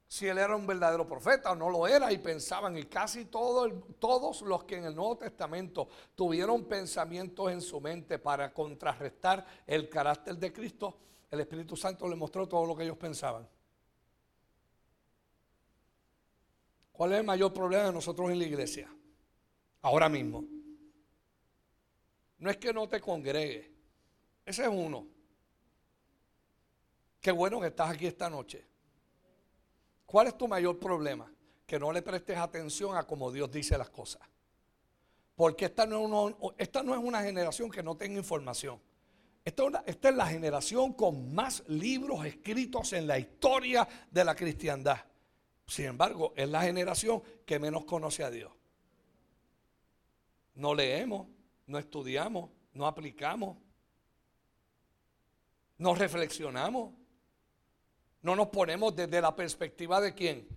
si 0.09 0.27
él 0.27 0.38
era 0.38 0.55
un 0.55 0.66
verdadero 0.66 1.07
profeta 1.07 1.53
o 1.53 1.57
no 1.57 1.69
lo 1.69 1.87
era 1.87 2.12
y 2.12 2.19
pensaban 2.19 2.77
y 2.79 2.85
casi 2.85 3.27
todos 3.27 4.42
los 4.42 4.64
que 4.64 4.77
en 4.77 4.85
el 4.85 4.95
Nuevo 4.95 5.19
Testamento 5.19 5.88
tuvieron 6.14 6.64
pensamientos 6.64 7.51
en 7.51 7.61
su 7.61 7.81
mente 7.81 8.19
para 8.19 8.53
contrarrestar 8.53 9.45
el 9.66 9.88
carácter 9.88 10.37
de 10.37 10.53
Cristo, 10.53 10.99
el 11.31 11.40
Espíritu 11.40 11.77
Santo 11.77 12.09
les 12.09 12.16
mostró 12.16 12.47
todo 12.47 12.64
lo 12.64 12.77
que 12.77 12.85
ellos 12.85 12.97
pensaban. 12.97 13.49
¿Cuál 16.92 17.12
es 17.12 17.19
el 17.19 17.27
mayor 17.27 17.53
problema 17.53 17.85
de 17.85 17.92
nosotros 17.92 18.31
en 18.31 18.38
la 18.38 18.45
iglesia? 18.45 18.88
Ahora 19.83 20.09
mismo. 20.09 20.56
No 22.38 22.51
es 22.51 22.57
que 22.57 22.72
no 22.72 22.88
te 22.88 23.01
congregues. 23.01 23.66
Ese 24.44 24.62
es 24.62 24.68
uno. 24.68 25.07
Qué 27.20 27.33
bueno 27.33 27.61
que 27.61 27.68
estás 27.68 27.90
aquí 27.90 28.07
esta 28.07 28.31
noche. 28.31 28.64
¿Cuál 30.05 30.29
es 30.29 30.38
tu 30.38 30.46
mayor 30.46 30.79
problema? 30.79 31.31
Que 31.66 31.79
no 31.79 31.90
le 31.90 32.03
prestes 32.03 32.37
atención 32.37 32.96
a 32.96 33.05
cómo 33.05 33.33
Dios 33.33 33.51
dice 33.51 33.77
las 33.77 33.90
cosas. 33.90 34.22
Porque 35.35 35.64
esta 35.64 35.85
no, 35.87 36.29
es 36.59 36.70
una 36.79 37.22
generación 37.22 37.70
que 37.70 37.83
no 37.83 37.96
tenga 37.96 38.18
información. 38.18 38.81
Esta 39.44 39.64
es, 39.64 39.72
esta 39.87 40.09
es 40.09 40.14
la 40.14 40.27
generación 40.27 40.92
con 40.92 41.35
más 41.35 41.64
libros 41.68 42.25
escritos 42.25 42.92
en 42.92 43.07
la 43.07 43.18
historia 43.18 43.87
de 44.11 44.25
la 44.25 44.35
cristiandad. 44.35 44.99
Sin 45.66 45.87
embargo, 45.87 46.33
es 46.37 46.49
la 46.49 46.62
generación 46.62 47.22
que 47.44 47.59
menos 47.59 47.85
conoce 47.85 48.22
a 48.22 48.31
Dios. 48.31 48.53
No 50.55 50.75
leemos, 50.75 51.27
no 51.67 51.79
estudiamos, 51.79 52.51
no 52.73 52.87
aplicamos, 52.87 53.57
no 55.79 55.95
reflexionamos. 55.95 56.95
No 58.23 58.35
nos 58.35 58.49
ponemos 58.49 58.97
desde 58.97 59.21
la 59.21 59.35
perspectiva 59.37 60.01
de 60.01 60.15
quién? 60.15 60.49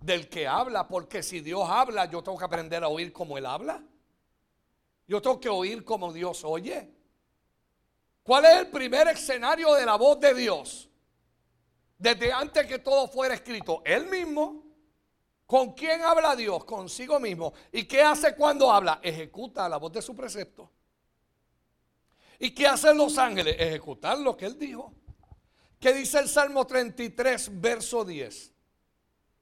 Del 0.00 0.28
que 0.28 0.46
habla, 0.46 0.88
porque 0.88 1.22
si 1.22 1.40
Dios 1.40 1.68
habla, 1.68 2.06
yo 2.06 2.22
tengo 2.22 2.38
que 2.38 2.44
aprender 2.44 2.82
a 2.82 2.88
oír 2.88 3.12
como 3.12 3.36
Él 3.36 3.44
habla. 3.44 3.82
Yo 5.06 5.20
tengo 5.20 5.38
que 5.38 5.48
oír 5.48 5.84
como 5.84 6.12
Dios 6.12 6.44
oye. 6.44 6.90
¿Cuál 8.22 8.44
es 8.46 8.56
el 8.60 8.68
primer 8.68 9.08
escenario 9.08 9.74
de 9.74 9.84
la 9.84 9.96
voz 9.96 10.20
de 10.20 10.32
Dios? 10.34 10.88
Desde 11.98 12.32
antes 12.32 12.66
que 12.66 12.78
todo 12.78 13.08
fuera 13.08 13.34
escrito, 13.34 13.82
Él 13.84 14.06
mismo. 14.06 14.69
¿Con 15.50 15.72
quién 15.72 16.00
habla 16.02 16.36
Dios? 16.36 16.64
Consigo 16.64 17.18
mismo. 17.18 17.52
¿Y 17.72 17.82
qué 17.82 18.02
hace 18.02 18.36
cuando 18.36 18.70
habla? 18.70 19.00
Ejecuta 19.02 19.68
la 19.68 19.78
voz 19.78 19.90
de 19.90 20.00
su 20.00 20.14
precepto. 20.14 20.70
¿Y 22.38 22.52
qué 22.52 22.68
hacen 22.68 22.96
los 22.96 23.18
ángeles? 23.18 23.56
Ejecutar 23.58 24.16
lo 24.20 24.36
que 24.36 24.46
Él 24.46 24.56
dijo. 24.56 24.94
¿Qué 25.80 25.92
dice 25.92 26.20
el 26.20 26.28
Salmo 26.28 26.64
33, 26.68 27.60
verso 27.60 28.04
10? 28.04 28.52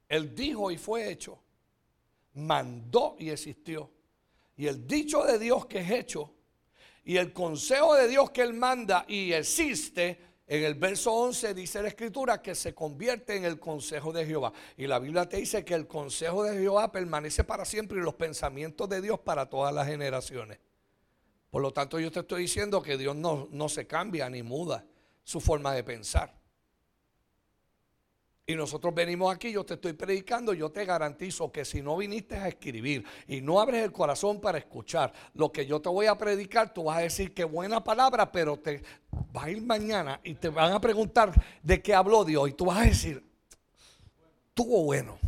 Él 0.08 0.34
dijo 0.34 0.70
y 0.70 0.78
fue 0.78 1.10
hecho. 1.10 1.42
Mandó 2.32 3.16
y 3.18 3.28
existió. 3.28 3.90
Y 4.56 4.66
el 4.66 4.86
dicho 4.86 5.24
de 5.24 5.38
Dios 5.38 5.66
que 5.66 5.80
es 5.80 5.90
hecho 5.90 6.32
y 7.04 7.18
el 7.18 7.34
consejo 7.34 7.94
de 7.94 8.08
Dios 8.08 8.30
que 8.30 8.40
Él 8.40 8.54
manda 8.54 9.04
y 9.08 9.34
existe, 9.34 10.27
en 10.50 10.64
el 10.64 10.74
verso 10.74 11.12
11 11.12 11.52
dice 11.52 11.82
la 11.82 11.88
escritura 11.88 12.40
que 12.40 12.54
se 12.54 12.74
convierte 12.74 13.36
en 13.36 13.44
el 13.44 13.60
consejo 13.60 14.12
de 14.12 14.24
Jehová. 14.24 14.54
Y 14.78 14.86
la 14.86 14.98
Biblia 14.98 15.28
te 15.28 15.36
dice 15.36 15.62
que 15.62 15.74
el 15.74 15.86
consejo 15.86 16.42
de 16.42 16.58
Jehová 16.58 16.90
permanece 16.90 17.44
para 17.44 17.66
siempre 17.66 17.98
y 17.98 18.02
los 18.02 18.14
pensamientos 18.14 18.88
de 18.88 19.02
Dios 19.02 19.20
para 19.20 19.50
todas 19.50 19.74
las 19.74 19.86
generaciones. 19.86 20.58
Por 21.50 21.60
lo 21.60 21.70
tanto, 21.72 22.00
yo 22.00 22.10
te 22.10 22.20
estoy 22.20 22.42
diciendo 22.42 22.82
que 22.82 22.96
Dios 22.96 23.14
no, 23.14 23.48
no 23.50 23.68
se 23.68 23.86
cambia 23.86 24.30
ni 24.30 24.42
muda 24.42 24.86
su 25.22 25.38
forma 25.38 25.74
de 25.74 25.84
pensar. 25.84 26.37
Y 28.50 28.56
nosotros 28.56 28.94
venimos 28.94 29.34
aquí, 29.34 29.52
yo 29.52 29.62
te 29.62 29.74
estoy 29.74 29.92
predicando, 29.92 30.54
yo 30.54 30.70
te 30.70 30.86
garantizo 30.86 31.52
que 31.52 31.66
si 31.66 31.82
no 31.82 31.98
viniste 31.98 32.34
a 32.34 32.48
escribir 32.48 33.04
y 33.26 33.42
no 33.42 33.60
abres 33.60 33.84
el 33.84 33.92
corazón 33.92 34.40
para 34.40 34.56
escuchar 34.56 35.12
lo 35.34 35.52
que 35.52 35.66
yo 35.66 35.82
te 35.82 35.90
voy 35.90 36.06
a 36.06 36.16
predicar, 36.16 36.72
tú 36.72 36.84
vas 36.84 36.96
a 36.96 37.00
decir 37.02 37.34
que 37.34 37.44
buena 37.44 37.84
palabra, 37.84 38.32
pero 38.32 38.56
te 38.56 38.82
vas 39.34 39.44
a 39.44 39.50
ir 39.50 39.60
mañana 39.60 40.18
y 40.24 40.34
te 40.34 40.48
van 40.48 40.72
a 40.72 40.80
preguntar 40.80 41.30
de 41.62 41.82
qué 41.82 41.92
habló 41.92 42.24
Dios 42.24 42.48
y 42.48 42.54
tú 42.54 42.64
vas 42.64 42.78
a 42.78 42.84
decir, 42.84 43.22
tuvo 44.54 44.82
bueno. 44.82 45.18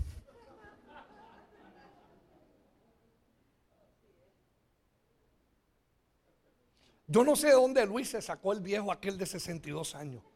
Yo 7.07 7.23
no 7.23 7.37
sé 7.37 7.49
de 7.49 7.53
dónde 7.53 7.85
Luis 7.85 8.09
se 8.09 8.23
sacó 8.23 8.55
el 8.55 8.61
viejo 8.61 8.91
aquel 8.91 9.19
de 9.19 9.27
62 9.27 9.95
años. 9.95 10.30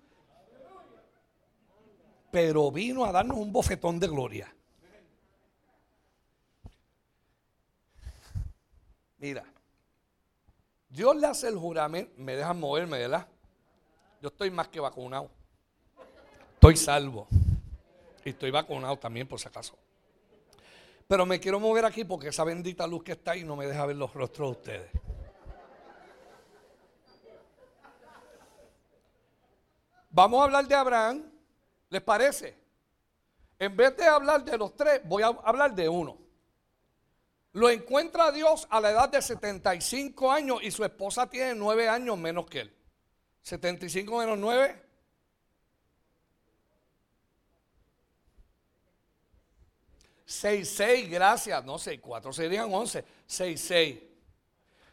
Pero 2.35 2.73
vino 2.73 3.05
a 3.05 3.13
darnos 3.13 3.37
un 3.37 3.53
bofetón 3.53 4.01
de 4.01 4.09
gloria. 4.09 4.53
Mira, 9.19 9.45
Dios 10.89 11.15
le 11.15 11.29
hace 11.29 11.47
el 11.47 11.57
juramento, 11.57 12.13
me 12.17 12.35
dejan 12.35 12.59
moverme, 12.59 12.99
¿verdad? 12.99 13.29
Yo 14.21 14.31
estoy 14.31 14.51
más 14.51 14.67
que 14.67 14.81
vacunado. 14.81 15.31
Estoy 16.55 16.77
salvo. 16.77 17.29
Y 18.25 18.31
estoy 18.31 18.51
vacunado 18.51 18.97
también, 18.97 19.29
por 19.29 19.39
si 19.39 19.47
acaso. 19.47 19.79
Pero 21.07 21.25
me 21.27 21.39
quiero 21.39 21.61
mover 21.61 21.85
aquí 21.85 22.03
porque 22.03 22.31
esa 22.31 22.43
bendita 22.43 22.85
luz 22.85 23.05
que 23.05 23.13
está 23.13 23.31
ahí 23.31 23.45
no 23.45 23.55
me 23.55 23.69
deja 23.69 23.87
ver 23.87 23.95
los 23.95 24.13
rostros 24.13 24.49
de 24.49 24.59
ustedes. 24.59 24.91
Vamos 30.11 30.41
a 30.41 30.45
hablar 30.47 30.67
de 30.67 30.75
Abraham. 30.75 31.34
¿Les 31.95 32.03
parece? 32.03 32.59
En 33.57 33.77
vez 33.77 33.97
de 33.97 34.05
hablar 34.05 34.45
de 34.45 34.59
los 34.59 34.75
tres, 34.75 35.01
voy 35.05 35.23
a 35.23 35.29
hablar 35.29 35.73
de 35.77 35.89
uno. 35.89 36.19
Lo 37.53 37.71
encuentra 37.71 38.33
Dios 38.33 38.67
a 38.69 38.81
la 38.81 38.91
edad 38.91 39.09
de 39.09 39.23
75 39.23 40.33
años 40.33 40.59
y 40.61 40.73
su 40.73 40.85
esposa 40.85 41.31
tiene 41.31 41.55
9 41.55 41.89
años 41.89 42.19
menos 42.19 42.47
que 42.47 42.63
él. 42.63 42.77
75 43.43 44.19
menos 44.19 44.37
9. 44.39 44.83
6, 50.27 50.69
6, 50.69 51.11
gracias. 51.11 51.65
No, 51.65 51.79
6, 51.79 52.01
4 52.03 52.33
serían 52.33 52.75
11. 52.75 53.05
6, 53.25 53.61
6. 53.61 53.99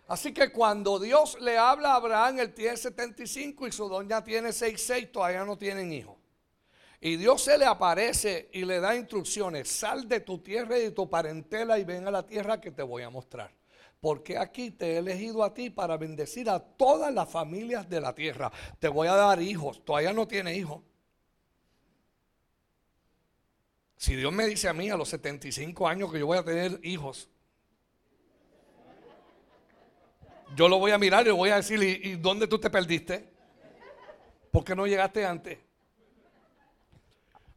Así 0.08 0.36
que 0.36 0.52
cuando 0.52 1.00
Dios 1.00 1.42
le 1.42 1.58
habla 1.58 1.94
a 1.94 1.96
Abraham, 1.96 2.42
él 2.42 2.54
tiene 2.54 2.78
75 2.78 3.66
y 3.66 3.72
su 3.72 3.90
doña 3.90 4.24
tiene 4.24 4.54
6, 4.54 4.80
6, 4.80 5.12
todavía 5.12 5.44
no 5.44 5.58
tienen 5.58 5.92
hijos. 5.92 6.21
Y 7.04 7.16
Dios 7.16 7.42
se 7.42 7.58
le 7.58 7.66
aparece 7.66 8.48
y 8.54 8.64
le 8.64 8.80
da 8.80 8.96
instrucciones. 8.96 9.68
Sal 9.68 10.08
de 10.08 10.20
tu 10.20 10.38
tierra 10.38 10.78
y 10.78 10.84
de 10.84 10.92
tu 10.92 11.10
parentela 11.10 11.80
y 11.80 11.84
ven 11.84 12.08
a 12.08 12.12
la 12.12 12.28
tierra 12.28 12.62
que 12.62 12.70
te 12.70 12.84
voy 12.84 13.02
a 13.02 13.10
mostrar. 13.10 13.52
Porque 14.00 14.38
aquí 14.38 14.70
te 14.70 14.94
he 14.94 14.98
elegido 14.98 15.44
a 15.44 15.52
ti 15.52 15.72
para 15.72 15.98
bendecir 15.98 16.48
a 16.48 16.60
todas 16.60 17.12
las 17.12 17.28
familias 17.28 17.90
de 17.90 18.02
la 18.02 18.14
tierra. 18.14 18.52
Te 18.80 18.88
voy 18.88 19.08
a 19.08 19.16
dar 19.16 19.42
hijos. 19.42 19.84
Todavía 19.84 20.14
no 20.14 20.28
tiene 20.28 20.56
hijos. 20.56 20.84
Si 23.98 24.16
Dios 24.16 24.32
me 24.32 24.46
dice 24.46 24.70
a 24.70 24.74
mí 24.74 24.92
a 24.92 24.98
los 24.98 25.10
75 25.10 25.88
años 25.88 26.12
que 26.12 26.20
yo 26.20 26.28
voy 26.28 26.38
a 26.38 26.44
tener 26.44 26.80
hijos, 26.84 27.30
yo 30.56 30.70
lo 30.70 30.78
voy 30.78 30.92
a 30.92 31.00
mirar 31.00 31.24
y 31.24 31.26
le 31.26 31.32
voy 31.32 31.50
a 31.50 31.56
decir, 31.56 31.82
¿y, 31.82 32.16
dónde 32.16 32.48
tú 32.48 32.60
te 32.60 32.70
perdiste? 32.70 33.28
¿Por 34.52 34.64
qué 34.64 34.76
no 34.76 34.86
llegaste 34.86 35.26
antes? 35.26 35.58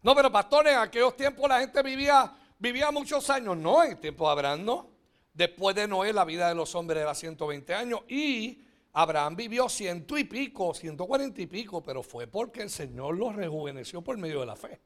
No, 0.05 0.15
pero 0.15 0.31
pastores, 0.31 0.75
en 0.75 0.81
aquellos 0.81 1.17
tiempos 1.17 1.49
la 1.49 1.61
gente 1.61 1.83
vivía, 1.83 2.31
vivía 2.59 2.91
muchos 2.91 3.31
años. 3.31 3.57
No, 3.57 3.83
en 3.83 3.93
el 3.93 3.99
tiempo 3.99 4.27
de 4.27 4.33
Abraham 4.33 4.65
no. 4.65 4.91
Después 5.33 5.75
de 5.75 5.89
Noé 5.89 6.13
la 6.13 6.27
vida 6.27 6.47
de 6.47 6.55
los 6.55 6.75
hombres 6.75 7.01
era 7.01 7.15
120 7.15 7.75
años 7.75 8.03
y 8.07 8.63
Abraham 8.93 9.35
vivió 9.35 9.67
ciento 9.69 10.19
y 10.19 10.25
pico, 10.25 10.75
140 10.75 11.41
y 11.41 11.47
pico, 11.47 11.83
pero 11.83 12.03
fue 12.03 12.27
porque 12.27 12.61
el 12.61 12.71
Señor 12.71 13.17
lo 13.17 13.33
rejuveneció 13.33 14.03
por 14.03 14.19
medio 14.19 14.41
de 14.41 14.47
la 14.47 14.57
fe. 14.57 14.79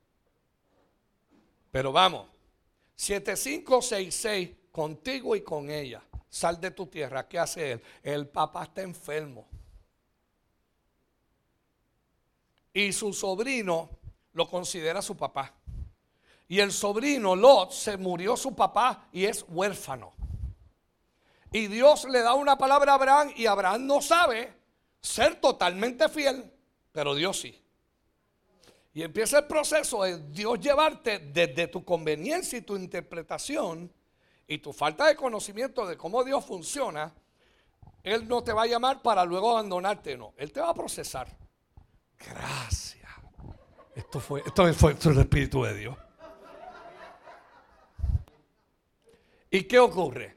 Pero 1.72 1.90
vamos, 1.90 2.28
7566, 2.94 4.50
contigo 4.70 5.34
y 5.34 5.42
con 5.42 5.68
ella. 5.68 6.00
Sal 6.30 6.60
de 6.60 6.70
tu 6.70 6.86
tierra. 6.86 7.26
¿Qué 7.26 7.40
hace 7.40 7.72
él? 7.72 7.82
El 8.04 8.28
papá 8.28 8.62
está 8.62 8.82
enfermo. 8.82 9.48
Y 12.72 12.92
su 12.92 13.12
sobrino 13.12 13.97
lo 14.38 14.48
considera 14.48 15.02
su 15.02 15.16
papá. 15.16 15.52
Y 16.46 16.60
el 16.60 16.72
sobrino 16.72 17.34
Lot 17.34 17.72
se 17.72 17.96
murió 17.96 18.36
su 18.36 18.54
papá 18.54 19.08
y 19.12 19.24
es 19.24 19.44
huérfano. 19.48 20.14
Y 21.50 21.66
Dios 21.66 22.04
le 22.04 22.20
da 22.20 22.34
una 22.34 22.56
palabra 22.56 22.92
a 22.92 22.94
Abraham 22.94 23.32
y 23.34 23.46
Abraham 23.46 23.84
no 23.84 24.00
sabe 24.00 24.54
ser 25.00 25.40
totalmente 25.40 26.08
fiel, 26.08 26.50
pero 26.92 27.16
Dios 27.16 27.40
sí. 27.40 27.60
Y 28.94 29.02
empieza 29.02 29.40
el 29.40 29.46
proceso 29.46 30.04
de 30.04 30.18
Dios 30.30 30.60
llevarte 30.60 31.18
desde 31.18 31.66
tu 31.66 31.84
conveniencia 31.84 32.58
y 32.58 32.62
tu 32.62 32.76
interpretación 32.76 33.92
y 34.46 34.58
tu 34.58 34.72
falta 34.72 35.06
de 35.06 35.16
conocimiento 35.16 35.84
de 35.84 35.96
cómo 35.96 36.22
Dios 36.22 36.44
funciona. 36.44 37.12
Él 38.04 38.28
no 38.28 38.42
te 38.44 38.52
va 38.52 38.62
a 38.62 38.66
llamar 38.66 39.02
para 39.02 39.24
luego 39.24 39.50
abandonarte, 39.50 40.16
no. 40.16 40.32
Él 40.36 40.52
te 40.52 40.60
va 40.60 40.70
a 40.70 40.74
procesar. 40.74 41.28
Gracias. 42.18 42.87
Esto 43.98 44.20
fue, 44.20 44.42
esto 44.46 44.72
fue, 44.74 44.92
el 44.92 45.18
Espíritu 45.18 45.62
de 45.64 45.74
Dios. 45.74 45.98
¿Y 49.50 49.64
qué 49.64 49.78
ocurre? 49.78 50.36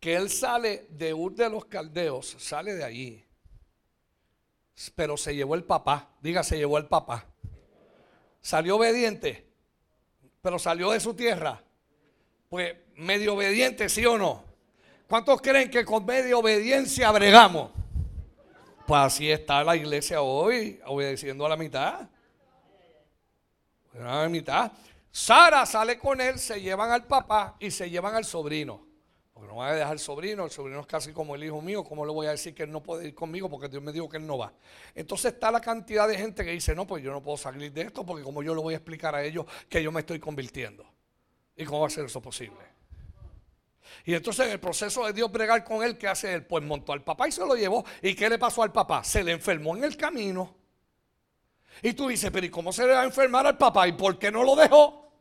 Que 0.00 0.16
él 0.16 0.30
sale 0.30 0.86
de 0.90 1.14
Ur 1.14 1.34
de 1.34 1.50
los 1.50 1.66
Caldeos, 1.66 2.36
sale 2.38 2.74
de 2.74 2.84
allí 2.84 3.24
pero 4.94 5.16
se 5.16 5.34
llevó 5.34 5.54
el 5.54 5.64
papá. 5.64 6.10
Diga, 6.20 6.42
se 6.42 6.56
llevó 6.56 6.78
el 6.78 6.86
papá. 6.86 7.26
Salió 8.40 8.76
obediente, 8.76 9.46
pero 10.42 10.58
salió 10.58 10.90
de 10.90 11.00
su 11.00 11.14
tierra. 11.14 11.62
Pues 12.48 12.74
medio 12.96 13.34
obediente, 13.34 13.88
sí 13.88 14.04
o 14.04 14.18
no. 14.18 14.44
¿Cuántos 15.08 15.40
creen 15.40 15.70
que 15.70 15.84
con 15.84 16.04
medio 16.04 16.40
obediencia 16.40 17.10
bregamos? 17.10 17.70
Pues 18.86 19.00
así 19.00 19.30
está 19.30 19.64
la 19.64 19.76
iglesia 19.76 20.20
hoy, 20.20 20.80
obedeciendo 20.86 21.46
a 21.46 21.48
la 21.48 21.56
mitad. 21.56 22.08
Mitad. 24.28 24.72
Sara 25.10 25.64
sale 25.64 25.98
con 25.98 26.20
él, 26.20 26.38
se 26.38 26.60
llevan 26.60 26.90
al 26.90 27.06
papá 27.06 27.56
y 27.60 27.70
se 27.70 27.88
llevan 27.88 28.14
al 28.16 28.24
sobrino. 28.24 28.84
Porque 29.32 29.48
no 29.48 29.56
va 29.56 29.68
a 29.68 29.74
dejar 29.74 29.92
el 29.92 29.98
sobrino, 29.98 30.44
el 30.44 30.50
sobrino 30.50 30.80
es 30.80 30.86
casi 30.86 31.12
como 31.12 31.34
el 31.34 31.42
hijo 31.42 31.60
mío, 31.60 31.82
¿cómo 31.84 32.06
le 32.06 32.12
voy 32.12 32.26
a 32.26 32.30
decir 32.30 32.54
que 32.54 32.64
él 32.64 32.70
no 32.70 32.82
puede 32.82 33.08
ir 33.08 33.14
conmigo 33.14 33.48
porque 33.48 33.68
Dios 33.68 33.82
me 33.82 33.92
dijo 33.92 34.08
que 34.08 34.16
él 34.16 34.26
no 34.26 34.38
va? 34.38 34.52
Entonces 34.94 35.32
está 35.34 35.50
la 35.50 35.60
cantidad 35.60 36.06
de 36.08 36.16
gente 36.16 36.44
que 36.44 36.52
dice, 36.52 36.74
no, 36.74 36.86
pues 36.86 37.02
yo 37.02 37.12
no 37.12 37.22
puedo 37.22 37.36
salir 37.36 37.72
de 37.72 37.82
esto 37.82 38.04
porque 38.04 38.22
como 38.22 38.42
yo 38.42 38.54
le 38.54 38.60
voy 38.60 38.74
a 38.74 38.76
explicar 38.76 39.14
a 39.14 39.22
ellos 39.24 39.46
que 39.68 39.82
yo 39.82 39.90
me 39.90 40.00
estoy 40.00 40.20
convirtiendo. 40.20 40.84
¿Y 41.56 41.64
cómo 41.64 41.80
va 41.80 41.86
a 41.88 41.90
ser 41.90 42.04
eso 42.04 42.20
posible? 42.20 42.58
Y 44.04 44.14
entonces 44.14 44.46
en 44.46 44.52
el 44.52 44.60
proceso 44.60 45.06
de 45.06 45.12
Dios 45.12 45.30
bregar 45.30 45.64
con 45.64 45.82
él, 45.82 45.96
¿qué 45.96 46.08
hace 46.08 46.32
él? 46.32 46.44
Pues 46.44 46.64
montó 46.64 46.92
al 46.92 47.02
papá 47.02 47.28
y 47.28 47.32
se 47.32 47.40
lo 47.40 47.54
llevó. 47.54 47.84
¿Y 48.02 48.14
qué 48.14 48.28
le 48.28 48.38
pasó 48.38 48.62
al 48.62 48.72
papá? 48.72 49.04
Se 49.04 49.22
le 49.22 49.32
enfermó 49.32 49.76
en 49.76 49.84
el 49.84 49.96
camino. 49.96 50.63
Y 51.82 51.92
tú 51.92 52.08
dices, 52.08 52.30
pero 52.32 52.46
¿y 52.46 52.50
cómo 52.50 52.72
se 52.72 52.86
le 52.86 52.94
va 52.94 53.02
a 53.02 53.04
enfermar 53.04 53.46
al 53.46 53.58
papá? 53.58 53.86
¿Y 53.86 53.92
por 53.92 54.18
qué 54.18 54.30
no 54.30 54.42
lo 54.42 54.56
dejó? 54.56 55.12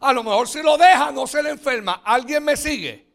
A 0.00 0.12
lo 0.12 0.24
mejor 0.24 0.48
si 0.48 0.62
lo 0.62 0.76
deja 0.76 1.12
no 1.12 1.26
se 1.26 1.42
le 1.42 1.50
enferma. 1.50 2.02
¿Alguien 2.04 2.44
me 2.44 2.56
sigue? 2.56 3.06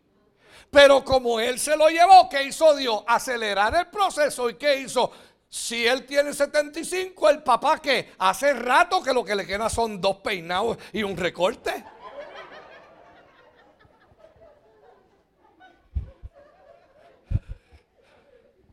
Pero 0.70 1.04
como 1.04 1.40
él 1.40 1.60
se 1.60 1.76
lo 1.76 1.90
llevó, 1.90 2.30
¿qué 2.30 2.44
hizo 2.44 2.76
Dios? 2.76 3.04
Acelerar 3.08 3.76
el 3.76 3.88
proceso. 3.88 4.50
¿Y 4.50 4.56
qué 4.56 4.82
hizo? 4.82 5.12
Si 5.50 5.88
él 5.88 6.06
tiene 6.06 6.34
75, 6.34 7.30
el 7.30 7.42
papá 7.42 7.80
que 7.80 8.14
hace 8.18 8.54
rato 8.54 9.02
que 9.02 9.14
lo 9.14 9.24
que 9.24 9.36
le 9.36 9.46
queda 9.46 9.70
son 9.70 10.00
dos 10.00 10.18
peinados 10.18 10.78
y 10.94 11.04
un 11.04 11.16
recorte. 11.16 11.84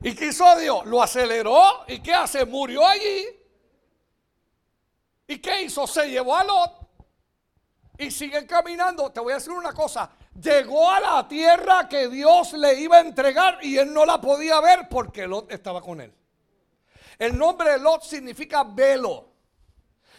¿Y 0.03 0.14
qué 0.14 0.27
hizo 0.27 0.59
Dios? 0.59 0.85
Lo 0.85 1.03
aceleró. 1.03 1.85
¿Y 1.88 2.01
qué 2.01 2.12
hace? 2.12 2.45
Murió 2.45 2.87
allí. 2.87 3.27
¿Y 5.35 5.38
qué 5.40 5.62
hizo? 5.62 5.85
Se 5.85 6.09
llevó 6.09 6.37
a 6.37 6.44
Lot 6.44 6.73
y 7.99 8.09
siguen 8.09 8.47
caminando. 8.47 9.11
Te 9.11 9.18
voy 9.18 9.33
a 9.33 9.37
decir 9.37 9.51
una 9.51 9.73
cosa. 9.73 10.09
Llegó 10.40 10.88
a 10.88 11.01
la 11.01 11.27
tierra 11.27 11.88
que 11.88 12.07
Dios 12.07 12.53
le 12.53 12.75
iba 12.81 12.99
a 12.99 13.01
entregar 13.01 13.59
y 13.61 13.77
él 13.77 13.92
no 13.92 14.05
la 14.05 14.20
podía 14.20 14.61
ver 14.61 14.88
porque 14.88 15.27
Lot 15.27 15.51
estaba 15.51 15.81
con 15.81 16.01
él. 16.01 16.14
El 17.18 17.37
nombre 17.37 17.70
de 17.70 17.79
Lot 17.81 18.05
significa 18.05 18.62
velo. 18.62 19.35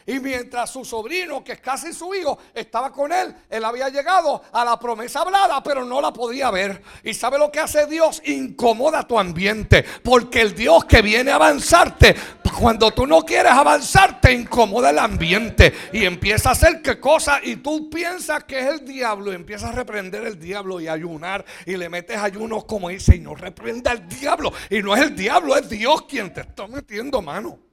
Y 0.08 0.19
mientras 0.19 0.69
su 0.69 0.86
sobrino, 0.86 1.43
que 1.43 1.54
es 1.54 1.60
casi 1.62 1.91
su 1.91 2.13
hijo, 2.13 2.38
estaba 2.54 2.91
con 2.91 3.12
él, 3.12 3.36
él 3.49 3.65
había 3.65 3.89
llegado 3.89 4.43
a 4.51 4.63
la 4.63 4.78
promesa 4.78 5.21
hablada, 5.21 5.63
pero 5.63 5.84
no 5.84 5.99
la 5.99 6.13
podía 6.13 6.51
ver. 6.51 6.84
¿Y 7.04 7.15
sabe 7.15 7.39
lo 7.39 7.51
que 7.51 7.60
hace 7.60 7.88
Dios? 7.88 8.21
Incomoda 8.25 9.08
tu 9.08 9.17
ambiente. 9.17 9.84
Porque 10.04 10.41
el 10.41 10.54
Dios 10.54 10.86
que 10.86 11.01
viene 11.01 11.32
a 11.32 11.36
avanzarte, 11.36 12.15
cuando 12.58 12.91
tú 12.91 13.06
no 13.06 13.22
quieres 13.22 13.52
avanzar, 13.52 14.22
te 14.22 14.34
incomoda 14.34 14.89
el 14.89 15.00
ambiente. 15.00 15.74
Y 15.94 16.06
empieza 16.06 16.50
a 16.50 16.52
hacer 16.54 16.82
qué 16.82 17.00
cosa. 17.00 17.39
Y 17.44 17.58
tú 17.58 17.89
piensas 17.89 18.44
que 18.46 18.60
es 18.60 18.65
el 18.68 18.86
diablo. 18.86 19.32
Y 19.32 19.36
empiezas 19.36 19.70
a 19.70 19.74
reprender 19.74 20.26
el 20.26 20.39
diablo 20.39 20.80
y 20.80 20.88
ayunar. 20.88 21.46
Y 21.65 21.78
le 21.78 21.89
metes 21.89 22.18
ayunos 22.18 22.65
como 22.65 22.89
dice, 22.89 23.15
y 23.15 23.20
no 23.20 23.36
reprenda 23.36 23.91
al 23.91 24.08
diablo. 24.08 24.54
Y 24.70 24.82
no 24.82 24.96
es 24.96 25.02
el 25.02 25.15
diablo, 25.15 25.56
es 25.56 25.70
Dios 25.70 26.04
quien 26.04 26.34
te 26.34 26.41
está 26.41 26.68
metiendo 26.68 27.22
mano 27.22 27.65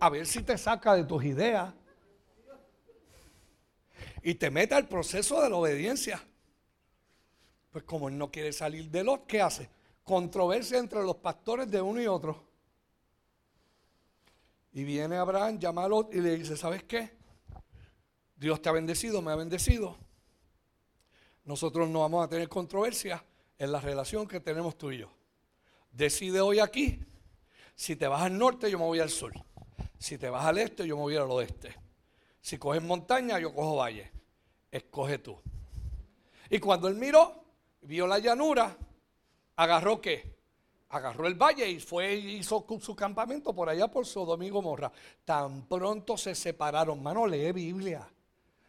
a 0.00 0.08
ver 0.08 0.26
si 0.26 0.42
te 0.42 0.56
saca 0.56 0.94
de 0.94 1.04
tus 1.04 1.22
ideas 1.24 1.72
y 4.22 4.34
te 4.34 4.50
mete 4.50 4.74
al 4.74 4.88
proceso 4.88 5.40
de 5.42 5.50
la 5.50 5.56
obediencia. 5.56 6.26
Pues 7.70 7.84
como 7.84 8.08
él 8.08 8.16
no 8.16 8.30
quiere 8.30 8.52
salir 8.52 8.90
de 8.90 9.04
los, 9.04 9.20
¿qué 9.20 9.42
hace? 9.42 9.68
Controversia 10.02 10.78
entre 10.78 11.02
los 11.02 11.16
pastores 11.16 11.70
de 11.70 11.80
uno 11.80 12.00
y 12.00 12.06
otro. 12.06 12.49
Y 14.72 14.84
viene 14.84 15.16
Abraham, 15.16 15.58
llama 15.58 15.84
a 15.84 15.88
Lot 15.88 16.14
y 16.14 16.20
le 16.20 16.36
dice, 16.36 16.56
¿sabes 16.56 16.84
qué? 16.84 17.10
Dios 18.36 18.62
te 18.62 18.68
ha 18.68 18.72
bendecido, 18.72 19.20
me 19.20 19.32
ha 19.32 19.36
bendecido. 19.36 19.96
Nosotros 21.44 21.88
no 21.88 22.00
vamos 22.00 22.24
a 22.24 22.28
tener 22.28 22.48
controversia 22.48 23.24
en 23.58 23.72
la 23.72 23.80
relación 23.80 24.26
que 24.26 24.40
tenemos 24.40 24.78
tú 24.78 24.92
y 24.92 24.98
yo. 24.98 25.10
Decide 25.90 26.40
hoy 26.40 26.60
aquí, 26.60 27.00
si 27.74 27.96
te 27.96 28.06
vas 28.06 28.22
al 28.22 28.38
norte, 28.38 28.70
yo 28.70 28.78
me 28.78 28.84
voy 28.84 29.00
al 29.00 29.10
sur. 29.10 29.32
Si 29.98 30.16
te 30.16 30.30
vas 30.30 30.44
al 30.44 30.58
este, 30.58 30.86
yo 30.86 30.96
me 30.96 31.02
voy 31.02 31.16
al 31.16 31.30
oeste. 31.30 31.74
Si 32.40 32.56
coges 32.56 32.82
montaña, 32.82 33.38
yo 33.38 33.52
cojo 33.52 33.76
valle. 33.76 34.10
escoge 34.70 35.18
tú. 35.18 35.36
Y 36.48 36.58
cuando 36.58 36.88
él 36.88 36.94
miró, 36.94 37.44
vio 37.82 38.06
la 38.06 38.18
llanura, 38.18 38.76
agarró 39.56 40.00
qué? 40.00 40.39
Agarró 40.90 41.26
el 41.26 41.34
valle 41.34 41.68
y 41.68 41.80
fue 41.80 42.14
hizo 42.14 42.66
su 42.80 42.96
campamento 42.96 43.54
por 43.54 43.68
allá 43.68 43.88
por 43.88 44.04
Sodoma 44.04 44.44
y 44.44 44.50
Gomorra. 44.50 44.90
Tan 45.24 45.62
pronto 45.66 46.16
se 46.16 46.34
separaron. 46.34 47.02
Mano, 47.02 47.26
lee 47.26 47.52
Biblia. 47.52 48.08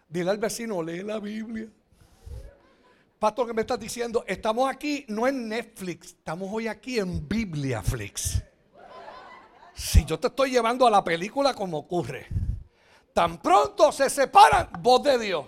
Dile 0.08 0.30
al 0.30 0.38
vecino, 0.38 0.84
lee 0.84 1.04
la 1.04 1.20
Biblia. 1.20 1.68
Pastor, 3.18 3.48
que 3.48 3.54
me 3.54 3.62
estás 3.62 3.80
diciendo? 3.80 4.24
Estamos 4.28 4.70
aquí 4.70 5.06
no 5.08 5.28
en 5.28 5.48
Netflix, 5.48 6.08
estamos 6.08 6.50
hoy 6.52 6.68
aquí 6.68 6.98
en 6.98 7.28
Bibliaflix. 7.28 8.42
Si 9.76 10.04
yo 10.06 10.20
te 10.20 10.28
estoy 10.28 10.50
llevando 10.50 10.88
a 10.88 10.90
la 10.90 11.04
película 11.04 11.54
como 11.54 11.78
ocurre. 11.78 12.28
Tan 13.14 13.42
pronto 13.42 13.92
se 13.92 14.10
separan, 14.10 14.70
voz 14.80 15.04
de 15.04 15.20
Dios. 15.20 15.46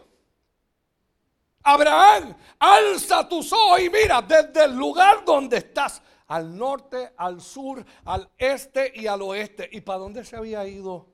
Abraham, 1.64 2.36
alza 2.60 3.28
tus 3.28 3.52
ojos 3.52 3.80
y 3.80 3.90
mira 3.90 4.22
desde 4.22 4.66
el 4.66 4.76
lugar 4.76 5.26
donde 5.26 5.58
estás, 5.58 6.02
al 6.34 6.58
norte, 6.58 7.12
al 7.16 7.42
sur, 7.42 7.86
al 8.06 8.28
este 8.40 8.92
y 8.96 9.06
al 9.06 9.22
oeste. 9.22 9.70
¿Y 9.72 9.82
para 9.82 10.00
dónde 10.00 10.26
se 10.26 10.36
había 10.36 10.68
ido 10.68 11.06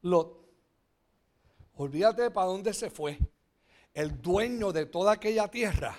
Lot? 0.00 0.48
Olvídate 1.74 2.30
para 2.30 2.46
dónde 2.46 2.72
se 2.72 2.88
fue. 2.88 3.18
El 3.92 4.22
dueño 4.22 4.72
de 4.72 4.86
toda 4.86 5.12
aquella 5.12 5.48
tierra 5.48 5.94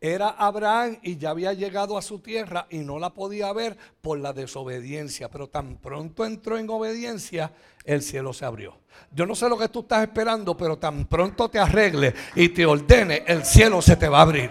era 0.00 0.30
Abraham 0.30 0.98
y 1.02 1.18
ya 1.18 1.28
había 1.28 1.52
llegado 1.52 1.98
a 1.98 2.02
su 2.02 2.20
tierra 2.20 2.66
y 2.70 2.78
no 2.78 2.98
la 2.98 3.12
podía 3.12 3.52
ver 3.52 3.76
por 4.00 4.18
la 4.18 4.32
desobediencia. 4.32 5.28
Pero 5.30 5.48
tan 5.48 5.76
pronto 5.76 6.24
entró 6.24 6.56
en 6.56 6.70
obediencia, 6.70 7.52
el 7.84 8.00
cielo 8.00 8.32
se 8.32 8.46
abrió. 8.46 8.78
Yo 9.12 9.26
no 9.26 9.34
sé 9.34 9.46
lo 9.46 9.58
que 9.58 9.68
tú 9.68 9.80
estás 9.80 10.04
esperando, 10.04 10.56
pero 10.56 10.78
tan 10.78 11.04
pronto 11.04 11.50
te 11.50 11.58
arregle 11.58 12.14
y 12.34 12.48
te 12.48 12.64
ordene, 12.64 13.24
el 13.26 13.44
cielo 13.44 13.82
se 13.82 13.96
te 13.96 14.08
va 14.08 14.20
a 14.20 14.22
abrir. 14.22 14.50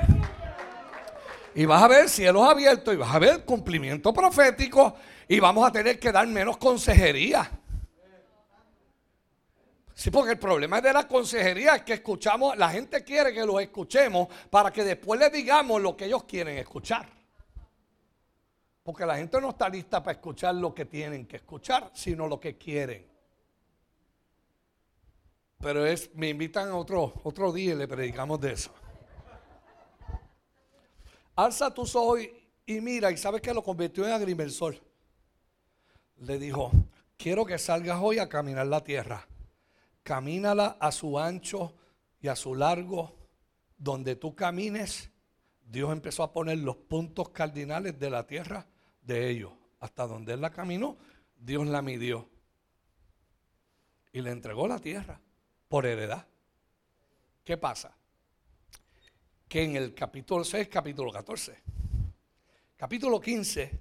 Y 1.60 1.66
vas 1.66 1.84
a 1.84 1.90
ver 1.90 2.08
cielos 2.08 2.48
abiertos 2.48 2.94
y 2.94 2.96
vas 2.96 3.14
a 3.14 3.20
ver 3.20 3.44
cumplimiento 3.44 4.14
profético 4.14 4.96
y 5.28 5.42
vamos 5.42 5.68
a 5.68 5.72
tener 5.74 6.00
que 6.00 6.10
dar 6.10 6.26
menos 6.26 6.56
consejería. 6.56 7.52
Sí, 9.94 10.10
porque 10.10 10.32
el 10.32 10.40
problema 10.40 10.80
de 10.80 10.94
la 10.94 11.06
consejería 11.06 11.76
es 11.76 11.82
que 11.82 11.96
escuchamos, 11.96 12.56
la 12.56 12.70
gente 12.70 13.04
quiere 13.04 13.34
que 13.34 13.46
los 13.46 13.62
escuchemos 13.62 14.30
para 14.50 14.72
que 14.72 14.86
después 14.86 15.20
les 15.20 15.34
digamos 15.34 15.82
lo 15.82 15.98
que 15.98 16.06
ellos 16.06 16.24
quieren 16.24 16.58
escuchar. 16.58 17.10
Porque 18.82 19.06
la 19.06 19.18
gente 19.18 19.42
no 19.42 19.50
está 19.50 19.68
lista 19.68 20.02
para 20.02 20.14
escuchar 20.14 20.56
lo 20.56 20.74
que 20.74 20.86
tienen 20.86 21.26
que 21.26 21.36
escuchar, 21.36 21.92
sino 21.94 22.26
lo 22.26 22.40
que 22.40 22.58
quieren. 22.58 23.06
Pero 25.60 25.86
es, 25.86 26.10
me 26.16 26.30
invitan 26.30 26.70
a 26.70 26.78
otro, 26.78 27.16
otro 27.24 27.52
día 27.52 27.74
y 27.74 27.76
le 27.76 27.86
predicamos 27.86 28.40
de 28.40 28.54
eso. 28.54 28.72
Alza 31.44 31.74
tus 31.74 31.96
ojos 31.96 32.22
y, 32.66 32.82
mira, 32.82 33.12
y 33.12 33.18
sabes 33.18 33.42
que 33.42 33.54
lo 33.54 33.64
convirtió 33.64 34.06
en 34.06 34.14
agrimensor. 34.14 34.76
Le 36.18 36.38
dijo, 36.38 36.72
quiero 37.18 37.46
que 37.46 37.58
salgas 37.58 38.00
hoy 38.02 38.20
a 38.20 38.30
caminar 38.30 38.68
la 38.68 38.84
tierra 38.84 39.26
camínala 40.10 40.76
a 40.80 40.92
su 40.92 41.20
ancho 41.20 41.76
y 42.20 42.30
a 42.30 42.36
su 42.36 42.56
largo, 42.56 43.16
donde 43.78 44.16
tú 44.16 44.34
camines, 44.34 45.12
Dios 45.62 45.92
empezó 45.92 46.24
a 46.24 46.34
poner 46.34 46.58
los 46.58 46.78
puntos 46.78 47.30
cardinales 47.30 48.00
de 48.00 48.10
la 48.10 48.26
tierra 48.26 48.66
de 49.04 49.30
ellos. 49.30 49.52
Hasta 49.80 50.08
donde 50.08 50.34
él 50.34 50.42
la 50.42 50.50
caminó, 50.50 50.98
Dios 51.38 51.68
la 51.68 51.84
midió. 51.84 52.28
Y 54.12 54.22
le 54.22 54.32
entregó 54.32 54.68
la 54.68 54.80
tierra 54.80 55.22
por 55.68 55.86
heredad. 55.86 56.26
¿Qué 57.44 57.56
pasa? 57.56 57.96
Que 59.50 59.64
en 59.64 59.76
el 59.76 59.96
capítulo 59.96 60.44
6, 60.44 60.68
capítulo 60.68 61.12
14, 61.12 61.58
capítulo 62.78 63.20
15, 63.20 63.72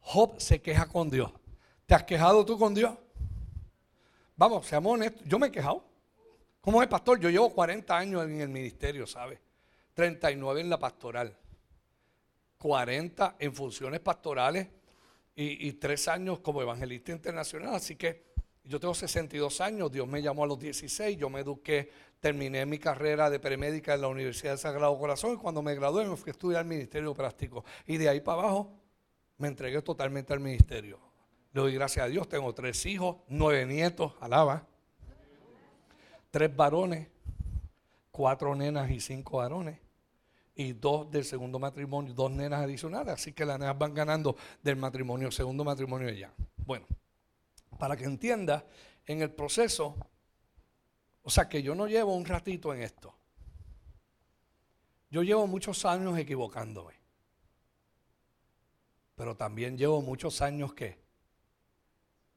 Job 0.00 0.38
se 0.38 0.60
queja 0.60 0.86
con 0.86 1.08
Dios. 1.08 1.32
¿Te 1.86 1.94
has 1.94 2.04
quejado 2.04 2.44
tú 2.44 2.58
con 2.58 2.74
Dios? 2.74 2.92
Vamos, 4.36 4.66
seamos 4.66 4.92
honestos. 4.92 5.22
Yo 5.24 5.38
me 5.38 5.46
he 5.46 5.50
quejado. 5.50 5.82
¿Cómo 6.60 6.82
es 6.82 6.88
pastor? 6.88 7.18
Yo 7.18 7.30
llevo 7.30 7.50
40 7.50 7.96
años 7.96 8.24
en 8.24 8.42
el 8.42 8.50
ministerio, 8.50 9.06
¿sabe? 9.06 9.40
39 9.94 10.60
en 10.60 10.68
la 10.68 10.78
pastoral. 10.78 11.34
40 12.58 13.36
en 13.38 13.54
funciones 13.54 14.00
pastorales 14.00 14.68
y, 15.34 15.66
y 15.66 15.72
3 15.72 16.08
años 16.08 16.40
como 16.40 16.60
evangelista 16.60 17.10
internacional. 17.10 17.74
Así 17.74 17.96
que 17.96 18.31
yo 18.64 18.78
tengo 18.78 18.94
62 18.94 19.60
años. 19.60 19.90
Dios 19.90 20.06
me 20.06 20.22
llamó 20.22 20.44
a 20.44 20.46
los 20.46 20.58
16. 20.58 21.16
Yo 21.18 21.28
me 21.28 21.40
eduqué, 21.40 21.90
terminé 22.20 22.64
mi 22.64 22.78
carrera 22.78 23.28
de 23.28 23.40
premédica 23.40 23.94
en 23.94 24.02
la 24.02 24.08
Universidad 24.08 24.52
de 24.52 24.58
Sagrado 24.58 24.96
Corazón. 24.98 25.34
Y 25.34 25.36
cuando 25.36 25.62
me 25.62 25.74
gradué 25.74 26.06
me 26.06 26.16
fui 26.16 26.30
a 26.30 26.32
estudiar 26.32 26.64
ministerio 26.64 27.14
práctico. 27.14 27.64
Y 27.86 27.96
de 27.96 28.08
ahí 28.08 28.20
para 28.20 28.42
abajo 28.42 28.72
me 29.38 29.48
entregué 29.48 29.82
totalmente 29.82 30.32
al 30.32 30.40
ministerio. 30.40 31.00
Le 31.52 31.60
doy 31.60 31.74
gracias 31.74 32.06
a 32.06 32.08
Dios. 32.08 32.28
Tengo 32.28 32.54
tres 32.54 32.86
hijos, 32.86 33.16
nueve 33.28 33.66
nietos, 33.66 34.12
alaba. 34.20 34.66
Tres 36.30 36.54
varones, 36.54 37.08
cuatro 38.10 38.54
nenas 38.54 38.90
y 38.90 39.00
cinco 39.00 39.38
varones. 39.38 39.78
Y 40.54 40.72
dos 40.72 41.10
del 41.10 41.24
segundo 41.24 41.58
matrimonio, 41.58 42.14
dos 42.14 42.30
nenas 42.30 42.62
adicionales. 42.62 43.14
Así 43.14 43.32
que 43.32 43.44
las 43.44 43.58
nenas 43.58 43.76
van 43.76 43.92
ganando 43.92 44.36
del 44.62 44.76
matrimonio, 44.76 45.30
segundo 45.30 45.64
matrimonio 45.64 46.08
ya. 46.10 46.32
Bueno, 46.64 46.86
para 47.82 47.96
que 47.96 48.04
entienda, 48.04 48.64
en 49.06 49.22
el 49.22 49.32
proceso, 49.32 49.96
o 51.20 51.28
sea 51.28 51.48
que 51.48 51.64
yo 51.64 51.74
no 51.74 51.88
llevo 51.88 52.14
un 52.14 52.24
ratito 52.24 52.72
en 52.72 52.80
esto. 52.80 53.12
Yo 55.10 55.24
llevo 55.24 55.48
muchos 55.48 55.84
años 55.84 56.16
equivocándome. 56.16 56.94
Pero 59.16 59.36
también 59.36 59.76
llevo 59.76 60.00
muchos 60.00 60.42
años 60.42 60.74
que 60.74 60.96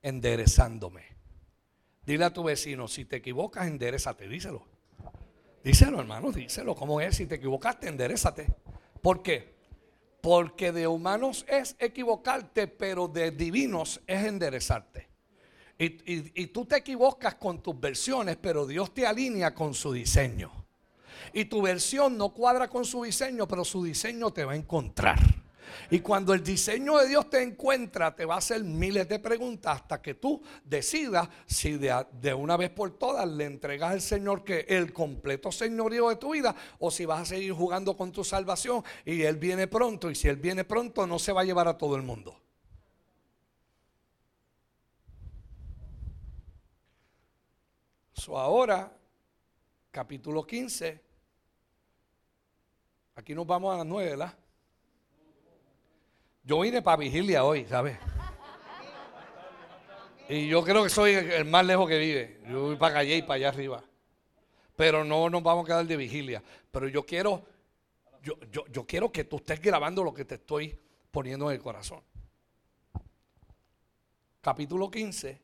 enderezándome. 0.02 1.04
Dile 2.08 2.26
a 2.26 2.34
tu 2.34 2.44
vecino, 2.44 2.88
si 2.88 3.06
te 3.06 3.18
equivocas, 3.18 3.68
enderezate, 3.68 4.28
díselo. 4.28 4.66
Díselo, 5.64 6.00
hermano, 6.00 6.32
díselo. 6.32 6.74
¿Cómo 6.74 7.00
es? 7.02 7.18
Si 7.18 7.28
te 7.28 7.36
equivocaste, 7.36 7.88
enderezate. 7.88 8.48
¿Por 9.00 9.22
qué? 9.22 9.54
Porque 10.22 10.72
de 10.72 10.88
humanos 10.88 11.46
es 11.48 11.76
equivocarte, 11.78 12.68
pero 12.68 13.08
de 13.08 13.30
divinos 13.30 14.02
es 14.08 14.26
enderezarte. 14.26 15.14
Y, 15.78 16.48
tú 16.48 16.66
te 16.66 16.78
equivocas 16.78 17.36
con 17.36 17.62
tus 17.62 17.78
versiones, 17.80 18.38
pero 18.38 18.66
Dios 18.66 18.94
te 18.94 19.06
alinea 19.06 19.54
con 19.54 19.74
su 19.74 19.92
diseño. 19.92 20.52
Y 21.34 21.46
tu 21.46 21.62
versión 21.62 22.18
no 22.18 22.30
cuadra 22.30 22.70
con 22.70 22.86
su 22.86 23.04
diseño, 23.04 23.48
pero 23.48 23.66
su 23.66 23.84
diseño 23.84 24.32
te 24.32 24.46
va 24.46 24.54
a 24.54 24.56
encontrar. 24.56 25.20
Y 25.90 26.00
cuando 26.00 26.34
el 26.34 26.44
diseño 26.44 26.98
de 26.98 27.10
Dios 27.10 27.30
te 27.30 27.42
encuentra, 27.42 28.16
te 28.16 28.24
va 28.24 28.36
a 28.36 28.38
hacer 28.38 28.64
miles 28.64 29.10
de 29.10 29.20
preguntas 29.20 29.82
hasta 29.82 30.02
que 30.02 30.14
tú 30.14 30.42
decidas 30.64 31.28
si 31.46 31.78
de, 31.78 32.34
una 32.34 32.56
vez 32.56 32.70
por 32.70 32.92
todas 32.92 33.28
le 33.28 33.46
entregas 33.46 33.92
al 33.92 34.02
Señor 34.02 34.46
que 34.46 34.66
el 34.70 34.94
completo 34.94 35.52
señorío 35.52 36.08
de 36.08 36.16
tu 36.16 36.32
vida 36.32 36.56
o 36.80 36.90
si 36.90 37.06
vas 37.06 37.22
a 37.22 37.26
seguir 37.26 37.52
jugando 37.52 37.98
con 37.98 38.12
tu 38.14 38.24
salvación 38.24 38.84
y 39.04 39.24
Él 39.24 39.36
viene 39.36 39.68
pronto. 39.68 40.10
Y 40.10 40.16
si 40.16 40.30
Él 40.30 40.38
viene 40.38 40.64
pronto, 40.64 41.06
no 41.06 41.20
se 41.20 41.34
va 41.34 41.42
a 41.42 41.46
llevar 41.46 41.68
a 41.68 41.78
todo 41.78 41.96
el 41.96 42.04
mundo. 42.04 42.45
So 48.16 48.38
ahora, 48.38 48.92
capítulo 49.92 50.48
15. 50.48 51.02
Aquí 53.16 53.36
nos 53.36 53.46
vamos 53.46 53.74
a 53.74 53.78
las 53.80 53.86
9, 53.86 54.10
¿verdad? 54.12 54.38
Yo 56.44 56.62
vine 56.62 56.82
para 56.82 56.98
vigilia 56.98 57.44
hoy, 57.44 57.66
¿sabes? 57.66 57.98
Y 60.30 60.48
yo 60.48 60.64
creo 60.64 60.84
que 60.84 60.90
soy 60.90 61.14
el 61.14 61.46
más 61.46 61.66
lejos 61.66 61.90
que 61.90 61.98
vive. 61.98 62.42
Yo 62.48 62.62
voy 62.62 62.76
para 62.78 62.96
Calle 62.96 63.18
y 63.18 63.22
para 63.22 63.34
allá 63.34 63.50
arriba. 63.50 63.84
Pero 64.76 65.04
no 65.04 65.30
nos 65.30 65.44
vamos 65.44 65.66
a 65.66 65.68
quedar 65.68 65.86
de 65.86 65.98
vigilia. 65.98 66.42
Pero 66.72 66.88
yo 66.88 67.06
quiero, 67.06 67.44
yo, 68.24 68.38
yo 68.68 68.88
quiero 68.88 69.12
que 69.12 69.26
tú 69.26 69.38
estés 69.38 69.62
grabando 69.62 70.04
lo 70.04 70.14
que 70.14 70.26
te 70.26 70.36
estoy 70.36 70.80
poniendo 71.12 71.50
en 71.50 71.58
el 71.58 71.62
corazón. 71.62 72.02
Capítulo 74.42 74.90
15. 74.90 75.42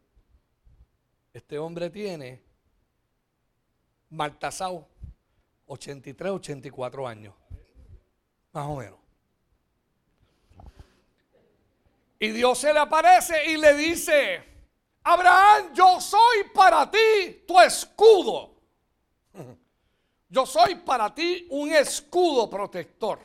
Este 1.33 1.59
hombre 1.59 1.89
tiene 1.89 2.50
Maltasao 4.11 4.87
83, 5.67 6.31
84 6.31 7.07
años. 7.07 7.33
Más 8.51 8.67
o 8.67 8.75
menos. 8.75 8.99
Y 12.19 12.29
Dios 12.29 12.59
se 12.59 12.71
le 12.71 12.79
aparece 12.79 13.51
y 13.51 13.57
le 13.57 13.73
dice, 13.75 14.43
Abraham, 15.03 15.73
yo 15.73 15.99
soy 15.99 16.43
para 16.53 16.89
ti 16.91 17.43
tu 17.47 17.59
escudo. 17.59 18.51
Yo 20.29 20.45
soy 20.45 20.75
para 20.75 21.13
ti 21.13 21.47
un 21.49 21.71
escudo 21.71 22.49
protector. 22.49 23.19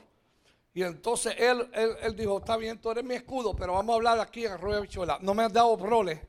Y 0.72 0.82
entonces 0.82 1.34
él, 1.38 1.70
él, 2.02 2.16
dijo, 2.16 2.38
está 2.38 2.56
bien, 2.56 2.80
tú 2.80 2.90
eres 2.90 3.04
mi 3.04 3.14
escudo, 3.14 3.54
pero 3.54 3.74
vamos 3.74 3.92
a 3.92 3.96
hablar 3.96 4.20
aquí 4.20 4.44
en 4.44 4.52
Arroyo. 4.52 5.06
No 5.20 5.34
me 5.34 5.42
has 5.42 5.52
dado 5.52 5.76
roles. 5.76 6.20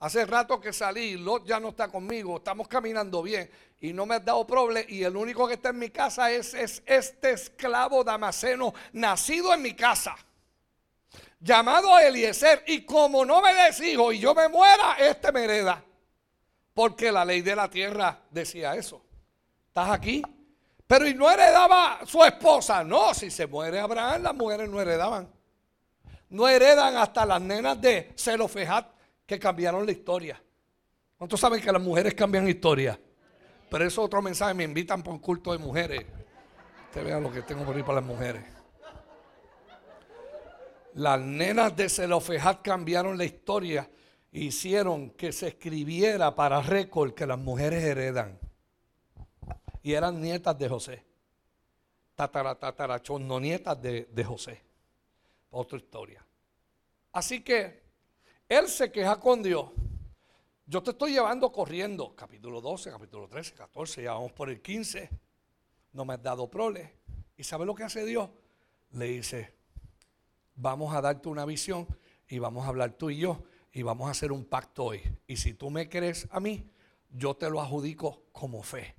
Hace 0.00 0.24
rato 0.24 0.58
que 0.58 0.72
salí, 0.72 1.18
Lot 1.18 1.44
ya 1.46 1.60
no 1.60 1.68
está 1.68 1.88
conmigo, 1.88 2.38
estamos 2.38 2.66
caminando 2.66 3.22
bien 3.22 3.50
y 3.80 3.92
no 3.92 4.06
me 4.06 4.14
has 4.14 4.24
dado 4.24 4.46
problema 4.46 4.88
y 4.88 5.04
el 5.04 5.14
único 5.14 5.46
que 5.46 5.54
está 5.54 5.68
en 5.68 5.78
mi 5.78 5.90
casa 5.90 6.30
es, 6.30 6.54
es 6.54 6.82
este 6.86 7.32
esclavo 7.32 8.02
damaseno 8.02 8.72
nacido 8.94 9.52
en 9.52 9.60
mi 9.60 9.74
casa, 9.74 10.16
llamado 11.38 11.98
Eliezer 11.98 12.64
y 12.66 12.86
como 12.86 13.26
no 13.26 13.42
me 13.42 13.52
des 13.52 13.78
hijo 13.80 14.10
y 14.10 14.18
yo 14.18 14.34
me 14.34 14.48
muera, 14.48 14.96
este 14.98 15.30
me 15.32 15.44
hereda. 15.44 15.84
Porque 16.72 17.12
la 17.12 17.24
ley 17.26 17.42
de 17.42 17.54
la 17.56 17.68
tierra 17.68 18.20
decía 18.30 18.74
eso. 18.76 19.04
¿Estás 19.68 19.90
aquí? 19.90 20.22
Pero 20.86 21.06
y 21.06 21.12
no 21.12 21.30
heredaba 21.30 22.00
su 22.06 22.24
esposa. 22.24 22.82
No, 22.84 23.12
si 23.12 23.30
se 23.30 23.46
muere 23.46 23.80
Abraham, 23.80 24.22
las 24.22 24.34
mujeres 24.34 24.70
no 24.70 24.80
heredaban. 24.80 25.30
No 26.30 26.48
heredan 26.48 26.96
hasta 26.96 27.26
las 27.26 27.40
nenas 27.42 27.78
de 27.78 28.14
Zelofejat 28.16 28.99
que 29.30 29.38
cambiaron 29.38 29.86
la 29.86 29.92
historia. 29.92 30.42
¿Cuántos 31.16 31.38
saben 31.38 31.62
que 31.62 31.70
las 31.70 31.80
mujeres 31.80 32.14
cambian 32.14 32.48
historia? 32.48 32.98
Pero 33.70 33.84
eso 33.86 34.00
es 34.00 34.06
otro 34.06 34.20
mensaje. 34.20 34.54
Me 34.54 34.64
invitan 34.64 35.04
por 35.04 35.12
un 35.12 35.20
culto 35.20 35.52
de 35.52 35.58
mujeres. 35.58 36.04
Ustedes 36.86 37.06
vean 37.06 37.22
lo 37.22 37.30
que 37.30 37.42
tengo 37.42 37.64
por 37.64 37.76
ahí 37.76 37.82
para 37.84 38.00
las 38.00 38.04
mujeres. 38.04 38.42
Las 40.94 41.20
nenas 41.20 41.76
de 41.76 41.88
Zelofejat 41.88 42.60
cambiaron 42.62 43.16
la 43.16 43.24
historia. 43.24 43.88
Hicieron 44.32 45.10
que 45.10 45.30
se 45.30 45.46
escribiera 45.46 46.34
para 46.34 46.60
récord 46.60 47.14
que 47.14 47.24
las 47.24 47.38
mujeres 47.38 47.84
heredan 47.84 48.36
y 49.80 49.92
eran 49.92 50.20
nietas 50.20 50.58
de 50.58 50.68
José. 50.68 51.04
Tatara, 52.16 52.58
no 53.20 53.38
nietas 53.38 53.80
de, 53.80 54.06
de 54.06 54.24
José. 54.24 54.60
Otra 55.50 55.78
historia. 55.78 56.26
Así 57.12 57.44
que 57.44 57.89
él 58.50 58.68
se 58.68 58.90
queja 58.90 59.18
con 59.20 59.42
Dios. 59.42 59.70
Yo 60.66 60.82
te 60.82 60.90
estoy 60.90 61.12
llevando 61.12 61.52
corriendo. 61.52 62.14
Capítulo 62.16 62.60
12, 62.60 62.90
capítulo 62.90 63.28
13, 63.28 63.54
14, 63.54 64.02
ya 64.02 64.12
vamos 64.12 64.32
por 64.32 64.50
el 64.50 64.60
15. 64.60 65.08
No 65.92 66.04
me 66.04 66.14
has 66.14 66.22
dado 66.22 66.50
prole. 66.50 66.96
¿Y 67.36 67.44
sabe 67.44 67.64
lo 67.64 67.76
que 67.76 67.84
hace 67.84 68.04
Dios? 68.04 68.28
Le 68.90 69.06
dice, 69.06 69.54
vamos 70.56 70.92
a 70.92 71.00
darte 71.00 71.28
una 71.28 71.44
visión 71.44 71.86
y 72.28 72.40
vamos 72.40 72.66
a 72.66 72.68
hablar 72.68 72.92
tú 72.94 73.10
y 73.10 73.18
yo 73.18 73.40
y 73.72 73.82
vamos 73.82 74.08
a 74.08 74.10
hacer 74.10 74.32
un 74.32 74.44
pacto 74.44 74.86
hoy. 74.86 75.00
Y 75.28 75.36
si 75.36 75.54
tú 75.54 75.70
me 75.70 75.88
crees 75.88 76.26
a 76.32 76.40
mí, 76.40 76.68
yo 77.08 77.34
te 77.34 77.48
lo 77.50 77.60
adjudico 77.60 78.24
como 78.32 78.64
fe. 78.64 78.96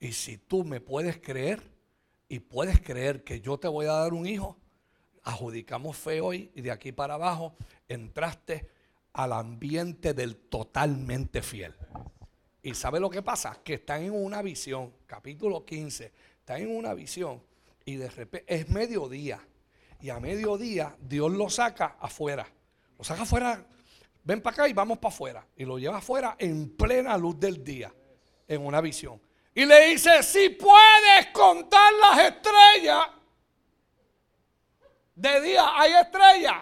Y 0.00 0.10
si 0.10 0.38
tú 0.38 0.64
me 0.64 0.80
puedes 0.80 1.20
creer 1.20 1.62
y 2.28 2.40
puedes 2.40 2.80
creer 2.80 3.22
que 3.22 3.40
yo 3.40 3.58
te 3.58 3.68
voy 3.68 3.86
a 3.86 3.92
dar 3.92 4.12
un 4.12 4.26
hijo, 4.26 4.59
adjudicamos 5.24 5.96
fe 5.96 6.20
hoy 6.20 6.50
y 6.54 6.60
de 6.60 6.70
aquí 6.70 6.92
para 6.92 7.14
abajo 7.14 7.54
entraste 7.88 8.68
al 9.12 9.32
ambiente 9.32 10.14
del 10.14 10.36
totalmente 10.36 11.42
fiel. 11.42 11.74
¿Y 12.62 12.74
sabe 12.74 13.00
lo 13.00 13.08
que 13.10 13.22
pasa? 13.22 13.60
Que 13.64 13.74
están 13.74 14.02
en 14.02 14.12
una 14.12 14.42
visión, 14.42 14.92
capítulo 15.06 15.64
15, 15.64 16.12
están 16.38 16.60
en 16.60 16.76
una 16.76 16.94
visión 16.94 17.42
y 17.84 17.96
de 17.96 18.08
repente 18.10 18.54
es 18.54 18.68
mediodía. 18.68 19.40
Y 20.00 20.10
a 20.10 20.20
mediodía 20.20 20.96
Dios 21.00 21.32
lo 21.32 21.48
saca 21.48 21.96
afuera. 22.00 22.46
Lo 22.98 23.04
saca 23.04 23.22
afuera, 23.22 23.64
ven 24.24 24.40
para 24.40 24.54
acá 24.54 24.68
y 24.68 24.72
vamos 24.72 24.98
para 24.98 25.14
afuera. 25.14 25.46
Y 25.56 25.64
lo 25.64 25.78
lleva 25.78 25.98
afuera 25.98 26.36
en 26.38 26.70
plena 26.76 27.16
luz 27.16 27.38
del 27.40 27.64
día, 27.64 27.92
en 28.46 28.64
una 28.64 28.80
visión. 28.80 29.20
Y 29.54 29.64
le 29.64 29.88
dice, 29.88 30.22
si 30.22 30.50
puedes 30.50 31.26
contar 31.32 31.92
las 31.94 32.32
estrellas, 32.32 33.08
de 35.20 35.40
día 35.42 35.70
hay 35.76 35.92
estrellas. 35.92 36.56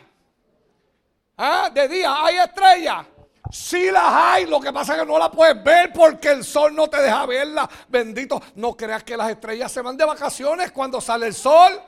¿Ah? 1.37 1.71
De 1.73 1.87
día 1.87 2.25
hay 2.25 2.39
estrellas. 2.39 3.07
Si 3.51 3.91
las 3.91 4.13
hay, 4.13 4.47
lo 4.47 4.61
que 4.61 4.73
pasa 4.73 4.95
es 4.95 5.01
que 5.01 5.07
no 5.07 5.17
las 5.17 5.31
puedes 5.31 5.63
ver 5.63 5.93
porque 5.93 6.31
el 6.31 6.45
sol 6.45 6.75
no 6.75 6.89
te 6.89 7.01
deja 7.01 7.25
verlas. 7.25 7.69
Bendito, 7.89 8.43
no 8.57 8.77
creas 8.77 9.05
que 9.05 9.17
las 9.17 9.31
estrellas 9.31 9.71
se 9.71 9.81
van 9.81 9.97
de 9.97 10.05
vacaciones 10.05 10.73
cuando 10.73 11.01
sale 11.01 11.29
el 11.29 11.35
sol. 11.35 11.81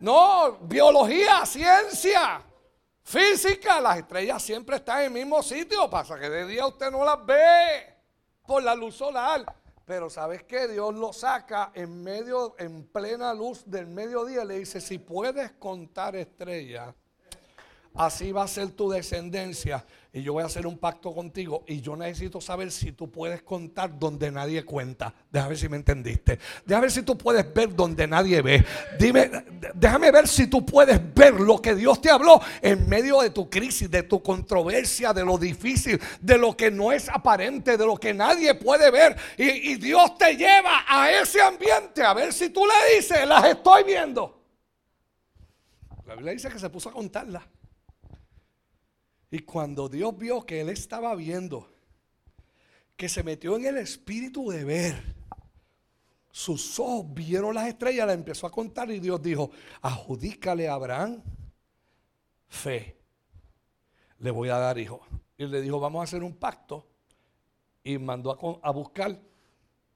No, 0.00 0.58
biología, 0.62 1.46
ciencia, 1.46 2.42
física, 3.04 3.80
las 3.80 3.98
estrellas 3.98 4.42
siempre 4.42 4.76
están 4.76 4.98
en 4.98 5.04
el 5.04 5.10
mismo 5.12 5.42
sitio. 5.44 5.88
Pasa 5.88 6.18
que 6.18 6.28
de 6.28 6.46
día 6.46 6.66
usted 6.66 6.90
no 6.90 7.04
las 7.04 7.24
ve 7.24 7.96
por 8.44 8.62
la 8.62 8.74
luz 8.74 8.96
solar. 8.96 9.44
Pero 9.88 10.10
¿sabes 10.10 10.42
qué? 10.42 10.68
Dios 10.68 10.94
lo 10.94 11.14
saca 11.14 11.72
en 11.74 12.02
medio, 12.02 12.54
en 12.58 12.84
plena 12.84 13.32
luz 13.32 13.62
del 13.64 13.86
mediodía. 13.86 14.44
Le 14.44 14.58
dice, 14.58 14.82
si 14.82 14.98
puedes 14.98 15.52
contar 15.52 16.14
estrellas, 16.14 16.94
así 17.98 18.30
va 18.30 18.44
a 18.44 18.48
ser 18.48 18.70
tu 18.70 18.88
descendencia 18.88 19.84
y 20.12 20.22
yo 20.22 20.32
voy 20.32 20.44
a 20.44 20.46
hacer 20.46 20.66
un 20.66 20.78
pacto 20.78 21.12
contigo 21.12 21.64
y 21.66 21.80
yo 21.80 21.96
necesito 21.96 22.40
saber 22.40 22.70
si 22.70 22.92
tú 22.92 23.10
puedes 23.10 23.42
contar 23.42 23.98
donde 23.98 24.30
nadie 24.30 24.64
cuenta. 24.64 25.12
Déjame 25.30 25.50
ver 25.50 25.58
si 25.58 25.68
me 25.68 25.76
entendiste. 25.76 26.38
Déjame 26.64 26.82
ver 26.82 26.92
si 26.92 27.02
tú 27.02 27.18
puedes 27.18 27.52
ver 27.52 27.74
donde 27.74 28.06
nadie 28.06 28.40
ve. 28.40 28.64
Dime, 28.98 29.30
déjame 29.74 30.12
ver 30.12 30.28
si 30.28 30.46
tú 30.46 30.64
puedes 30.64 31.00
ver 31.12 31.34
lo 31.40 31.60
que 31.60 31.74
Dios 31.74 32.00
te 32.00 32.08
habló 32.08 32.40
en 32.62 32.88
medio 32.88 33.20
de 33.20 33.30
tu 33.30 33.50
crisis, 33.50 33.90
de 33.90 34.04
tu 34.04 34.22
controversia, 34.22 35.12
de 35.12 35.24
lo 35.24 35.36
difícil, 35.36 36.00
de 36.20 36.38
lo 36.38 36.56
que 36.56 36.70
no 36.70 36.92
es 36.92 37.08
aparente, 37.08 37.76
de 37.76 37.84
lo 37.84 37.96
que 37.96 38.14
nadie 38.14 38.54
puede 38.54 38.92
ver. 38.92 39.16
Y, 39.36 39.72
y 39.72 39.74
Dios 39.74 40.16
te 40.16 40.36
lleva 40.36 40.84
a 40.88 41.10
ese 41.10 41.42
ambiente 41.42 42.02
a 42.02 42.14
ver 42.14 42.32
si 42.32 42.50
tú 42.50 42.62
le 42.64 42.96
dices, 42.96 43.26
las 43.26 43.44
estoy 43.44 43.82
viendo. 43.82 44.40
La 46.06 46.14
Biblia 46.14 46.32
dice 46.32 46.48
que 46.48 46.58
se 46.58 46.70
puso 46.70 46.88
a 46.88 46.92
contarlas. 46.92 47.42
Y 49.30 49.40
cuando 49.40 49.88
Dios 49.88 50.16
vio 50.16 50.44
que 50.44 50.60
él 50.60 50.70
estaba 50.70 51.14
viendo, 51.14 51.70
que 52.96 53.08
se 53.08 53.22
metió 53.22 53.56
en 53.56 53.66
el 53.66 53.76
espíritu 53.76 54.50
de 54.50 54.64
ver, 54.64 55.16
sus 56.30 56.78
ojos 56.78 57.06
vieron 57.14 57.54
las 57.54 57.68
estrellas, 57.68 58.06
la 58.06 58.12
empezó 58.12 58.46
a 58.46 58.50
contar 58.50 58.90
y 58.90 59.00
Dios 59.00 59.20
dijo, 59.22 59.50
adjudícale 59.82 60.68
a 60.68 60.74
Abraham 60.74 61.22
fe, 62.48 62.96
le 64.18 64.30
voy 64.30 64.48
a 64.48 64.58
dar 64.58 64.78
hijo. 64.78 65.00
Y 65.36 65.46
le 65.46 65.60
dijo, 65.60 65.78
vamos 65.78 66.00
a 66.00 66.04
hacer 66.04 66.22
un 66.22 66.34
pacto. 66.34 66.86
Y 67.84 67.98
mandó 67.98 68.60
a, 68.62 68.70
buscar 68.70 69.18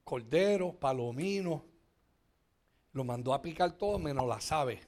corderos, 0.05 0.75
palominos, 0.77 1.63
lo 2.93 3.05
mandó 3.05 3.35
a 3.35 3.43
picar 3.43 3.73
todo 3.73 3.99
menos 3.99 4.27
las 4.27 4.53
aves. 4.53 4.81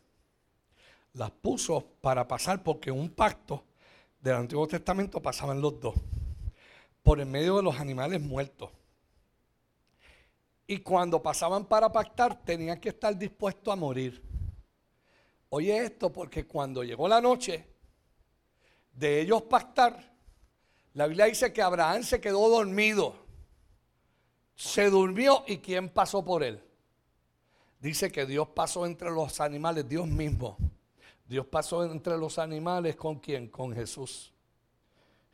Las 1.15 1.31
puso 1.31 1.85
para 2.01 2.27
pasar 2.27 2.63
porque 2.63 2.91
un 2.91 3.11
pacto 3.11 3.65
del 4.25 4.37
Antiguo 4.37 4.67
Testamento 4.67 5.21
pasaban 5.21 5.61
los 5.61 5.79
dos, 5.79 5.95
por 7.03 7.21
el 7.21 7.27
medio 7.27 7.59
de 7.59 7.63
los 7.63 7.79
animales 7.79 8.23
muertos. 8.23 8.71
Y 10.67 10.79
cuando 10.79 11.23
pasaban 11.23 11.67
para 11.67 11.93
pactar, 11.93 12.43
tenían 12.43 12.81
que 12.81 12.89
estar 12.89 13.15
dispuestos 13.19 13.71
a 13.71 13.77
morir. 13.77 14.23
Oye 15.51 15.77
esto, 15.77 16.11
porque 16.11 16.47
cuando 16.47 16.83
llegó 16.83 17.07
la 17.07 17.21
noche 17.21 17.67
de 18.95 19.21
ellos 19.21 19.43
pactar, 19.43 20.15
la 20.95 21.07
Biblia 21.07 21.27
dice 21.27 21.53
que 21.53 21.61
Abraham 21.61 22.03
se 22.03 22.19
quedó 22.19 22.49
dormido. 22.49 23.15
Se 24.55 24.89
durmió 24.89 25.45
y 25.47 25.59
¿quién 25.59 25.91
pasó 25.91 26.25
por 26.25 26.43
él? 26.43 26.63
Dice 27.79 28.11
que 28.11 28.25
Dios 28.25 28.49
pasó 28.49 28.87
entre 28.87 29.11
los 29.11 29.39
animales, 29.43 29.87
Dios 29.87 30.07
mismo. 30.07 30.57
Dios 31.27 31.47
pasó 31.47 31.85
entre 31.85 32.19
los 32.19 32.39
animales 32.39 32.97
con 32.97 33.19
quién? 33.19 33.49
Con 33.49 33.73
Jesús. 33.75 34.33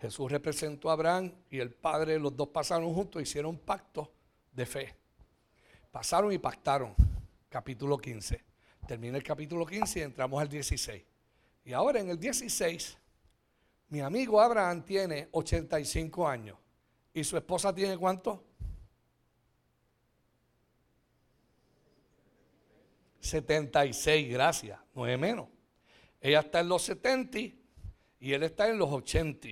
Jesús 0.00 0.30
representó 0.30 0.88
a 0.88 0.94
Abraham 0.94 1.32
y 1.50 1.58
el 1.58 1.70
Padre, 1.70 2.18
los 2.18 2.34
dos 2.34 2.48
pasaron 2.48 2.92
juntos, 2.94 3.20
hicieron 3.20 3.58
pacto 3.58 4.10
de 4.52 4.64
fe. 4.64 4.96
Pasaron 5.90 6.32
y 6.32 6.38
pactaron. 6.38 6.94
Capítulo 7.48 7.98
15. 7.98 8.42
Termina 8.86 9.18
el 9.18 9.22
capítulo 9.22 9.66
15 9.66 9.98
y 9.98 10.02
entramos 10.02 10.40
al 10.40 10.48
16. 10.48 11.02
Y 11.64 11.72
ahora 11.72 12.00
en 12.00 12.10
el 12.10 12.18
16, 12.18 12.96
mi 13.88 14.00
amigo 14.00 14.40
Abraham 14.40 14.82
tiene 14.82 15.28
85 15.32 16.26
años. 16.26 16.56
¿Y 17.12 17.24
su 17.24 17.36
esposa 17.36 17.74
tiene 17.74 17.98
cuánto? 17.98 18.44
76, 23.20 24.32
gracias, 24.32 24.78
no 24.94 25.06
es 25.06 25.18
menos. 25.18 25.46
Ella 26.20 26.40
está 26.40 26.60
en 26.60 26.68
los 26.68 26.82
70 26.82 27.38
y 28.20 28.32
él 28.32 28.42
está 28.42 28.68
en 28.68 28.78
los 28.78 28.90
80. 28.90 29.48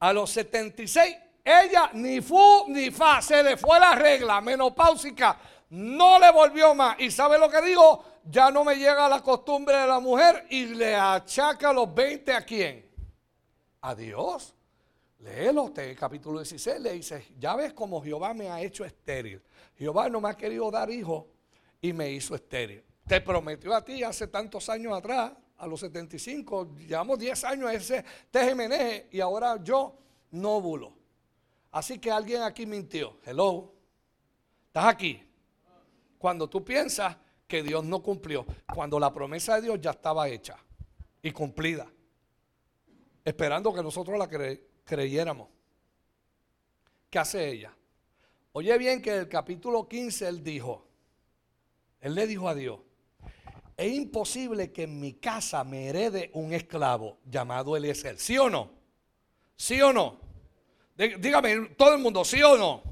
A 0.00 0.12
los 0.12 0.30
76, 0.30 1.16
ella 1.44 1.90
ni 1.94 2.20
fu 2.20 2.66
ni 2.68 2.90
fa, 2.90 3.22
se 3.22 3.42
le 3.42 3.56
fue 3.56 3.80
la 3.80 3.94
regla 3.94 4.40
menopáusica, 4.40 5.38
no 5.70 6.18
le 6.18 6.30
volvió 6.30 6.74
más. 6.74 7.00
¿Y 7.00 7.10
sabe 7.10 7.38
lo 7.38 7.48
que 7.48 7.62
digo? 7.62 8.04
Ya 8.24 8.50
no 8.50 8.64
me 8.64 8.76
llega 8.76 9.08
la 9.08 9.22
costumbre 9.22 9.76
de 9.76 9.86
la 9.86 10.00
mujer 10.00 10.46
y 10.50 10.66
le 10.66 10.94
achaca 10.94 11.72
los 11.72 11.92
20 11.94 12.32
a 12.32 12.44
quién? 12.44 12.86
A 13.80 13.94
Dios. 13.94 14.54
Léelo, 15.20 15.64
usted, 15.64 15.96
capítulo 15.98 16.40
16 16.40 16.80
le 16.80 16.92
dice, 16.92 17.26
ya 17.38 17.54
ves 17.54 17.72
cómo 17.72 18.02
Jehová 18.02 18.32
me 18.32 18.48
ha 18.48 18.60
hecho 18.60 18.84
estéril. 18.84 19.42
Jehová 19.76 20.08
no 20.08 20.20
me 20.20 20.30
ha 20.30 20.36
querido 20.36 20.70
dar 20.70 20.90
hijo 20.90 21.28
y 21.80 21.92
me 21.92 22.10
hizo 22.10 22.34
estéril 22.34 22.82
te 23.10 23.20
prometió 23.20 23.74
a 23.74 23.84
ti 23.84 24.04
hace 24.04 24.28
tantos 24.28 24.68
años 24.68 24.96
atrás, 24.96 25.32
a 25.58 25.66
los 25.66 25.80
75, 25.80 26.76
llevamos 26.76 27.18
10 27.18 27.42
años 27.42 27.68
a 27.68 27.74
ese 27.74 28.04
tejemeneje 28.30 29.08
y 29.10 29.18
ahora 29.18 29.60
yo 29.64 29.98
nóbulo. 30.30 30.92
Así 31.72 31.98
que 31.98 32.08
alguien 32.08 32.42
aquí 32.42 32.66
mintió. 32.66 33.18
Hello. 33.24 33.74
¿Estás 34.68 34.84
aquí? 34.84 35.28
Cuando 36.18 36.48
tú 36.48 36.64
piensas 36.64 37.16
que 37.48 37.64
Dios 37.64 37.82
no 37.82 38.00
cumplió, 38.00 38.46
cuando 38.72 39.00
la 39.00 39.12
promesa 39.12 39.56
de 39.56 39.62
Dios 39.62 39.80
ya 39.80 39.90
estaba 39.90 40.28
hecha 40.28 40.56
y 41.20 41.32
cumplida, 41.32 41.90
esperando 43.24 43.74
que 43.74 43.82
nosotros 43.82 44.16
la 44.16 44.28
creyéramos. 44.84 45.48
¿Qué 47.10 47.18
hace 47.18 47.48
ella? 47.48 47.76
Oye 48.52 48.78
bien 48.78 49.02
que 49.02 49.10
en 49.10 49.20
el 49.22 49.28
capítulo 49.28 49.88
15 49.88 50.28
él 50.28 50.44
dijo, 50.44 50.86
él 51.98 52.14
le 52.14 52.28
dijo 52.28 52.48
a 52.48 52.54
Dios, 52.54 52.78
es 53.80 53.94
imposible 53.94 54.70
que 54.70 54.82
en 54.82 55.00
mi 55.00 55.14
casa 55.14 55.64
me 55.64 55.86
herede 55.86 56.30
un 56.34 56.52
esclavo 56.52 57.18
llamado 57.24 57.74
Eliezer. 57.74 58.18
¿Sí 58.18 58.36
o 58.36 58.50
no? 58.50 58.70
¿Sí 59.56 59.80
o 59.80 59.90
no? 59.90 60.20
Dígame 60.96 61.70
todo 61.78 61.94
el 61.94 61.98
mundo, 61.98 62.22
¿sí 62.22 62.42
o 62.42 62.58
no? 62.58 62.82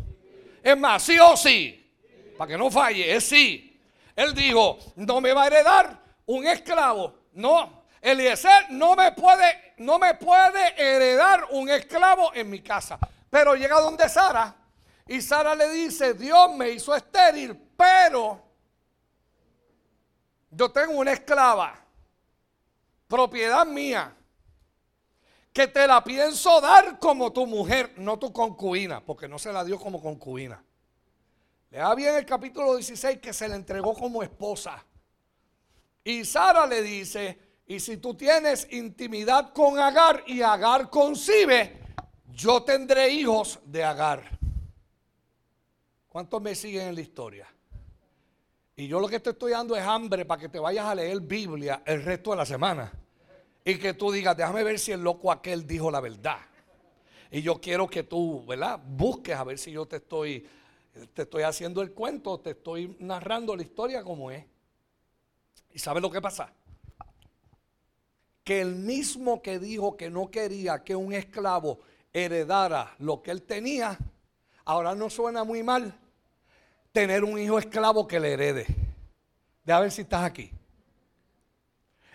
Es 0.62 0.78
más, 0.78 1.02
sí 1.02 1.18
o 1.18 1.36
sí. 1.36 1.92
Para 2.38 2.52
que 2.52 2.56
no 2.56 2.70
falle, 2.70 3.14
es 3.14 3.24
sí. 3.24 3.78
Él 4.16 4.32
dijo, 4.32 4.78
no 4.96 5.20
me 5.20 5.34
va 5.34 5.42
a 5.44 5.46
heredar 5.48 6.02
un 6.24 6.46
esclavo. 6.46 7.18
No, 7.34 7.84
Eliezer 8.00 8.70
no 8.70 8.96
me 8.96 9.12
puede, 9.12 9.74
no 9.76 9.98
me 9.98 10.14
puede 10.14 10.72
heredar 10.78 11.48
un 11.50 11.68
esclavo 11.68 12.32
en 12.32 12.48
mi 12.48 12.60
casa. 12.60 12.98
Pero 13.28 13.54
llega 13.56 13.78
donde 13.78 14.08
Sara 14.08 14.56
y 15.06 15.20
Sara 15.20 15.54
le 15.54 15.68
dice, 15.68 16.14
Dios 16.14 16.54
me 16.56 16.70
hizo 16.70 16.96
estéril, 16.96 17.54
pero 17.76 18.47
yo 20.50 20.70
tengo 20.70 20.92
una 20.92 21.12
esclava, 21.12 21.78
propiedad 23.06 23.66
mía, 23.66 24.14
que 25.52 25.66
te 25.66 25.86
la 25.86 26.02
pienso 26.04 26.60
dar 26.60 26.98
como 26.98 27.32
tu 27.32 27.46
mujer, 27.46 27.94
no 27.96 28.18
tu 28.18 28.32
concubina, 28.32 29.04
porque 29.04 29.26
no 29.26 29.38
se 29.38 29.52
la 29.52 29.64
dio 29.64 29.78
como 29.78 30.00
concubina. 30.00 30.62
Le 31.70 31.78
da 31.78 31.94
bien 31.94 32.14
el 32.14 32.24
capítulo 32.24 32.76
16 32.76 33.18
que 33.18 33.32
se 33.32 33.48
le 33.48 33.56
entregó 33.56 33.94
como 33.94 34.22
esposa. 34.22 34.84
Y 36.04 36.24
Sara 36.24 36.66
le 36.66 36.80
dice, 36.80 37.38
y 37.66 37.80
si 37.80 37.98
tú 37.98 38.14
tienes 38.14 38.66
intimidad 38.72 39.52
con 39.52 39.78
Agar 39.78 40.22
y 40.26 40.40
Agar 40.40 40.88
concibe, 40.88 41.80
yo 42.28 42.62
tendré 42.62 43.10
hijos 43.10 43.58
de 43.64 43.84
Agar. 43.84 44.38
¿Cuántos 46.08 46.40
me 46.40 46.54
siguen 46.54 46.88
en 46.88 46.94
la 46.94 47.00
historia? 47.00 47.46
Y 48.78 48.86
yo 48.86 49.00
lo 49.00 49.08
que 49.08 49.18
te 49.18 49.30
estoy 49.30 49.50
dando 49.50 49.74
es 49.74 49.82
hambre 49.82 50.24
para 50.24 50.40
que 50.40 50.48
te 50.48 50.60
vayas 50.60 50.86
a 50.86 50.94
leer 50.94 51.20
Biblia 51.20 51.82
el 51.84 52.00
resto 52.04 52.30
de 52.30 52.36
la 52.36 52.46
semana. 52.46 52.92
Y 53.64 53.76
que 53.76 53.92
tú 53.92 54.12
digas, 54.12 54.36
déjame 54.36 54.62
ver 54.62 54.78
si 54.78 54.92
el 54.92 55.02
loco 55.02 55.32
aquel 55.32 55.66
dijo 55.66 55.90
la 55.90 56.00
verdad. 56.00 56.38
Y 57.32 57.42
yo 57.42 57.60
quiero 57.60 57.88
que 57.88 58.04
tú, 58.04 58.46
¿verdad? 58.46 58.78
Busques 58.86 59.34
a 59.34 59.42
ver 59.42 59.58
si 59.58 59.72
yo 59.72 59.86
te 59.86 59.96
estoy, 59.96 60.46
te 61.12 61.22
estoy 61.22 61.42
haciendo 61.42 61.82
el 61.82 61.90
cuento, 61.90 62.38
te 62.38 62.50
estoy 62.50 62.96
narrando 63.00 63.56
la 63.56 63.62
historia 63.62 64.04
como 64.04 64.30
es. 64.30 64.44
¿Y 65.72 65.80
sabes 65.80 66.00
lo 66.00 66.08
que 66.08 66.22
pasa? 66.22 66.52
Que 68.44 68.60
el 68.60 68.76
mismo 68.76 69.42
que 69.42 69.58
dijo 69.58 69.96
que 69.96 70.08
no 70.08 70.30
quería 70.30 70.84
que 70.84 70.94
un 70.94 71.12
esclavo 71.12 71.80
heredara 72.12 72.94
lo 73.00 73.22
que 73.22 73.32
él 73.32 73.42
tenía, 73.42 73.98
ahora 74.64 74.94
no 74.94 75.10
suena 75.10 75.42
muy 75.42 75.64
mal 75.64 75.98
tener 76.98 77.22
un 77.22 77.38
hijo 77.38 77.60
esclavo 77.60 78.08
que 78.08 78.18
le 78.18 78.32
herede. 78.32 78.66
De 79.62 79.78
ver 79.78 79.92
si 79.92 80.02
estás 80.02 80.24
aquí. 80.24 80.50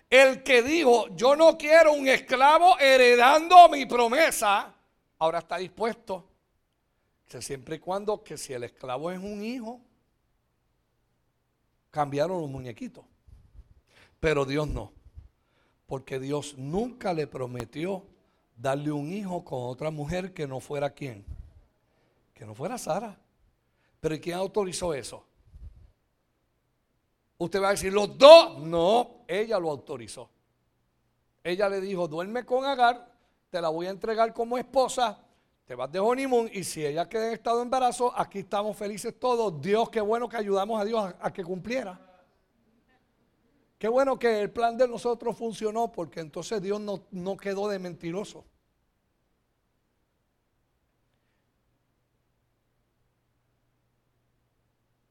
El 0.10 0.44
que 0.44 0.62
dijo, 0.62 1.08
yo 1.16 1.38
no 1.38 1.58
quiero 1.58 1.94
un 1.94 2.06
esclavo 2.06 2.78
heredando 2.78 3.70
mi 3.70 3.86
promesa, 3.86 4.76
ahora 5.20 5.40
está 5.40 5.56
dispuesto. 5.56 6.28
siempre 7.40 7.78
y 7.78 7.80
cuando 7.80 8.22
que 8.22 8.38
si 8.38 8.52
el 8.52 8.66
esclavo 8.66 9.10
es 9.10 9.20
un 9.20 9.42
hijo, 9.42 9.80
cambiaron 11.90 12.42
los 12.42 12.50
muñequitos. 12.50 13.06
Pero 14.20 14.44
Dios 14.44 14.68
no. 14.68 14.92
Porque 15.88 16.20
Dios 16.20 16.58
nunca 16.58 17.14
le 17.14 17.26
prometió 17.26 18.04
darle 18.58 18.92
un 18.92 19.14
hijo 19.14 19.46
con 19.46 19.64
otra 19.64 19.92
mujer 19.92 20.34
que 20.34 20.46
no 20.46 20.60
fuera 20.60 20.90
quién. 20.90 21.24
Que 22.34 22.46
no 22.46 22.54
fuera 22.54 22.78
Sara. 22.78 23.23
Pero 24.04 24.20
¿quién 24.20 24.36
autorizó 24.36 24.94
eso? 24.94 25.24
Usted 27.38 27.62
va 27.62 27.70
a 27.70 27.72
decir, 27.72 27.94
los 27.94 28.18
dos. 28.18 28.60
No, 28.60 29.24
ella 29.26 29.58
lo 29.58 29.72
autorizó. 29.72 30.30
Ella 31.42 31.70
le 31.70 31.80
dijo, 31.80 32.06
duerme 32.10 32.46
con 32.46 32.66
Agar, 32.66 33.10
te 33.50 33.62
la 33.62 33.70
voy 33.70 33.86
a 33.86 33.92
entregar 33.92 34.34
como 34.34 34.58
esposa, 34.58 35.24
te 35.64 35.74
vas 35.74 35.90
de 35.90 36.00
honeymoon 36.00 36.50
y 36.52 36.66
si 36.66 36.86
ella 36.86 37.08
queda 37.08 37.28
en 37.28 37.34
estado 37.36 37.60
de 37.60 37.64
embarazo, 37.64 38.12
aquí 38.14 38.40
estamos 38.40 38.76
felices 38.76 39.18
todos. 39.18 39.62
Dios, 39.62 39.90
qué 39.90 40.02
bueno 40.02 40.28
que 40.28 40.36
ayudamos 40.36 40.82
a 40.82 40.84
Dios 40.84 41.16
a, 41.18 41.32
que 41.32 41.46
cumpliera. 41.46 41.98
Qué 43.78 43.88
bueno 43.88 44.20
que 44.20 44.42
el 44.42 44.52
plan 44.52 44.78
de 44.78 44.86
nosotros 44.86 45.38
funcionó 45.38 45.90
porque 45.94 46.20
entonces 46.20 46.62
Dios 46.62 46.82
no, 46.82 47.06
no 47.12 47.38
quedó 47.38 47.70
de 47.70 47.80
mentiroso. 47.80 48.44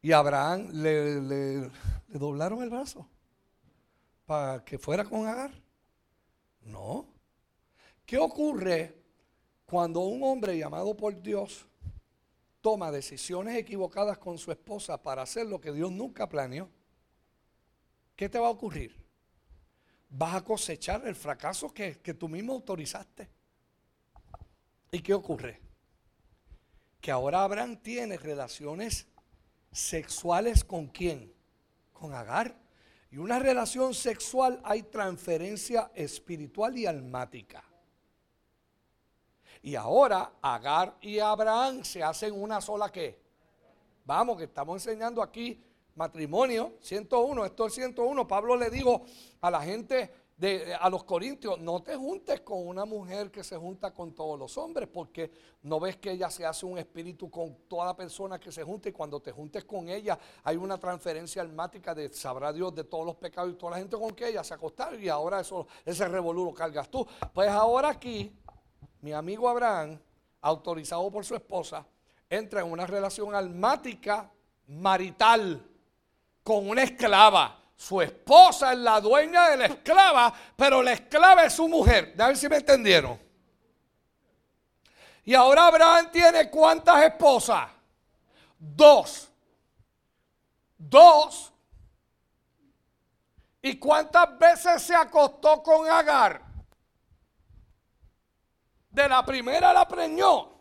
Y 0.05 0.11
Abraham 0.11 0.69
le, 0.73 1.71
doblaron 2.09 2.61
el 2.65 2.71
brazo 2.71 3.09
para 4.27 4.65
que 4.65 4.77
fuera 4.77 5.05
con 5.05 5.29
Agar. 5.29 5.53
No. 6.63 7.07
¿Qué 8.05 8.19
ocurre 8.19 9.01
cuando 9.65 10.01
un 10.01 10.25
hombre 10.25 10.59
llamado 10.59 10.97
por 10.97 11.23
Dios 11.23 11.67
toma 12.61 12.91
decisiones 12.91 13.57
equivocadas 13.57 14.19
con 14.19 14.39
su 14.39 14.51
esposa 14.51 15.01
para 15.01 15.23
hacer 15.23 15.47
lo 15.47 15.61
que 15.61 15.71
Dios 15.71 15.93
nunca 15.93 16.29
planeó? 16.29 16.69
¿Qué 18.17 18.29
te 18.29 18.41
va 18.41 18.49
a 18.49 18.51
ocurrir? 18.51 19.01
Vas 20.11 20.35
a 20.35 20.45
cosechar 20.45 21.07
el 21.07 21.15
fracaso 21.15 21.73
que, 21.73 22.01
que 22.01 22.13
tú 22.13 22.29
mismo 22.29 22.55
autorizaste. 22.55 23.31
¿Y 24.91 25.01
qué 25.01 25.15
ocurre? 25.15 25.61
Que 27.01 27.13
ahora 27.13 27.45
Abraham 27.45 27.77
tiene 27.77 28.17
relaciones 28.17 29.07
sexuales 29.73 30.63
con 30.63 30.87
quién? 30.87 31.33
Con 31.93 32.15
Agar. 32.15 32.57
Y 33.11 33.19
una 33.19 33.39
relación 33.39 33.95
sexual 33.95 34.61
hay 34.65 34.85
transferencia 34.85 35.91
espiritual 35.95 36.79
y 36.79 36.87
almática. 36.87 37.65
Y 39.63 39.75
ahora 39.75 40.33
Agar 40.41 40.97
y 41.01 41.19
Abraham 41.19 41.85
se 41.85 42.03
hacen 42.03 42.41
una 42.41 42.61
sola 42.61 42.91
qué. 42.91 43.21
Vamos, 44.05 44.37
que 44.37 44.45
estamos 44.45 44.87
enseñando 44.87 45.23
aquí 45.23 45.63
matrimonio, 45.95 46.75
101, 46.81 47.45
esto 47.45 47.67
es 47.67 47.75
101. 47.75 48.27
Pablo 48.27 48.57
le 48.57 48.71
dijo 48.71 49.03
a 49.41 49.51
la 49.51 49.61
gente 49.63 50.13
a 50.81 50.91
los 50.91 51.05
corintios, 51.05 51.61
no 51.61 51.83
te 51.83 51.95
juntes 51.95 52.41
con 52.41 52.67
una 52.67 52.85
mujer 52.85 53.31
que 53.31 53.45
se 53.45 53.57
junta 53.57 53.95
con 53.95 54.13
todos 54.13 54.39
los 54.39 54.59
hombres, 54.59 54.89
porque 54.93 55.31
no 55.63 55.79
ves 55.79 55.99
que 55.99 56.11
ella 56.11 56.31
se 56.31 56.45
hace 56.45 56.67
un 56.67 56.79
espíritu 56.79 57.31
con 57.31 57.55
toda 57.69 57.95
persona 57.95 58.41
que 58.41 58.51
se 58.51 58.65
junta 58.65 58.89
y 58.89 58.93
cuando 58.93 59.21
te 59.21 59.31
juntes 59.31 59.65
con 59.65 59.89
ella 59.89 60.19
hay 60.43 60.57
una 60.57 60.79
transferencia 60.79 61.43
almática 61.43 61.95
de 61.95 62.13
sabrá 62.13 62.53
Dios 62.53 62.75
de 62.75 62.85
todos 62.85 63.07
los 63.07 63.17
pecados 63.17 63.53
y 63.53 63.55
toda 63.55 63.73
la 63.73 63.79
gente 63.79 63.97
con 63.97 64.11
que 64.13 64.29
ella 64.29 64.43
se 64.43 64.55
acostaron 64.55 65.01
y 65.01 65.09
ahora 65.09 65.41
eso, 65.41 65.67
ese 65.85 66.09
revolú 66.09 66.47
lo 66.47 66.55
cargas 66.55 66.91
tú. 66.91 67.07
Pues 67.33 67.49
ahora 67.49 67.91
aquí, 67.91 68.37
mi 69.01 69.13
amigo 69.13 69.49
Abraham, 69.49 70.01
autorizado 70.41 71.09
por 71.11 71.25
su 71.25 71.37
esposa, 71.37 71.87
entra 72.29 72.63
en 72.63 72.73
una 72.73 72.87
relación 72.87 73.35
almática 73.35 74.33
marital 74.67 75.65
con 76.43 76.69
una 76.69 76.83
esclava 76.83 77.62
su 77.77 78.01
esposa 78.01 78.73
es 78.73 78.79
la 78.79 79.01
dueña 79.01 79.51
de 79.51 79.57
la 79.57 79.67
esclava, 79.67 80.33
pero 80.57 80.83
la 80.83 80.93
esclava 80.93 81.45
es 81.45 81.55
su 81.55 81.69
mujer. 81.69 82.15
A 82.19 82.29
ver 82.29 82.37
si 82.37 82.49
me 82.49 82.57
entendieron. 82.57 83.21
Y 85.25 85.35
ahora 85.35 85.67
Abraham 85.67 86.11
tiene 86.11 86.51
cuántas 86.51 87.03
esposas? 87.05 87.69
Dos. 88.59 89.29
Dos. 90.77 91.53
¿Y 93.63 93.79
cuántas 93.79 94.37
veces 94.39 94.83
se 94.83 94.95
acostó 94.95 95.63
con 95.63 95.89
Agar? 95.89 96.43
De 98.91 99.09
la 99.09 99.25
primera 99.25 99.73
la 99.73 99.87
preñó. 99.87 100.53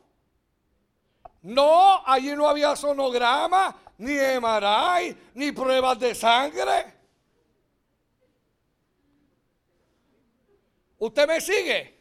No, 1.41 2.03
allí 2.05 2.35
no 2.35 2.47
había 2.47 2.75
sonograma, 2.75 3.75
ni 3.97 4.15
emaray, 4.15 5.31
ni 5.33 5.51
pruebas 5.51 5.97
de 5.97 6.13
sangre. 6.13 7.00
¿Usted 11.01 11.27
me 11.27 11.41
sigue? 11.41 11.97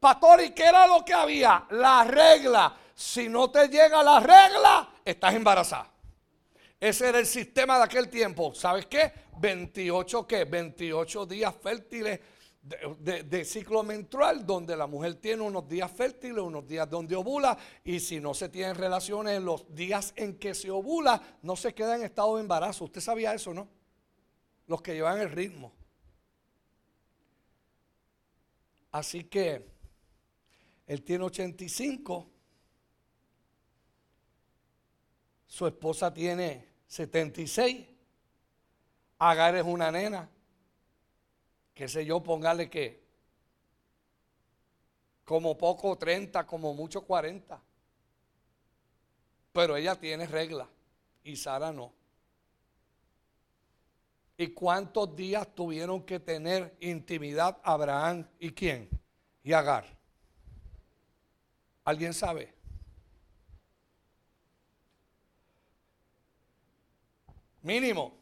Pastor, 0.00 0.42
¿y 0.42 0.50
qué 0.52 0.64
era 0.64 0.86
lo 0.86 1.04
que 1.04 1.12
había? 1.12 1.66
La 1.70 2.02
regla. 2.04 2.74
Si 2.94 3.28
no 3.28 3.50
te 3.50 3.68
llega 3.68 4.02
la 4.02 4.20
regla, 4.20 4.88
estás 5.04 5.34
embarazada. 5.34 5.92
Ese 6.80 7.08
era 7.08 7.18
el 7.18 7.26
sistema 7.26 7.76
de 7.76 7.84
aquel 7.84 8.08
tiempo. 8.08 8.54
¿Sabes 8.54 8.86
qué? 8.86 9.12
28 9.38 10.26
qué? 10.26 10.44
28 10.44 11.26
días 11.26 11.54
fértiles 11.62 12.20
de, 12.62 13.44
ciclo 13.44 13.82
menstrual 13.82 14.46
donde 14.46 14.74
la 14.76 14.86
mujer 14.86 15.16
tiene 15.16 15.42
unos 15.42 15.68
días 15.68 15.90
fértiles, 15.90 16.38
unos 16.38 16.66
días 16.66 16.88
donde 16.88 17.14
ovula 17.14 17.56
y 17.84 18.00
si 18.00 18.18
no 18.18 18.32
se 18.32 18.48
tienen 18.48 18.76
relaciones 18.76 19.36
en 19.36 19.44
los 19.44 19.72
días 19.74 20.14
en 20.16 20.38
que 20.38 20.54
se 20.54 20.70
ovula, 20.70 21.20
no 21.42 21.54
se 21.54 21.74
queda 21.74 21.96
en 21.96 22.02
estado 22.02 22.36
de 22.36 22.40
embarazo. 22.40 22.86
Usted 22.86 23.02
sabía 23.02 23.34
eso, 23.34 23.52
¿no? 23.52 23.68
Los 24.66 24.80
que 24.80 24.94
llevan 24.94 25.20
el 25.20 25.30
ritmo. 25.30 25.75
Así 28.92 29.24
que 29.24 29.66
él 30.86 31.02
tiene 31.02 31.24
85, 31.24 32.30
su 35.46 35.66
esposa 35.66 36.12
tiene 36.12 36.66
76, 36.86 37.86
Agar 39.18 39.56
es 39.56 39.64
una 39.64 39.90
nena 39.90 40.28
qué 41.76 41.88
sé 41.88 42.06
yo, 42.06 42.22
póngale 42.22 42.70
que 42.70 43.04
como 45.26 45.58
poco 45.58 45.98
30, 45.98 46.46
como 46.46 46.72
mucho 46.72 47.02
40. 47.02 47.62
Pero 49.52 49.76
ella 49.76 49.94
tiene 49.94 50.26
regla 50.26 50.66
y 51.22 51.36
Sara 51.36 51.72
no. 51.72 51.92
¿Y 54.38 54.48
cuántos 54.48 55.16
días 55.16 55.46
tuvieron 55.54 56.02
que 56.02 56.20
tener 56.20 56.76
intimidad 56.80 57.58
Abraham 57.62 58.28
y 58.38 58.50
quién? 58.50 58.88
Y 59.42 59.52
Agar. 59.52 59.86
¿Alguien 61.84 62.12
sabe? 62.12 62.52
Mínimo. 67.62 68.18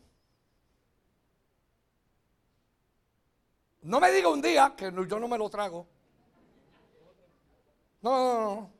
No 3.82 4.00
me 4.00 4.10
diga 4.12 4.28
un 4.28 4.40
día 4.40 4.74
que 4.76 4.90
yo 4.90 5.18
no 5.18 5.28
me 5.28 5.36
lo 5.36 5.50
trago. 5.50 5.86
No, 8.00 8.10
no, 8.10 8.54
no. 8.54 8.70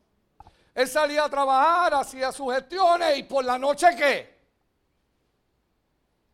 Él 0.74 0.88
salía 0.88 1.24
a 1.24 1.28
trabajar, 1.28 1.94
hacía 1.94 2.32
sus 2.32 2.54
gestiones 2.54 3.18
y 3.18 3.22
por 3.24 3.44
la 3.44 3.58
noche 3.58 3.88
qué? 3.96 4.33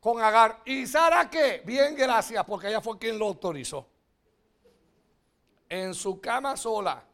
Con 0.01 0.21
Agar. 0.23 0.63
¿Y 0.65 0.87
Sara 0.87 1.29
qué? 1.29 1.63
Bien, 1.65 1.95
gracias, 1.95 2.43
porque 2.45 2.69
ella 2.69 2.81
fue 2.81 2.99
quien 2.99 3.19
lo 3.19 3.27
autorizó. 3.27 3.87
En 5.69 5.95
su 5.95 6.21
cama 6.21 6.57
sola. 6.57 7.05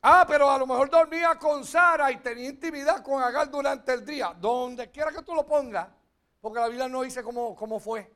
Ah, 0.00 0.24
pero 0.26 0.48
a 0.48 0.56
lo 0.56 0.66
mejor 0.66 0.88
dormía 0.88 1.34
con 1.34 1.64
Sara 1.64 2.12
y 2.12 2.18
tenía 2.18 2.48
intimidad 2.48 3.02
con 3.02 3.20
Agar 3.20 3.50
durante 3.50 3.92
el 3.92 4.06
día. 4.06 4.32
Donde 4.40 4.88
quiera 4.90 5.10
que 5.10 5.22
tú 5.22 5.34
lo 5.34 5.44
pongas, 5.44 5.88
porque 6.40 6.60
la 6.60 6.68
Biblia 6.68 6.88
no 6.88 7.02
dice 7.02 7.24
cómo, 7.24 7.56
cómo 7.56 7.80
fue. 7.80 8.14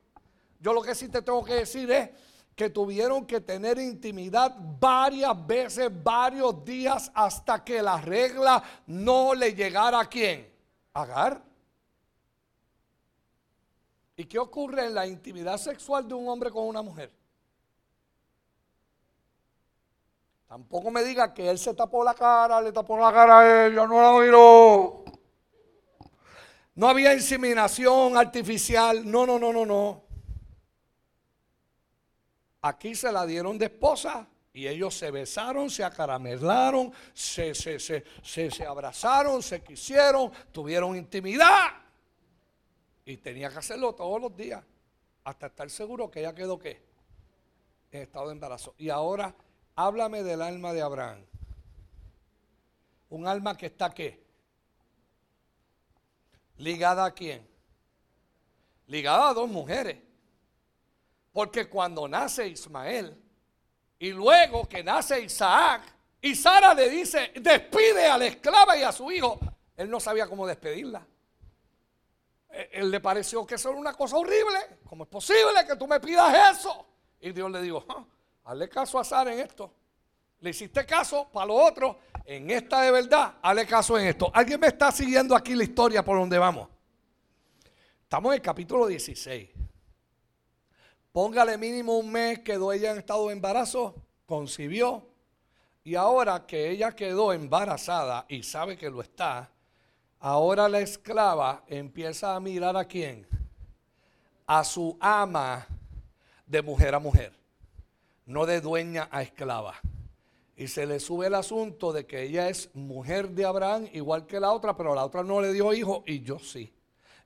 Yo 0.59 0.73
lo 0.73 0.81
que 0.81 0.95
sí 0.95 1.09
te 1.09 1.21
tengo 1.21 1.43
que 1.43 1.55
decir 1.55 1.91
es 1.91 2.09
que 2.55 2.69
tuvieron 2.69 3.25
que 3.25 3.41
tener 3.41 3.77
intimidad 3.79 4.55
varias 4.79 5.45
veces, 5.45 5.89
varios 6.03 6.63
días, 6.63 7.11
hasta 7.13 7.63
que 7.63 7.81
la 7.81 7.99
regla 7.99 8.63
no 8.87 9.33
le 9.33 9.53
llegara 9.53 9.99
a 9.99 10.05
quién? 10.05 10.49
Agar. 10.93 11.50
¿Y 14.21 14.25
qué 14.25 14.37
ocurre 14.37 14.85
en 14.85 14.93
la 14.93 15.07
intimidad 15.07 15.57
sexual 15.57 16.07
de 16.07 16.13
un 16.13 16.29
hombre 16.29 16.51
con 16.51 16.67
una 16.67 16.83
mujer? 16.83 17.11
Tampoco 20.47 20.91
me 20.91 21.03
diga 21.03 21.33
que 21.33 21.49
él 21.49 21.57
se 21.57 21.73
tapó 21.73 22.03
la 22.03 22.13
cara, 22.13 22.61
le 22.61 22.71
tapó 22.71 22.99
la 22.99 23.11
cara 23.11 23.39
a 23.39 23.65
ella, 23.65 23.87
no 23.87 23.99
la 23.99 24.23
miró. 24.23 25.03
No 26.75 26.87
había 26.87 27.15
inseminación 27.15 28.15
artificial. 28.15 29.09
No, 29.09 29.25
no, 29.25 29.39
no, 29.39 29.51
no, 29.51 29.65
no. 29.65 30.03
Aquí 32.61 32.93
se 32.93 33.11
la 33.11 33.25
dieron 33.25 33.57
de 33.57 33.65
esposa 33.65 34.27
y 34.53 34.67
ellos 34.67 34.93
se 34.93 35.09
besaron, 35.09 35.67
se 35.71 35.83
acaramelaron, 35.83 36.93
se, 37.11 37.55
se, 37.55 37.79
se, 37.79 38.03
se, 38.21 38.65
abrazaron, 38.67 39.41
se 39.41 39.63
quisieron, 39.63 40.31
tuvieron 40.51 40.95
intimidad. 40.95 41.80
Y 43.05 43.17
tenía 43.17 43.49
que 43.49 43.59
hacerlo 43.59 43.93
todos 43.93 44.21
los 44.21 44.35
días 44.35 44.63
hasta 45.23 45.47
estar 45.47 45.69
seguro 45.69 46.09
que 46.09 46.19
ella 46.19 46.33
quedó 46.33 46.57
qué? 46.57 46.81
En 47.91 48.03
estado 48.03 48.27
de 48.27 48.33
embarazo. 48.33 48.73
Y 48.77 48.89
ahora 48.89 49.35
háblame 49.75 50.23
del 50.23 50.41
alma 50.41 50.73
de 50.73 50.81
Abraham. 50.81 51.25
Un 53.09 53.27
alma 53.27 53.57
que 53.57 53.67
está 53.67 53.89
qué? 53.89 54.23
Ligada 56.57 57.05
a 57.05 57.11
quién? 57.11 57.47
Ligada 58.87 59.29
a 59.29 59.33
dos 59.33 59.49
mujeres. 59.49 59.97
Porque 61.33 61.67
cuando 61.67 62.07
nace 62.07 62.47
Ismael 62.47 63.21
y 63.99 64.11
luego 64.11 64.67
que 64.67 64.83
nace 64.83 65.21
Isaac, 65.21 65.81
y 66.21 66.35
Sara 66.35 66.73
le 66.73 66.89
dice, 66.89 67.31
despide 67.35 68.05
a 68.05 68.17
la 68.17 68.27
esclava 68.27 68.77
y 68.77 68.83
a 68.83 68.91
su 68.91 69.11
hijo, 69.11 69.39
él 69.75 69.89
no 69.89 69.99
sabía 69.99 70.27
cómo 70.27 70.45
despedirla. 70.45 71.05
Él 72.71 72.91
le 72.91 72.99
pareció 72.99 73.45
que 73.45 73.55
eso 73.55 73.69
era 73.69 73.77
una 73.77 73.93
cosa 73.93 74.17
horrible. 74.17 74.79
¿Cómo 74.87 75.03
es 75.03 75.09
posible 75.09 75.65
que 75.67 75.75
tú 75.75 75.87
me 75.87 75.99
pidas 75.99 76.57
eso? 76.57 76.85
Y 77.19 77.31
Dios 77.31 77.49
le 77.51 77.61
dijo, 77.61 77.85
ah, 77.89 78.03
hazle 78.45 78.67
caso 78.67 78.99
a 78.99 79.03
Sara 79.03 79.33
en 79.33 79.39
esto. 79.39 79.73
Le 80.39 80.49
hiciste 80.49 80.85
caso 80.85 81.29
para 81.31 81.45
lo 81.45 81.55
otro. 81.55 81.99
En 82.25 82.49
esta 82.49 82.81
de 82.81 82.91
verdad, 82.91 83.35
hazle 83.41 83.65
caso 83.65 83.97
en 83.97 84.07
esto. 84.07 84.31
¿Alguien 84.33 84.59
me 84.59 84.67
está 84.67 84.91
siguiendo 84.91 85.35
aquí 85.35 85.55
la 85.55 85.63
historia 85.63 86.03
por 86.03 86.17
donde 86.17 86.37
vamos? 86.37 86.67
Estamos 88.03 88.31
en 88.31 88.35
el 88.35 88.41
capítulo 88.41 88.87
16. 88.87 89.49
Póngale 91.11 91.57
mínimo 91.57 91.97
un 91.97 92.11
mes, 92.11 92.39
quedó 92.39 92.71
ella 92.71 92.91
en 92.91 92.97
estado 92.97 93.27
de 93.27 93.33
embarazo, 93.33 93.95
concibió. 94.25 95.07
Y 95.83 95.95
ahora 95.95 96.45
que 96.45 96.69
ella 96.69 96.95
quedó 96.95 97.33
embarazada 97.33 98.25
y 98.29 98.43
sabe 98.43 98.77
que 98.77 98.89
lo 98.89 99.01
está, 99.01 99.51
ahora 100.21 100.69
la 100.69 100.79
esclava 100.79 101.63
empieza 101.67 102.35
a 102.35 102.39
mirar 102.39 102.77
a 102.77 102.85
quién? 102.85 103.27
A 104.47 104.63
su 104.63 104.97
ama 105.01 105.67
de 106.45 106.61
mujer 106.61 106.95
a 106.95 106.99
mujer, 106.99 107.33
no 108.25 108.45
de 108.45 108.61
dueña 108.61 109.09
a 109.11 109.21
esclava. 109.21 109.75
Y 110.55 110.67
se 110.67 110.85
le 110.85 110.99
sube 110.99 111.27
el 111.27 111.35
asunto 111.35 111.91
de 111.91 112.05
que 112.05 112.21
ella 112.21 112.47
es 112.47 112.69
mujer 112.73 113.31
de 113.31 113.43
Abraham, 113.45 113.89
igual 113.91 114.25
que 114.25 114.39
la 114.39 114.51
otra, 114.51 114.77
pero 114.77 114.95
la 114.95 115.03
otra 115.03 115.23
no 115.23 115.41
le 115.41 115.51
dio 115.51 115.73
hijo 115.73 116.03
y 116.05 116.21
yo 116.21 116.39
sí 116.39 116.73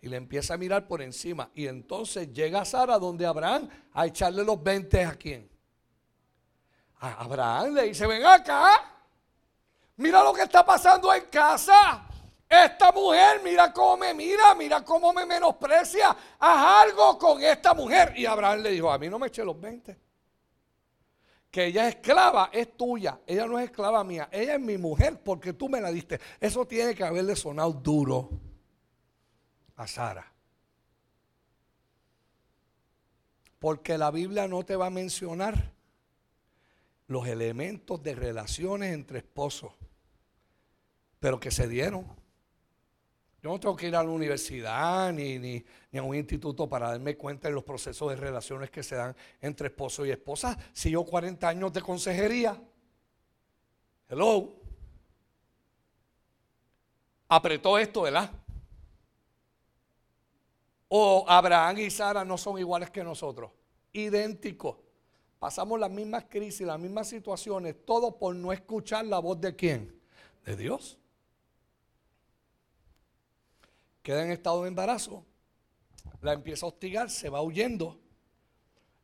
y 0.05 0.07
le 0.07 0.17
empieza 0.17 0.53
a 0.53 0.57
mirar 0.57 0.87
por 0.87 1.01
encima. 1.01 1.49
Y 1.55 1.65
entonces 1.65 2.31
llega 2.31 2.63
Sara 2.63 2.99
donde 2.99 3.25
Abraham 3.25 3.67
a 3.91 4.05
echarle 4.05 4.43
los 4.43 4.61
20 4.61 5.03
a 5.03 5.15
quién. 5.15 5.49
A 6.99 7.23
Abraham 7.23 7.73
le 7.73 7.83
dice, 7.85 8.05
ven 8.05 8.23
acá, 8.23 8.83
mira 9.97 10.23
lo 10.23 10.31
que 10.31 10.43
está 10.43 10.63
pasando 10.63 11.11
en 11.11 11.25
casa. 11.25 12.05
Esta 12.63 12.91
mujer, 12.91 13.41
mira 13.43 13.73
cómo 13.73 13.97
me 13.97 14.13
mira, 14.13 14.55
mira 14.55 14.83
cómo 14.83 15.11
me 15.11 15.25
menosprecia. 15.25 16.15
Haz 16.39 16.87
algo 16.87 17.17
con 17.17 17.41
esta 17.43 17.73
mujer. 17.73 18.13
Y 18.15 18.25
Abraham 18.25 18.61
le 18.61 18.71
dijo, 18.71 18.91
a 18.91 18.97
mí 18.97 19.09
no 19.09 19.19
me 19.19 19.27
eche 19.27 19.43
los 19.43 19.59
20. 19.59 19.99
Que 21.51 21.65
ella 21.65 21.87
es 21.87 21.95
esclava, 21.95 22.49
es 22.51 22.75
tuya. 22.77 23.19
Ella 23.25 23.45
no 23.45 23.59
es 23.59 23.65
esclava 23.65 24.03
mía. 24.03 24.29
Ella 24.31 24.55
es 24.55 24.61
mi 24.61 24.77
mujer 24.77 25.21
porque 25.23 25.53
tú 25.53 25.69
me 25.69 25.81
la 25.81 25.91
diste. 25.91 26.19
Eso 26.39 26.65
tiene 26.65 26.95
que 26.95 27.03
haberle 27.03 27.35
sonado 27.35 27.73
duro 27.73 28.29
a 29.75 29.87
Sara. 29.87 30.31
Porque 33.59 33.97
la 33.97 34.11
Biblia 34.11 34.47
no 34.47 34.63
te 34.63 34.75
va 34.75 34.87
a 34.87 34.91
mencionar 34.91 35.73
los 37.07 37.27
elementos 37.27 38.01
de 38.01 38.15
relaciones 38.15 38.93
entre 38.93 39.19
esposos, 39.19 39.73
pero 41.19 41.39
que 41.39 41.51
se 41.51 41.67
dieron. 41.67 42.24
Yo 43.45 43.51
no 43.51 43.59
tengo 43.59 43.75
que 43.75 43.89
ir 43.89 43.95
a 43.95 44.03
la 44.03 44.09
universidad 44.09 45.13
ni, 45.13 45.37
ni, 45.37 45.63
a 45.95 46.01
un 46.01 46.15
instituto 46.15 46.67
para 46.67 46.89
darme 46.89 47.15
cuenta 47.15 47.47
de 47.47 47.53
los 47.53 47.63
procesos 47.63 48.09
de 48.09 48.15
relaciones 48.15 48.71
que 48.71 48.81
se 48.81 48.95
dan 48.95 49.15
entre 49.39 49.67
esposo 49.67 50.03
y 50.03 50.09
esposa. 50.09 50.57
Si 50.73 50.89
yo 50.89 51.03
40 51.03 51.47
años 51.47 51.71
de 51.71 51.79
consejería, 51.79 52.59
hello, 54.09 54.55
apretó 57.27 57.77
esto, 57.77 58.01
¿verdad? 58.01 58.31
O 60.87 61.23
Abraham 61.27 61.77
y 61.77 61.91
Sara 61.91 62.25
no 62.25 62.39
son 62.39 62.57
iguales 62.57 62.89
que 62.89 63.03
nosotros. 63.03 63.51
Idénticos. 63.93 64.77
Pasamos 65.37 65.79
las 65.79 65.91
mismas 65.91 66.25
crisis, 66.27 66.65
las 66.65 66.79
mismas 66.79 67.09
situaciones, 67.09 67.75
todo 67.85 68.17
por 68.17 68.35
no 68.35 68.51
escuchar 68.51 69.05
la 69.05 69.19
voz 69.19 69.39
de 69.39 69.55
quién? 69.55 70.01
De 70.43 70.55
Dios. 70.55 70.97
Queda 74.05 74.23
en 74.23 74.29
estado 74.29 74.61
de 74.61 74.67
embarazo. 74.67 75.25
La 76.21 76.33
empieza 76.33 76.67
a 76.67 76.69
hostigar, 76.69 77.09
se 77.09 77.27
va 77.27 77.41
huyendo. 77.41 77.99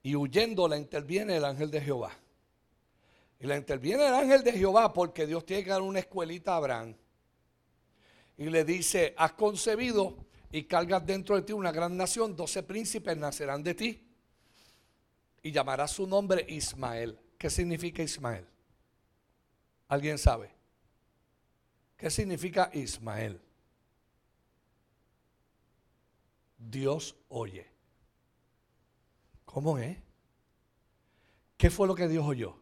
Y 0.03 0.15
huyendo 0.15 0.67
la 0.67 0.77
interviene 0.77 1.37
el 1.37 1.43
ángel 1.43 1.71
de 1.71 1.81
Jehová. 1.81 2.11
Y 3.39 3.47
la 3.47 3.57
interviene 3.57 4.07
el 4.07 4.13
ángel 4.13 4.43
de 4.43 4.51
Jehová 4.51 4.93
porque 4.93 5.25
Dios 5.25 5.43
tiene 5.43 5.63
que 5.63 5.71
dar 5.71 5.81
una 5.81 5.97
escuelita 5.97 6.53
a 6.53 6.57
Abraham. 6.57 6.95
y 8.37 8.45
le 8.45 8.63
dice, 8.63 9.15
has 9.17 9.31
concebido 9.31 10.17
y 10.51 10.65
cargas 10.65 11.03
dentro 11.03 11.35
de 11.35 11.41
ti 11.41 11.53
una 11.53 11.71
gran 11.71 11.97
nación, 11.97 12.35
doce 12.35 12.61
príncipes 12.61 13.17
nacerán 13.17 13.63
de 13.63 13.73
ti 13.73 14.07
y 15.41 15.51
llamará 15.51 15.87
su 15.87 16.05
nombre 16.05 16.45
Ismael. 16.47 17.17
¿Qué 17.39 17.49
significa 17.49 18.03
Ismael? 18.03 18.45
¿Alguien 19.87 20.19
sabe? 20.19 20.51
¿Qué 21.97 22.11
significa 22.11 22.69
Ismael? 22.71 23.41
Dios 26.69 27.15
oye. 27.29 27.67
¿Cómo 29.45 29.77
es? 29.77 29.97
¿Qué 31.57 31.69
fue 31.69 31.87
lo 31.87 31.95
que 31.95 32.07
Dios 32.07 32.25
oyó? 32.25 32.55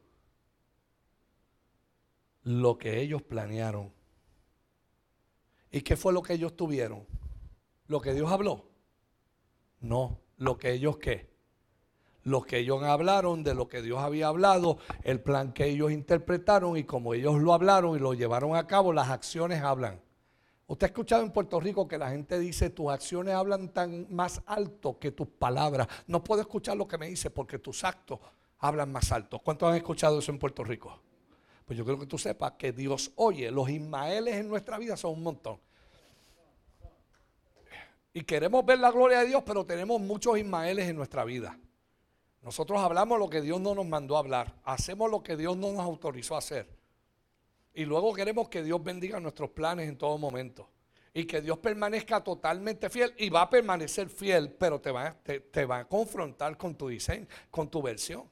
Lo 2.44 2.78
que 2.78 3.02
ellos 3.02 3.22
planearon. 3.22 3.94
¿Y 5.72 5.82
qué 5.82 5.96
fue 5.96 6.14
lo 6.14 6.24
que 6.24 6.34
ellos 6.34 6.56
tuvieron? 6.56 7.06
¿Lo 7.88 8.02
que 8.02 8.14
Dios 8.14 8.32
habló? 8.32 8.66
No, 9.82 10.20
lo 10.38 10.58
que 10.58 10.72
ellos 10.72 10.98
qué? 10.98 11.30
Lo 12.24 12.42
que 12.42 12.60
ellos 12.60 12.82
hablaron 12.84 13.44
de 13.44 13.54
lo 13.54 13.68
que 13.68 13.82
Dios 13.82 14.00
había 14.00 14.28
hablado, 14.28 14.78
el 15.04 15.22
plan 15.22 15.54
que 15.54 15.66
ellos 15.66 15.92
interpretaron 15.92 16.78
y 16.78 16.84
como 16.84 17.14
ellos 17.14 17.40
lo 17.40 17.54
hablaron 17.54 17.96
y 17.96 18.00
lo 18.00 18.14
llevaron 18.14 18.56
a 18.56 18.68
cabo, 18.68 18.94
las 18.94 19.10
acciones 19.10 19.62
hablan. 19.62 20.02
Usted 20.70 20.86
ha 20.86 20.90
escuchado 20.90 21.24
en 21.24 21.32
Puerto 21.32 21.60
Rico 21.60 21.88
que 21.88 21.98
la 21.98 22.12
gente 22.12 22.38
dice, 22.38 22.70
tus 22.70 22.92
acciones 22.92 23.34
hablan 23.34 23.70
tan 23.70 24.06
más 24.14 24.40
alto 24.46 25.00
que 25.00 25.10
tus 25.10 25.28
palabras. 25.28 25.88
No 26.06 26.24
puedo 26.24 26.42
escuchar 26.42 26.78
lo 26.78 26.88
que 26.88 27.00
me 27.00 27.08
dice 27.08 27.32
porque 27.32 27.58
tus 27.58 27.84
actos 27.84 28.20
hablan 28.60 28.92
más 28.92 29.12
alto. 29.12 29.40
¿Cuántos 29.40 29.68
han 29.68 29.78
escuchado 29.78 30.20
eso 30.20 30.32
en 30.32 30.38
Puerto 30.38 30.64
Rico? 30.64 31.02
Pues 31.66 31.76
yo 31.76 31.84
creo 31.84 31.98
que 31.98 32.06
tú 32.06 32.20
sepas 32.20 32.52
que 32.52 32.72
Dios 32.72 33.12
oye. 33.16 33.50
Los 33.50 33.68
Ismaeles 33.68 34.36
en 34.36 34.48
nuestra 34.48 34.78
vida 34.78 34.96
son 34.96 35.14
un 35.14 35.24
montón. 35.24 35.60
Y 38.14 38.22
queremos 38.22 38.64
ver 38.64 38.78
la 38.78 38.92
gloria 38.92 39.22
de 39.22 39.26
Dios, 39.26 39.42
pero 39.44 39.66
tenemos 39.66 40.00
muchos 40.00 40.38
Ismaeles 40.38 40.88
en 40.88 40.96
nuestra 40.96 41.24
vida. 41.24 41.58
Nosotros 42.44 42.80
hablamos 42.80 43.18
lo 43.18 43.28
que 43.28 43.42
Dios 43.42 43.60
no 43.60 43.74
nos 43.74 43.88
mandó 43.88 44.18
a 44.18 44.20
hablar. 44.20 44.54
Hacemos 44.64 45.10
lo 45.10 45.24
que 45.24 45.36
Dios 45.36 45.58
no 45.58 45.72
nos 45.72 45.82
autorizó 45.82 46.36
a 46.36 46.40
hacer. 46.40 46.79
Y 47.74 47.86
luego 47.86 48.14
queremos 48.14 48.50
que 48.50 48.64
Dios 48.64 48.84
bendiga 48.84 49.20
nuestros 49.20 49.50
planes 49.52 49.88
en 49.88 49.98
todo 49.98 50.18
momento. 50.18 50.70
Y 51.14 51.26
que 51.26 51.42
Dios 51.42 51.58
permanezca 51.58 52.24
totalmente 52.24 52.90
fiel. 52.90 53.14
Y 53.18 53.30
va 53.30 53.44
a 53.44 53.50
permanecer 53.50 54.10
fiel, 54.10 54.52
pero 54.52 54.80
te 54.80 54.92
va, 54.92 55.16
te, 55.24 55.66
va 55.66 55.80
a 55.80 55.86
confrontar 55.88 56.58
con 56.58 56.76
tu 56.76 56.88
diseño, 56.88 57.28
con 57.50 57.70
tu 57.70 57.82
versión. 57.82 58.24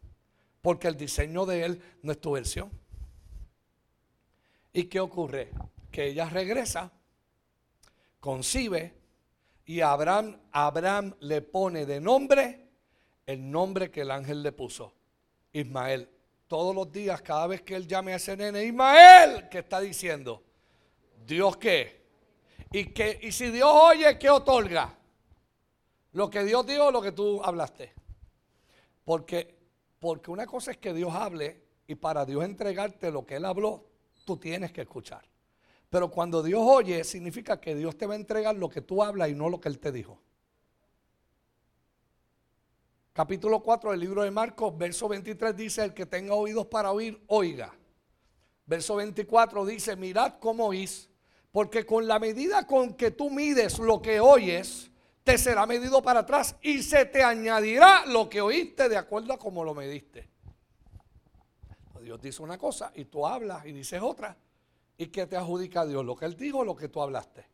Porque 0.62 0.88
el 0.88 0.98
diseño 0.98 1.46
de 1.46 1.64
Él 1.64 1.82
no 2.02 2.12
es 2.12 2.20
tu 2.20 2.32
versión. 2.32 2.70
¿Y 4.74 4.86
qué 4.86 5.00
ocurre? 5.00 5.52
Que 5.92 6.08
ella 6.08 6.30
regresa, 6.30 6.92
concibe, 8.20 8.94
y 9.66 9.82
Abraham, 9.82 10.38
Abraham 10.52 11.16
le 11.20 11.42
pone 11.42 11.86
de 11.86 12.00
nombre 12.00 12.68
el 13.28 13.52
nombre 13.52 13.92
que 13.92 14.02
el 14.02 14.12
ángel 14.12 14.42
le 14.42 14.54
puso, 14.54 14.94
Ismael 15.52 16.10
todos 16.48 16.74
los 16.74 16.92
días, 16.92 17.22
cada 17.22 17.48
vez 17.48 17.62
que 17.62 17.76
él 17.76 17.88
llame 17.88 18.14
a 18.14 18.16
ese 18.16 18.36
nene, 18.38 18.64
Ismael, 18.64 19.50
¿qué 19.50 19.60
está 19.60 19.80
diciendo? 19.80 20.44
¿Dios 21.26 21.58
qué? 21.58 22.06
Y, 22.72 22.86
que, 22.86 23.20
y 23.22 23.32
si 23.32 23.50
Dios 23.52 23.70
oye, 23.72 24.18
¿qué 24.18 24.30
otorga? 24.30 24.98
Lo 26.14 26.30
que 26.30 26.44
Dios 26.44 26.66
dijo 26.66 26.92
lo 26.92 27.02
que 27.02 27.12
tú 27.12 27.42
hablaste. 27.44 27.94
Porque, 29.04 29.56
porque 30.00 30.32
una 30.32 30.46
cosa 30.46 30.72
es 30.72 30.78
que 30.78 30.94
Dios 30.94 31.14
hable 31.14 31.62
y 31.86 31.96
para 31.96 32.26
Dios 32.26 32.44
entregarte 32.44 33.12
lo 33.12 33.26
que 33.26 33.36
Él 33.36 33.46
habló, 33.46 33.86
tú 34.26 34.38
tienes 34.38 34.72
que 34.72 34.82
escuchar. 34.82 35.24
Pero 35.90 36.10
cuando 36.10 36.44
Dios 36.44 36.62
oye, 36.64 37.04
significa 37.04 37.60
que 37.62 37.76
Dios 37.76 37.98
te 37.98 38.06
va 38.06 38.14
a 38.14 38.18
entregar 38.18 38.56
lo 38.56 38.70
que 38.70 38.82
tú 38.82 39.04
hablas 39.04 39.30
y 39.30 39.36
no 39.36 39.50
lo 39.50 39.60
que 39.60 39.70
Él 39.70 39.80
te 39.80 39.92
dijo 39.92 40.20
capítulo 43.18 43.62
4 43.62 43.90
del 43.90 44.00
libro 44.00 44.22
de 44.22 44.30
Marcos, 44.30 44.78
verso 44.78 45.08
23 45.08 45.58
dice, 45.58 45.84
el 45.84 45.92
que 45.96 46.06
tenga 46.06 46.36
oídos 46.36 46.68
para 46.68 46.92
oír, 46.92 47.20
oiga. 47.26 47.74
Verso 48.68 48.98
24 48.98 49.66
dice, 49.66 49.96
mirad 49.96 50.36
cómo 50.40 50.68
oís, 50.68 51.10
porque 51.52 51.84
con 51.84 52.06
la 52.06 52.20
medida 52.20 52.68
con 52.68 52.94
que 52.94 53.10
tú 53.10 53.32
mides 53.32 53.80
lo 53.80 54.04
que 54.04 54.20
oyes, 54.20 54.92
te 55.24 55.40
será 55.40 55.66
medido 55.66 56.00
para 56.04 56.20
atrás 56.20 56.58
y 56.62 56.84
se 56.84 57.06
te 57.06 57.24
añadirá 57.24 58.06
lo 58.06 58.30
que 58.30 58.40
oíste 58.40 58.88
de 58.88 58.98
acuerdo 58.98 59.34
a 59.34 59.40
cómo 59.40 59.64
lo 59.64 59.74
mediste. 59.74 60.30
Dios 62.00 62.22
dice 62.22 62.44
una 62.44 62.60
cosa 62.60 62.92
y 62.94 63.06
tú 63.06 63.26
hablas 63.26 63.66
y 63.66 63.72
dices 63.72 64.00
otra. 64.00 64.38
¿Y 64.96 65.08
qué 65.08 65.26
te 65.26 65.36
adjudica 65.36 65.88
Dios? 65.88 66.06
Lo 66.06 66.16
que 66.16 66.26
Él 66.26 66.36
dijo 66.38 66.60
o 66.60 66.64
lo 66.64 66.76
que 66.76 66.88
tú 66.88 67.02
hablaste. 67.02 67.48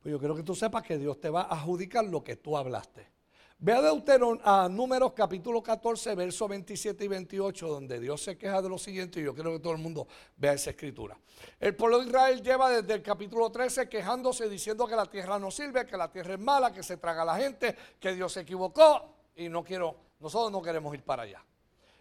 Pues 0.00 0.10
yo 0.10 0.18
quiero 0.18 0.34
que 0.34 0.42
tú 0.42 0.54
sepas 0.54 0.82
que 0.82 0.96
Dios 0.96 1.20
te 1.20 1.28
va 1.28 1.42
a 1.42 1.52
adjudicar 1.52 2.06
lo 2.06 2.24
que 2.24 2.36
tú 2.36 2.56
hablaste. 2.56 3.19
Ve 3.62 3.74
a 3.74 3.82
Deuteron, 3.82 4.40
a 4.42 4.70
Números 4.70 5.12
capítulo 5.12 5.62
14, 5.62 6.14
versos 6.14 6.48
27 6.48 7.04
y 7.04 7.08
28, 7.08 7.68
donde 7.68 8.00
Dios 8.00 8.22
se 8.22 8.38
queja 8.38 8.62
de 8.62 8.70
lo 8.70 8.78
siguiente 8.78 9.20
y 9.20 9.24
yo 9.24 9.34
quiero 9.34 9.52
que 9.52 9.58
todo 9.58 9.74
el 9.74 9.78
mundo 9.78 10.08
vea 10.38 10.54
esa 10.54 10.70
escritura. 10.70 11.18
El 11.58 11.76
pueblo 11.76 11.98
de 11.98 12.06
Israel 12.06 12.42
lleva 12.42 12.70
desde 12.70 12.94
el 12.94 13.02
capítulo 13.02 13.50
13 13.50 13.86
quejándose 13.86 14.48
diciendo 14.48 14.86
que 14.86 14.96
la 14.96 15.04
tierra 15.04 15.38
no 15.38 15.50
sirve, 15.50 15.84
que 15.84 15.98
la 15.98 16.10
tierra 16.10 16.32
es 16.32 16.40
mala, 16.40 16.72
que 16.72 16.82
se 16.82 16.96
traga 16.96 17.22
la 17.22 17.36
gente, 17.36 17.76
que 18.00 18.14
Dios 18.14 18.32
se 18.32 18.40
equivocó 18.40 19.16
y 19.36 19.50
no 19.50 19.62
quiero, 19.62 19.94
nosotros 20.20 20.50
no 20.50 20.62
queremos 20.62 20.94
ir 20.94 21.02
para 21.02 21.24
allá. 21.24 21.44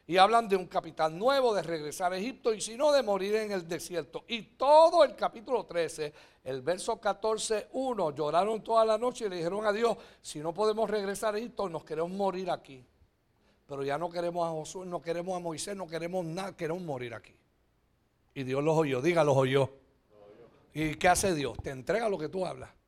Y 0.09 0.17
hablan 0.17 0.49
de 0.49 0.55
un 0.55 0.65
capitán 0.65 1.19
nuevo, 1.19 1.53
de 1.53 1.61
regresar 1.61 2.11
a 2.11 2.17
Egipto 2.17 2.51
y 2.51 2.59
si 2.59 2.75
no, 2.75 2.91
de 2.91 3.03
morir 3.03 3.35
en 3.35 3.51
el 3.51 3.67
desierto. 3.67 4.23
Y 4.27 4.41
todo 4.41 5.03
el 5.03 5.15
capítulo 5.15 5.67
13, 5.67 6.11
el 6.45 6.63
verso 6.63 6.99
14, 6.99 7.67
1, 7.73 8.15
lloraron 8.15 8.63
toda 8.63 8.83
la 8.85 8.97
noche 8.97 9.27
y 9.27 9.29
le 9.29 9.35
dijeron 9.35 9.67
a 9.67 9.71
Dios, 9.71 9.95
si 10.19 10.39
no 10.39 10.51
podemos 10.51 10.89
regresar 10.89 11.35
a 11.35 11.37
Egipto, 11.37 11.69
nos 11.69 11.83
queremos 11.83 12.09
morir 12.09 12.49
aquí. 12.49 12.83
Pero 13.67 13.83
ya 13.83 13.99
no 13.99 14.09
queremos 14.09 14.47
a 14.47 14.49
Josué, 14.49 14.87
no 14.87 14.99
queremos 14.99 15.37
a 15.37 15.39
Moisés, 15.39 15.75
no 15.75 15.87
queremos 15.87 16.25
nada, 16.25 16.57
queremos 16.57 16.81
morir 16.81 17.13
aquí. 17.13 17.35
Y 18.33 18.41
Dios 18.41 18.63
los 18.63 18.75
oyó, 18.75 19.03
diga, 19.03 19.23
los 19.23 19.37
oyó. 19.37 19.69
¿Y 20.73 20.95
qué 20.95 21.07
hace 21.07 21.35
Dios? 21.35 21.55
Te 21.61 21.69
entrega 21.69 22.09
lo 22.09 22.17
que 22.17 22.29
tú 22.29 22.47
hablas 22.47 22.78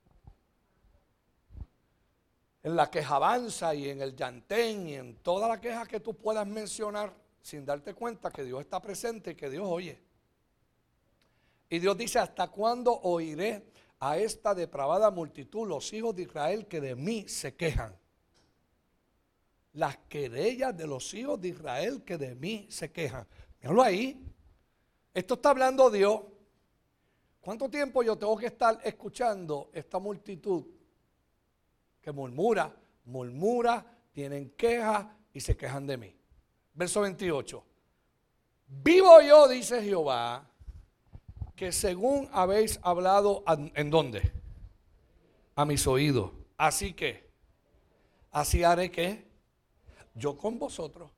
en 2.64 2.76
la 2.76 2.90
queja 2.90 3.16
avanza 3.16 3.74
y 3.74 3.90
en 3.90 4.02
el 4.02 4.16
llantén 4.16 4.88
y 4.88 4.96
en 4.96 5.16
toda 5.18 5.48
la 5.48 5.60
queja 5.60 5.86
que 5.86 6.00
tú 6.00 6.14
puedas 6.14 6.46
mencionar 6.46 7.14
sin 7.42 7.66
darte 7.66 7.94
cuenta 7.94 8.30
que 8.30 8.44
Dios 8.44 8.62
está 8.62 8.80
presente 8.80 9.32
y 9.32 9.36
que 9.36 9.50
Dios 9.50 9.66
oye. 9.68 10.00
Y 11.70 11.80
Dios 11.80 11.98
dice, 11.98 12.20
¿hasta 12.20 12.50
cuándo 12.50 13.00
oiré 13.02 13.66
a 14.00 14.18
esta 14.18 14.54
depravada 14.54 15.10
multitud, 15.10 15.68
los 15.68 15.92
hijos 15.94 16.16
de 16.16 16.24
Israel 16.24 16.68
que 16.68 16.82
de 16.82 16.96
mí 16.96 17.28
se 17.28 17.56
quejan? 17.56 17.96
Las 19.74 19.98
querellas 20.10 20.76
de 20.78 20.86
los 20.86 21.14
hijos 21.14 21.40
de 21.42 21.48
Israel 21.48 22.04
que 22.04 22.18
de 22.18 22.36
mí 22.36 22.68
se 22.70 22.92
quejan. 22.92 23.26
Míralo 23.62 23.82
ahí. 23.82 24.22
Esto 25.14 25.36
está 25.36 25.50
hablando 25.50 25.90
Dios. 25.90 26.22
¿Cuánto 27.40 27.70
tiempo 27.70 28.04
yo 28.04 28.18
tengo 28.18 28.38
que 28.38 28.48
estar 28.48 28.80
escuchando 28.84 29.72
esta 29.74 29.98
multitud 29.98 30.66
que 32.02 32.12
murmura, 32.12 32.76
murmura, 33.06 33.86
tienen 34.12 34.50
quejas 34.52 35.06
y 35.34 35.40
se 35.40 35.56
quejan 35.56 35.86
de 35.88 35.98
mí. 35.98 36.16
Verso 36.74 37.02
28. 37.02 37.64
Vivo 38.68 39.22
yo, 39.22 39.48
dice 39.48 39.84
Jehová, 39.84 40.50
que 41.56 41.72
según 41.72 42.30
habéis 42.32 42.80
hablado, 42.82 43.44
¿en 43.76 43.90
dónde? 43.90 44.32
A 45.56 45.66
mis 45.66 45.86
oídos. 45.86 46.32
Así 46.58 46.94
que, 46.94 47.30
así 48.32 48.64
haré 48.64 48.90
que 48.90 49.28
yo 50.16 50.38
con 50.38 50.58
vosotros. 50.58 51.12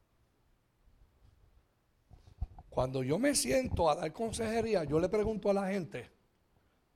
Cuando 2.70 3.04
yo 3.04 3.20
me 3.20 3.36
siento 3.36 3.90
a 3.90 3.96
dar 3.96 4.12
consejería, 4.12 4.84
yo 4.84 5.00
le 5.00 5.08
pregunto 5.08 5.50
a 5.50 5.54
la 5.54 5.68
gente, 5.68 6.10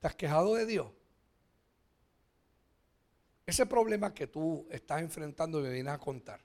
¿te 0.00 0.06
has 0.08 0.14
quejado 0.16 0.56
de 0.56 0.66
Dios? 0.66 0.88
Ese 3.48 3.64
problema 3.64 4.12
que 4.12 4.26
tú 4.26 4.66
estás 4.70 5.00
enfrentando 5.00 5.58
y 5.58 5.62
me 5.62 5.70
vienes 5.70 5.94
a 5.94 5.96
contar, 5.96 6.38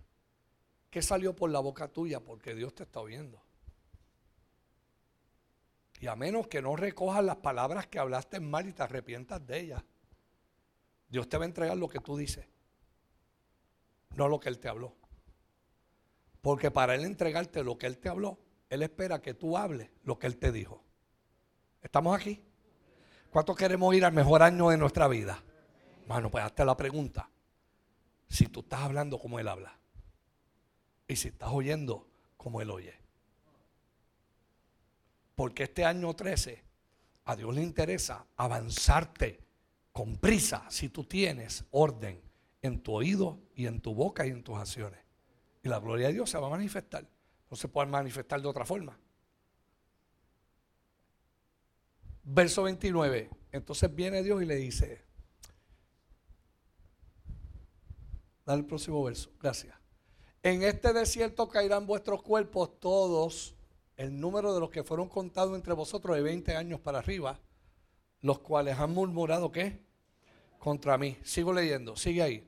¿qué 0.90 1.02
salió 1.02 1.36
por 1.36 1.50
la 1.50 1.60
boca 1.60 1.90
tuya? 1.90 2.22
Porque 2.22 2.56
Dios 2.56 2.74
te 2.74 2.84
está 2.84 3.02
oyendo. 3.02 3.44
Y 6.00 6.08
a 6.08 6.16
menos 6.16 6.48
que 6.48 6.62
no 6.62 6.78
recojas 6.78 7.22
las 7.22 7.36
palabras 7.36 7.88
que 7.88 8.00
hablaste 8.00 8.40
mal 8.40 8.70
y 8.70 8.72
te 8.72 8.84
arrepientas 8.84 9.46
de 9.46 9.60
ellas, 9.60 9.84
Dios 11.10 11.28
te 11.28 11.36
va 11.36 11.44
a 11.44 11.48
entregar 11.48 11.76
lo 11.76 11.90
que 11.90 12.00
tú 12.00 12.16
dices, 12.16 12.48
no 14.16 14.30
lo 14.30 14.40
que 14.40 14.48
Él 14.48 14.60
te 14.60 14.70
habló. 14.70 14.96
Porque 16.40 16.72
para 16.72 16.96
Él 16.96 17.04
entregarte 17.04 17.66
lo 17.66 17.78
que 17.78 17.88
Él 17.88 17.98
te 17.98 18.08
habló, 18.08 18.40
Él 18.70 18.82
espera 18.82 19.22
que 19.22 19.34
tú 19.34 19.58
hables 19.58 19.90
lo 20.06 20.18
que 20.18 20.28
Él 20.28 20.38
te 20.38 20.54
dijo. 20.54 20.82
¿Estamos 21.82 22.16
aquí? 22.16 22.42
¿Cuántos 23.30 23.58
queremos 23.58 23.94
ir 23.94 24.06
al 24.06 24.14
mejor 24.14 24.42
año 24.42 24.70
de 24.70 24.78
nuestra 24.78 25.10
vida? 25.10 25.44
Bueno, 26.08 26.30
pues 26.30 26.44
hazte 26.44 26.66
la 26.66 26.76
pregunta. 26.76 27.30
Si 28.28 28.48
tú 28.48 28.62
estás 28.62 28.82
hablando 28.82 29.20
como 29.20 29.40
Él 29.40 29.48
habla. 29.48 29.78
Y 31.08 31.16
si 31.16 31.30
estás 31.30 31.50
oyendo 31.52 32.08
como 32.38 32.62
Él 32.62 32.70
oye. 32.72 32.94
Porque 35.36 35.64
este 35.64 35.86
año 35.86 36.14
13 36.14 36.64
a 37.26 37.36
Dios 37.36 37.54
le 37.56 37.62
interesa 37.62 38.26
avanzarte 38.38 39.40
con 39.92 40.18
prisa 40.18 40.66
si 40.70 40.90
tú 40.90 41.04
tienes 41.04 41.66
orden 41.72 42.22
en 42.62 42.82
tu 42.82 42.94
oído 42.94 43.40
y 43.56 43.68
en 43.68 43.80
tu 43.80 43.94
boca 43.94 44.26
y 44.26 44.32
en 44.32 44.44
tus 44.44 44.58
acciones. 44.58 45.00
Y 45.64 45.70
la 45.70 45.80
gloria 45.80 46.08
de 46.08 46.14
Dios 46.14 46.30
se 46.30 46.38
va 46.38 46.48
a 46.48 46.50
manifestar. 46.50 47.08
No 47.50 47.56
se 47.56 47.68
puede 47.68 47.88
manifestar 47.88 48.42
de 48.42 48.48
otra 48.48 48.66
forma. 48.66 48.98
Verso 52.24 52.64
29. 52.64 53.30
Entonces 53.52 53.94
viene 53.94 54.24
Dios 54.24 54.42
y 54.42 54.46
le 54.46 54.56
dice, 54.56 55.04
dale 58.46 58.62
el 58.62 58.66
próximo 58.66 59.04
verso, 59.04 59.30
gracias. 59.42 59.76
En 60.42 60.64
este 60.64 60.92
desierto 60.92 61.48
caerán 61.48 61.88
vuestros 61.88 62.22
cuerpos 62.22 62.80
todos, 62.80 63.56
el 63.96 64.20
número 64.20 64.54
de 64.54 64.60
los 64.60 64.70
que 64.70 64.84
fueron 64.84 65.08
contados 65.08 65.56
entre 65.56 65.74
vosotros 65.74 66.16
de 66.16 66.22
20 66.22 66.56
años 66.56 66.80
para 66.80 67.00
arriba, 67.00 67.40
los 68.22 68.40
cuales 68.40 68.78
han 68.78 68.94
murmurado, 68.94 69.52
¿qué? 69.52 69.80
Contra 70.60 70.98
mí. 70.98 71.18
Sigo 71.24 71.54
leyendo, 71.54 71.96
sigue 71.96 72.22
ahí. 72.22 72.44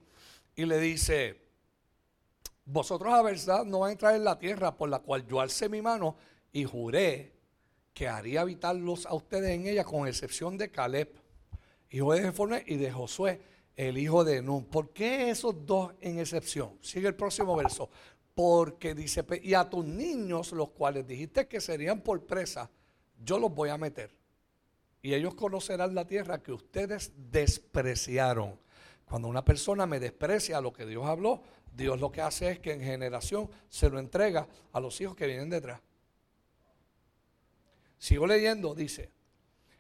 Y 0.56 0.66
le 0.66 0.80
dice, 0.80 1.42
vosotros 2.66 3.14
a 3.14 3.22
verdad 3.22 3.64
no 3.64 3.80
van 3.80 3.90
a 3.90 3.92
entrar 3.94 4.16
en 4.16 4.24
la 4.24 4.40
tierra 4.40 4.76
por 4.76 4.90
la 4.90 5.00
cual 5.00 5.26
yo 5.28 5.40
alcé 5.40 5.70
mi 5.70 5.82
mano 5.82 6.16
y 6.52 6.64
juré 6.64 7.34
que 7.94 8.10
haría 8.10 8.42
habitarlos 8.42 9.06
a 9.06 9.14
ustedes 9.14 9.52
en 9.52 9.68
ella, 9.68 9.86
con 9.86 10.08
excepción 10.08 10.58
de 10.58 10.70
Caleb, 10.70 11.14
hijo 11.90 12.14
de 12.14 12.24
Jefoné, 12.24 12.64
y 12.68 12.76
de 12.76 12.92
Josué, 12.92 13.42
el 13.76 13.98
hijo 13.98 14.24
de 14.24 14.42
Nun. 14.42 14.66
¿Por 14.66 14.92
qué 14.92 15.30
esos 15.30 15.66
dos 15.66 15.94
en 16.02 16.20
excepción? 16.20 16.78
Sigue 16.82 17.08
el 17.08 17.16
próximo 17.16 17.56
verso. 17.56 17.90
Porque 18.34 18.94
dice, 18.94 19.24
y 19.44 19.54
a 19.54 19.70
tus 19.70 19.86
niños, 19.86 20.52
los 20.52 20.70
cuales 20.72 21.08
dijiste 21.08 21.48
que 21.48 21.62
serían 21.62 22.02
por 22.02 22.26
presa, 22.26 22.70
yo 23.24 23.40
los 23.40 23.54
voy 23.54 23.70
a 23.70 23.78
meter. 23.78 24.12
Y 25.02 25.14
ellos 25.14 25.36
conocerán 25.36 25.96
la 25.96 26.06
tierra 26.06 26.42
que 26.42 26.52
ustedes 26.52 27.14
despreciaron. 27.16 28.60
Cuando 29.06 29.28
una 29.28 29.46
persona 29.46 29.86
me 29.86 30.00
desprecia 30.00 30.60
lo 30.60 30.74
que 30.74 30.86
Dios 30.86 31.06
habló, 31.06 31.42
Dios 31.72 32.00
lo 32.00 32.12
que 32.12 32.22
hace 32.22 32.52
es 32.52 32.60
que 32.60 32.74
en 32.74 32.82
generación 32.82 33.50
se 33.70 33.90
lo 33.90 34.00
entrega 34.00 34.48
a 34.74 34.80
los 34.80 35.00
hijos 35.00 35.16
que 35.16 35.28
vienen 35.28 35.50
detrás. 35.50 35.80
Sigo 37.98 38.26
leyendo, 38.28 38.74
dice, 38.74 39.12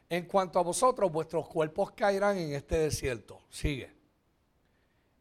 en 0.09 0.25
cuanto 0.25 0.59
a 0.59 0.63
vosotros, 0.63 1.11
vuestros 1.11 1.47
cuerpos 1.47 1.91
caerán 1.91 2.37
en 2.37 2.53
este 2.53 2.77
desierto. 2.77 3.41
Sigue. 3.49 3.91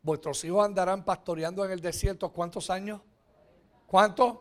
Vuestros 0.02 0.44
hijos 0.44 0.64
andarán 0.64 1.04
pastoreando 1.04 1.64
en 1.64 1.70
el 1.70 1.80
desierto. 1.80 2.30
¿Cuántos 2.30 2.68
años? 2.68 3.00
¿Cuántos? 3.86 4.38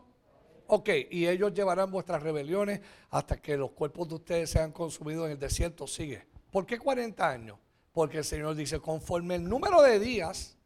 Ok, 0.67 0.89
y 1.11 1.27
ellos 1.27 1.53
llevarán 1.53 1.91
vuestras 1.91 2.21
rebeliones 2.21 2.81
hasta 3.09 3.41
que 3.41 3.55
los 3.55 3.71
cuerpos 3.71 4.09
de 4.09 4.15
ustedes 4.15 4.49
sean 4.49 4.71
consumidos 4.71 5.25
en 5.27 5.33
el 5.33 5.39
desierto. 5.39 5.87
Sigue. 5.87 6.25
¿Por 6.51 6.65
qué 6.65 6.77
40 6.77 7.29
años? 7.29 7.57
Porque 7.93 8.19
el 8.19 8.23
Señor 8.23 8.55
dice, 8.55 8.79
conforme 8.79 9.35
el 9.35 9.47
número 9.47 9.81
de 9.81 9.99
días, 9.99 10.57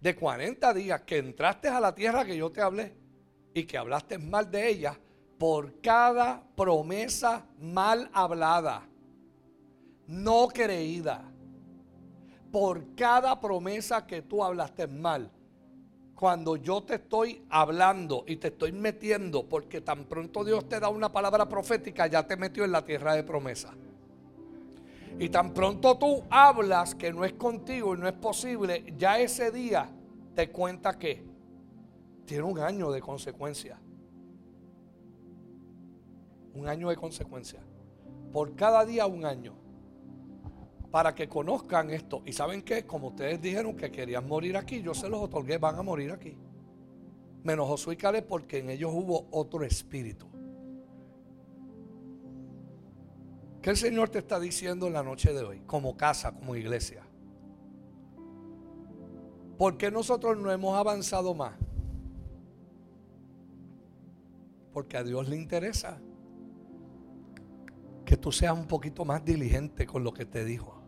de 0.00 0.16
40 0.16 0.72
días 0.72 1.02
que 1.02 1.18
entraste 1.18 1.68
a 1.68 1.80
la 1.80 1.94
tierra 1.94 2.24
que 2.24 2.36
yo 2.36 2.50
te 2.50 2.62
hablé 2.62 2.94
y 3.52 3.64
que 3.64 3.76
hablaste 3.76 4.18
mal 4.18 4.50
de 4.50 4.68
ella, 4.68 4.98
por 5.38 5.80
cada 5.80 6.42
promesa 6.54 7.46
mal 7.58 8.10
hablada, 8.12 8.86
no 10.10 10.48
creída, 10.48 11.22
por 12.52 12.94
cada 12.94 13.40
promesa 13.40 14.06
que 14.06 14.22
tú 14.22 14.42
hablaste 14.42 14.86
mal, 14.86 15.30
cuando 16.14 16.56
yo 16.56 16.82
te 16.82 16.96
estoy 16.96 17.42
hablando 17.48 18.24
y 18.26 18.36
te 18.36 18.48
estoy 18.48 18.72
metiendo, 18.72 19.48
porque 19.48 19.80
tan 19.80 20.04
pronto 20.04 20.44
Dios 20.44 20.68
te 20.68 20.78
da 20.78 20.88
una 20.88 21.10
palabra 21.10 21.48
profética, 21.48 22.06
ya 22.08 22.26
te 22.26 22.36
metió 22.36 22.64
en 22.64 22.72
la 22.72 22.84
tierra 22.84 23.14
de 23.14 23.22
promesa. 23.22 23.72
Y 25.18 25.28
tan 25.28 25.54
pronto 25.54 25.96
tú 25.96 26.24
hablas 26.28 26.94
que 26.94 27.12
no 27.12 27.24
es 27.24 27.32
contigo 27.34 27.94
y 27.94 27.98
no 27.98 28.06
es 28.06 28.14
posible, 28.14 28.92
ya 28.98 29.18
ese 29.18 29.50
día 29.50 29.88
te 30.34 30.50
cuenta 30.50 30.98
que 30.98 31.24
tiene 32.26 32.42
un 32.42 32.58
año 32.58 32.90
de 32.90 33.00
consecuencias 33.00 33.78
un 36.54 36.68
año 36.68 36.88
de 36.88 36.96
consecuencia. 36.96 37.60
Por 38.32 38.54
cada 38.54 38.84
día 38.84 39.06
un 39.06 39.24
año. 39.24 39.54
Para 40.90 41.14
que 41.14 41.28
conozcan 41.28 41.90
esto. 41.90 42.22
Y 42.26 42.32
saben 42.32 42.62
que, 42.62 42.84
como 42.84 43.08
ustedes 43.08 43.40
dijeron 43.40 43.76
que 43.76 43.90
querían 43.90 44.26
morir 44.26 44.56
aquí, 44.56 44.82
yo 44.82 44.94
se 44.94 45.08
los 45.08 45.20
otorgué, 45.20 45.58
van 45.58 45.76
a 45.76 45.82
morir 45.82 46.12
aquí. 46.12 46.36
Menos 47.44 47.68
Josué 47.68 47.94
y 47.94 47.96
Caleb 47.96 48.26
porque 48.26 48.58
en 48.58 48.70
ellos 48.70 48.90
hubo 48.92 49.28
otro 49.30 49.64
espíritu. 49.64 50.26
¿Qué 53.62 53.70
el 53.70 53.76
Señor 53.76 54.08
te 54.08 54.18
está 54.18 54.40
diciendo 54.40 54.86
en 54.86 54.94
la 54.94 55.02
noche 55.02 55.32
de 55.32 55.42
hoy? 55.42 55.60
Como 55.66 55.96
casa, 55.96 56.32
como 56.32 56.56
iglesia. 56.56 57.02
¿Por 59.58 59.76
qué 59.76 59.90
nosotros 59.90 60.38
no 60.38 60.50
hemos 60.50 60.76
avanzado 60.78 61.34
más? 61.34 61.54
Porque 64.72 64.96
a 64.96 65.04
Dios 65.04 65.28
le 65.28 65.36
interesa 65.36 66.00
que 68.06 68.16
tú 68.16 68.32
seas 68.32 68.56
un 68.56 68.66
poquito 68.66 69.04
más 69.04 69.22
diligente 69.22 69.86
con 69.86 70.02
lo 70.02 70.14
que 70.14 70.24
te 70.24 70.44
dijo. 70.44 70.79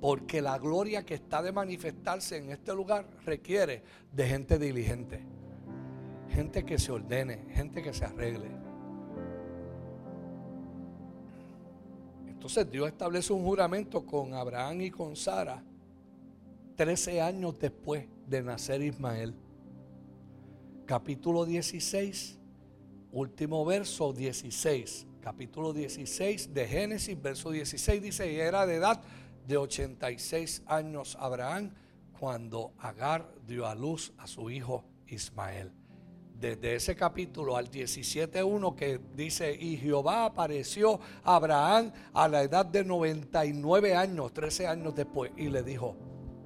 Porque 0.00 0.40
la 0.40 0.58
gloria 0.58 1.04
que 1.04 1.14
está 1.14 1.42
de 1.42 1.52
manifestarse 1.52 2.38
en 2.38 2.50
este 2.50 2.74
lugar 2.74 3.06
requiere 3.24 3.82
de 4.12 4.26
gente 4.26 4.58
diligente. 4.58 5.22
Gente 6.30 6.64
que 6.64 6.78
se 6.78 6.92
ordene, 6.92 7.44
gente 7.50 7.82
que 7.82 7.92
se 7.92 8.04
arregle. 8.04 8.48
Entonces 12.26 12.70
Dios 12.70 12.88
establece 12.88 13.32
un 13.32 13.44
juramento 13.44 14.06
con 14.06 14.32
Abraham 14.32 14.80
y 14.82 14.90
con 14.90 15.16
Sara 15.16 15.62
13 16.76 17.20
años 17.20 17.58
después 17.58 18.06
de 18.26 18.42
nacer 18.42 18.80
Ismael. 18.80 19.34
Capítulo 20.86 21.44
16 21.44 22.40
Último 23.12 23.64
verso 23.64 24.12
16, 24.12 25.06
capítulo 25.20 25.72
16 25.72 26.54
de 26.54 26.68
Génesis, 26.68 27.20
verso 27.20 27.50
16 27.50 28.00
dice, 28.00 28.32
y 28.32 28.36
era 28.36 28.64
de 28.66 28.76
edad 28.76 29.02
de 29.50 29.58
86 29.58 30.62
años 30.66 31.16
Abraham 31.20 31.72
cuando 32.18 32.72
Agar 32.78 33.34
dio 33.46 33.66
a 33.66 33.74
luz 33.74 34.12
a 34.18 34.26
su 34.26 34.48
hijo 34.50 34.84
Ismael. 35.08 35.72
Desde 36.34 36.76
ese 36.76 36.94
capítulo 36.94 37.56
al 37.56 37.70
17.1 37.70 38.74
que 38.74 39.00
dice, 39.14 39.52
y 39.52 39.76
Jehová 39.76 40.24
apareció 40.24 41.00
a 41.24 41.34
Abraham 41.34 41.92
a 42.14 42.28
la 42.28 42.42
edad 42.42 42.64
de 42.64 42.84
99 42.84 43.94
años, 43.94 44.32
13 44.32 44.66
años 44.68 44.94
después, 44.94 45.32
y 45.36 45.48
le 45.48 45.62
dijo, 45.62 45.96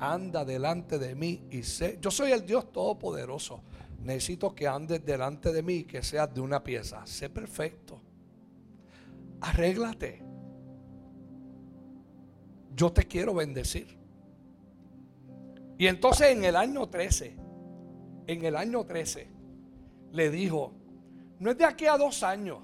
anda 0.00 0.44
delante 0.44 0.98
de 0.98 1.14
mí 1.14 1.44
y 1.50 1.62
sé, 1.62 1.98
yo 2.00 2.10
soy 2.10 2.32
el 2.32 2.44
Dios 2.44 2.72
Todopoderoso 2.72 3.62
necesito 4.04 4.54
que 4.54 4.68
andes 4.68 5.04
delante 5.04 5.52
de 5.52 5.62
mí, 5.62 5.84
que 5.84 6.02
seas 6.02 6.32
de 6.32 6.40
una 6.40 6.62
pieza. 6.62 7.06
Sé 7.06 7.30
perfecto. 7.30 8.00
Arréglate. 9.40 10.33
Yo 12.74 12.92
te 12.92 13.04
quiero 13.04 13.34
bendecir. 13.34 13.98
Y 15.78 15.86
entonces 15.86 16.28
en 16.28 16.44
el 16.44 16.56
año 16.56 16.88
13, 16.88 17.36
en 18.26 18.44
el 18.44 18.56
año 18.56 18.84
13, 18.84 19.28
le 20.12 20.30
dijo, 20.30 20.72
no 21.38 21.50
es 21.50 21.58
de 21.58 21.64
aquí 21.64 21.86
a 21.86 21.96
dos 21.96 22.22
años, 22.22 22.58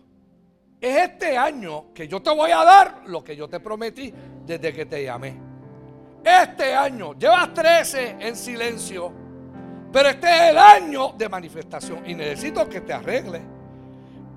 es 0.80 1.10
este 1.10 1.36
año 1.36 1.92
que 1.92 2.08
yo 2.08 2.22
te 2.22 2.30
voy 2.30 2.50
a 2.50 2.64
dar 2.64 3.02
lo 3.06 3.22
que 3.22 3.36
yo 3.36 3.48
te 3.48 3.60
prometí 3.60 4.12
desde 4.46 4.72
que 4.72 4.86
te 4.86 5.02
llamé. 5.02 5.36
Este 6.24 6.74
año, 6.74 7.18
llevas 7.18 7.52
13 7.52 8.16
en 8.20 8.36
silencio 8.36 9.20
pero 9.92 10.08
este 10.08 10.28
es 10.28 10.42
el 10.50 10.58
año 10.58 11.12
de 11.18 11.28
manifestación 11.28 12.08
y 12.08 12.14
necesito 12.14 12.68
que 12.68 12.80
te 12.80 12.92
arregle. 12.92 13.40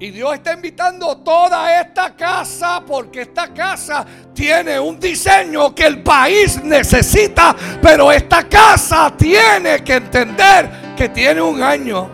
Y 0.03 0.11
Dios 0.11 0.33
está 0.33 0.51
invitando 0.51 1.19
toda 1.19 1.79
esta 1.79 2.13
casa 2.13 2.83
porque 2.85 3.21
esta 3.21 3.53
casa 3.53 4.05
tiene 4.33 4.77
un 4.77 4.99
diseño 4.99 5.73
que 5.73 5.85
el 5.85 6.03
país 6.03 6.61
necesita, 6.61 7.55
pero 7.81 8.11
esta 8.11 8.49
casa 8.49 9.15
tiene 9.15 9.81
que 9.81 9.93
entender 9.93 10.93
que 10.97 11.07
tiene 11.07 11.41
un 11.41 11.63
año. 11.63 12.09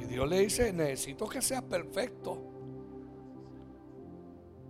Y 0.00 0.04
Dios 0.04 0.28
le 0.28 0.38
dice, 0.42 0.72
necesito 0.72 1.28
que 1.28 1.42
seas 1.42 1.62
perfecto. 1.62 2.51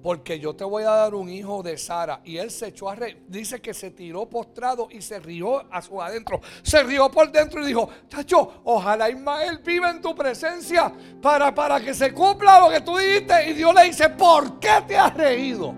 Porque 0.03 0.41
yo 0.41 0.55
te 0.55 0.65
voy 0.65 0.83
a 0.83 0.91
dar 0.91 1.15
un 1.15 1.29
hijo 1.29 1.63
de 1.63 1.79
Sara. 1.79 2.21
Y 2.25 2.37
él 2.37 2.51
se 2.51 2.69
echó 2.69 2.89
a 2.89 2.97
reír. 2.97 3.23
Dice 3.29 3.61
que 3.61 3.73
se 3.73 3.93
tiró 3.93 4.29
postrado 4.29 4.89
y 4.91 5.01
se 5.01 5.21
rió 5.21 5.65
a 5.73 5.81
su 5.81 6.03
adentro. 6.03 6.41
Se 6.63 6.83
rió 6.83 7.11
por 7.11 7.31
dentro 7.31 7.63
y 7.63 7.67
dijo: 7.67 7.89
Chacho, 8.09 8.63
ojalá 8.65 9.09
Ismael 9.09 9.59
viva 9.59 9.91
en 9.91 10.01
tu 10.01 10.15
presencia 10.15 10.93
para, 11.21 11.55
para 11.55 11.81
que 11.81 11.95
se 11.95 12.13
cumpla 12.13 12.59
lo 12.59 12.71
que 12.71 12.81
tú 12.81 12.97
dijiste. 12.97 13.51
Y 13.51 13.53
Dios 13.53 13.73
le 13.75 13.85
dice: 13.85 14.09
¿Por 14.11 14.59
qué 14.59 14.83
te 14.87 14.97
has 14.97 15.15
reído? 15.15 15.73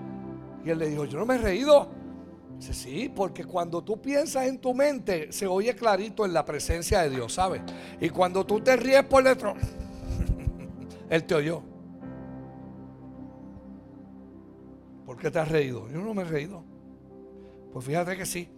Y 0.65 0.71
él 0.71 0.79
le 0.79 0.89
dijo: 0.89 1.05
Yo 1.05 1.19
no 1.19 1.27
me 1.27 1.35
he 1.35 1.39
reído. 1.39 1.91
Sí, 2.59 2.73
sí, 2.73 3.13
porque 3.15 3.45
cuando 3.45 3.83
tú 3.83 4.01
piensas 4.01 4.47
en 4.47 4.59
tu 4.59 4.73
mente, 4.73 5.31
se 5.33 5.47
oye 5.47 5.75
clarito 5.75 6.25
en 6.25 6.33
la 6.33 6.45
presencia 6.47 7.03
de 7.03 7.11
Dios, 7.11 7.35
¿sabes? 7.35 7.61
Y 8.01 8.09
cuando 8.09 8.47
tú 8.47 8.61
te 8.61 8.75
ríes 8.77 9.05
por 9.05 9.23
dentro, 9.23 9.55
Él 11.11 11.25
te 11.25 11.35
oyó. 11.35 11.74
¿Por 15.15 15.23
qué 15.23 15.31
te 15.31 15.39
has 15.39 15.49
reído? 15.49 15.89
Yo 15.91 16.01
no 16.01 16.13
me 16.13 16.23
he 16.23 16.25
reído. 16.25 16.65
Pues 17.73 17.87
fíjate 17.87 18.17
que 18.17 18.27
sí. 18.27 18.49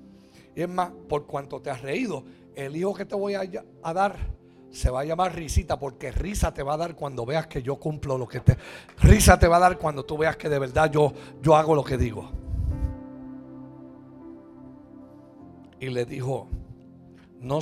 Y 0.55 0.63
es 0.63 0.69
más, 0.71 0.91
por 1.07 1.27
cuanto 1.27 1.61
te 1.61 1.69
has 1.69 1.83
reído, 1.83 2.25
el 2.55 2.75
hijo 2.75 2.95
que 2.95 3.05
te 3.05 3.15
voy 3.15 3.35
a, 3.35 3.93
dar 3.93 4.17
se 4.71 4.89
va 4.89 5.01
a 5.01 5.05
llamar 5.05 5.35
risita 5.35 5.79
porque 5.79 6.11
risa 6.11 6.55
te 6.55 6.63
va 6.63 6.73
a 6.73 6.77
dar 6.79 6.95
cuando 6.95 7.27
veas 7.27 7.47
que 7.47 7.63
yo 7.63 7.77
cumplo 7.77 8.17
lo 8.17 8.27
que 8.27 8.41
te... 8.41 8.57
Risa 9.03 9.39
te 9.39 9.47
va 9.47 9.59
a 9.59 9.61
dar 9.61 9.77
cuando 9.77 10.07
tú 10.07 10.17
veas 10.17 10.39
que 10.39 10.49
de 10.49 10.59
verdad 10.59 10.91
yo, 10.91 11.13
yo 11.43 11.55
hago 11.57 11.75
lo 11.75 11.85
que 11.85 11.99
digo. 11.99 12.27
Y 15.79 15.91
le 15.91 16.07
dijo, 16.07 16.49
no 17.39 17.59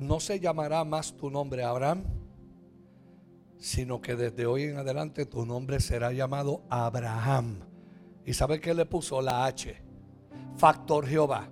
no 0.00 0.18
se 0.18 0.40
llamará 0.40 0.82
más 0.82 1.16
tu 1.16 1.30
nombre 1.30 1.62
Abraham, 1.62 2.02
sino 3.58 4.00
que 4.00 4.16
desde 4.16 4.44
hoy 4.44 4.64
en 4.64 4.78
adelante 4.78 5.24
tu 5.24 5.46
nombre 5.46 5.78
será 5.78 6.10
llamado 6.10 6.64
Abraham. 6.68 7.73
¿Y 8.26 8.32
sabe 8.32 8.60
qué 8.60 8.74
le 8.74 8.86
puso? 8.86 9.20
La 9.20 9.44
H. 9.44 9.74
Factor 10.56 11.06
Jehová. 11.06 11.48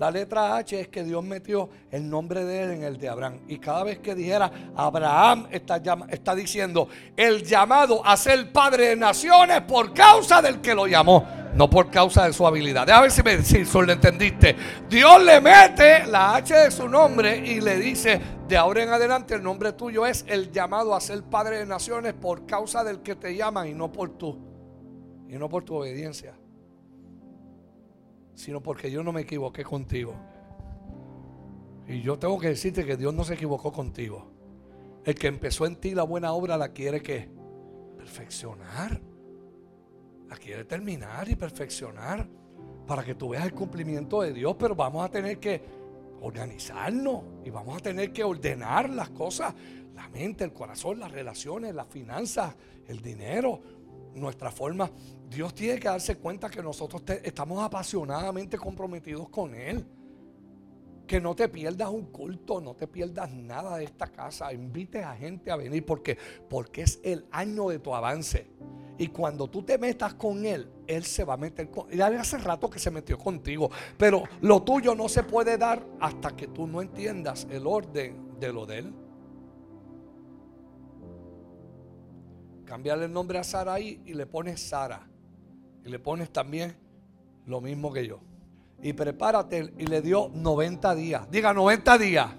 La 0.00 0.10
letra 0.10 0.56
H 0.56 0.80
es 0.80 0.88
que 0.88 1.04
Dios 1.04 1.22
metió 1.22 1.68
el 1.90 2.08
nombre 2.08 2.42
de 2.46 2.62
él 2.62 2.70
en 2.70 2.84
el 2.84 2.96
de 2.96 3.10
Abraham. 3.10 3.40
Y 3.48 3.58
cada 3.58 3.84
vez 3.84 3.98
que 3.98 4.14
dijera 4.14 4.50
Abraham, 4.74 5.46
está, 5.50 6.34
diciendo 6.34 6.88
el 7.14 7.44
llamado 7.44 8.00
a 8.04 8.16
ser 8.16 8.50
padre 8.50 8.88
de 8.88 8.96
naciones 8.96 9.60
por 9.60 9.92
causa 9.92 10.40
del 10.40 10.62
que 10.62 10.74
lo 10.74 10.86
llamó, 10.86 11.28
no 11.54 11.68
por 11.68 11.90
causa 11.90 12.24
de 12.24 12.32
su 12.32 12.46
habilidad. 12.46 12.86
Déjame 12.86 13.08
ver 13.22 13.44
si, 13.44 13.58
me, 13.58 13.86
lo 13.86 13.92
entendiste. 13.92 14.56
Dios 14.88 15.22
le 15.22 15.38
mete 15.38 16.06
la 16.06 16.36
H 16.36 16.54
de 16.54 16.70
su 16.70 16.88
nombre 16.88 17.36
y 17.36 17.60
le 17.60 17.76
dice, 17.76 18.18
de 18.48 18.56
ahora 18.56 18.82
en 18.82 18.88
adelante 18.88 19.34
el 19.34 19.42
nombre 19.42 19.74
tuyo 19.74 20.06
es 20.06 20.24
el 20.26 20.50
llamado 20.50 20.94
a 20.94 21.00
ser 21.02 21.22
padre 21.24 21.58
de 21.58 21.66
naciones 21.66 22.14
por 22.14 22.46
causa 22.46 22.82
del 22.84 23.02
que 23.02 23.16
te 23.16 23.36
llama 23.36 23.68
y 23.68 23.74
no 23.74 23.92
por 23.92 24.16
tú. 24.16 24.49
Y 25.30 25.38
no 25.38 25.48
por 25.48 25.64
tu 25.64 25.76
obediencia 25.76 26.34
sino 28.40 28.62
porque 28.62 28.90
yo 28.90 29.02
no 29.02 29.12
me 29.12 29.20
equivoqué 29.20 29.62
contigo. 29.64 30.14
Y 31.86 32.00
yo 32.00 32.18
tengo 32.18 32.38
que 32.38 32.48
decirte 32.48 32.86
que 32.86 32.96
Dios 32.96 33.12
no 33.12 33.22
se 33.22 33.34
equivocó 33.34 33.70
contigo. 33.70 34.30
El 35.04 35.14
que 35.14 35.26
empezó 35.26 35.66
en 35.66 35.76
ti 35.76 35.94
la 35.94 36.04
buena 36.04 36.32
obra 36.32 36.56
la 36.56 36.70
quiere 36.70 37.02
que 37.02 37.28
perfeccionar. 37.98 38.98
La 40.26 40.36
quiere 40.36 40.64
terminar 40.64 41.28
y 41.28 41.36
perfeccionar 41.36 42.26
para 42.86 43.04
que 43.04 43.14
tú 43.14 43.28
veas 43.28 43.44
el 43.44 43.52
cumplimiento 43.52 44.22
de 44.22 44.32
Dios, 44.32 44.56
pero 44.58 44.74
vamos 44.74 45.04
a 45.04 45.10
tener 45.10 45.38
que 45.38 45.60
organizarnos 46.22 47.22
y 47.44 47.50
vamos 47.50 47.76
a 47.76 47.80
tener 47.80 48.10
que 48.10 48.24
ordenar 48.24 48.88
las 48.88 49.10
cosas, 49.10 49.54
la 49.94 50.08
mente, 50.08 50.44
el 50.44 50.54
corazón, 50.54 50.98
las 50.98 51.12
relaciones, 51.12 51.74
las 51.74 51.88
finanzas, 51.88 52.54
el 52.86 53.02
dinero, 53.02 53.60
nuestra 54.14 54.50
forma. 54.50 54.90
Dios 55.28 55.54
tiene 55.54 55.78
que 55.78 55.88
darse 55.88 56.16
cuenta 56.16 56.50
que 56.50 56.62
nosotros 56.62 57.02
estamos 57.22 57.62
apasionadamente 57.62 58.58
comprometidos 58.58 59.28
con 59.28 59.54
Él. 59.54 59.86
Que 61.06 61.20
no 61.20 61.34
te 61.34 61.48
pierdas 61.48 61.88
un 61.88 62.06
culto, 62.06 62.60
no 62.60 62.74
te 62.74 62.86
pierdas 62.86 63.32
nada 63.32 63.76
de 63.76 63.84
esta 63.84 64.06
casa. 64.06 64.52
Invite 64.52 65.02
a 65.02 65.14
gente 65.14 65.50
a 65.50 65.56
venir 65.56 65.84
porque, 65.84 66.16
porque 66.48 66.82
es 66.82 67.00
el 67.02 67.26
año 67.32 67.68
de 67.68 67.80
tu 67.80 67.94
avance. 67.94 68.48
Y 68.96 69.08
cuando 69.08 69.48
tú 69.48 69.62
te 69.62 69.78
metas 69.78 70.14
con 70.14 70.44
Él, 70.44 70.70
Él 70.86 71.04
se 71.04 71.24
va 71.24 71.34
a 71.34 71.36
meter 71.38 71.70
con... 71.70 71.88
Ya 71.88 72.08
hace 72.08 72.38
rato 72.38 72.68
que 72.68 72.78
se 72.78 72.90
metió 72.90 73.16
contigo. 73.18 73.70
Pero 73.96 74.24
lo 74.42 74.62
tuyo 74.62 74.94
no 74.94 75.08
se 75.08 75.22
puede 75.22 75.56
dar 75.56 75.84
hasta 76.00 76.36
que 76.36 76.48
tú 76.48 76.66
no 76.66 76.82
entiendas 76.82 77.46
el 77.50 77.66
orden 77.66 78.38
de 78.38 78.52
lo 78.52 78.66
de 78.66 78.78
Él. 78.78 78.94
Cambiarle 82.70 83.06
el 83.06 83.12
nombre 83.12 83.36
a 83.36 83.42
Sara 83.42 83.74
ahí 83.74 84.00
y 84.06 84.14
le 84.14 84.26
pones 84.26 84.60
Sara. 84.60 85.04
Y 85.84 85.88
le 85.88 85.98
pones 85.98 86.30
también 86.30 86.76
lo 87.44 87.60
mismo 87.60 87.92
que 87.92 88.06
yo. 88.06 88.20
Y 88.80 88.92
prepárate 88.92 89.74
y 89.76 89.86
le 89.86 90.00
dio 90.00 90.30
90 90.32 90.94
días. 90.94 91.28
Diga 91.32 91.52
90 91.52 91.98
días. 91.98 92.30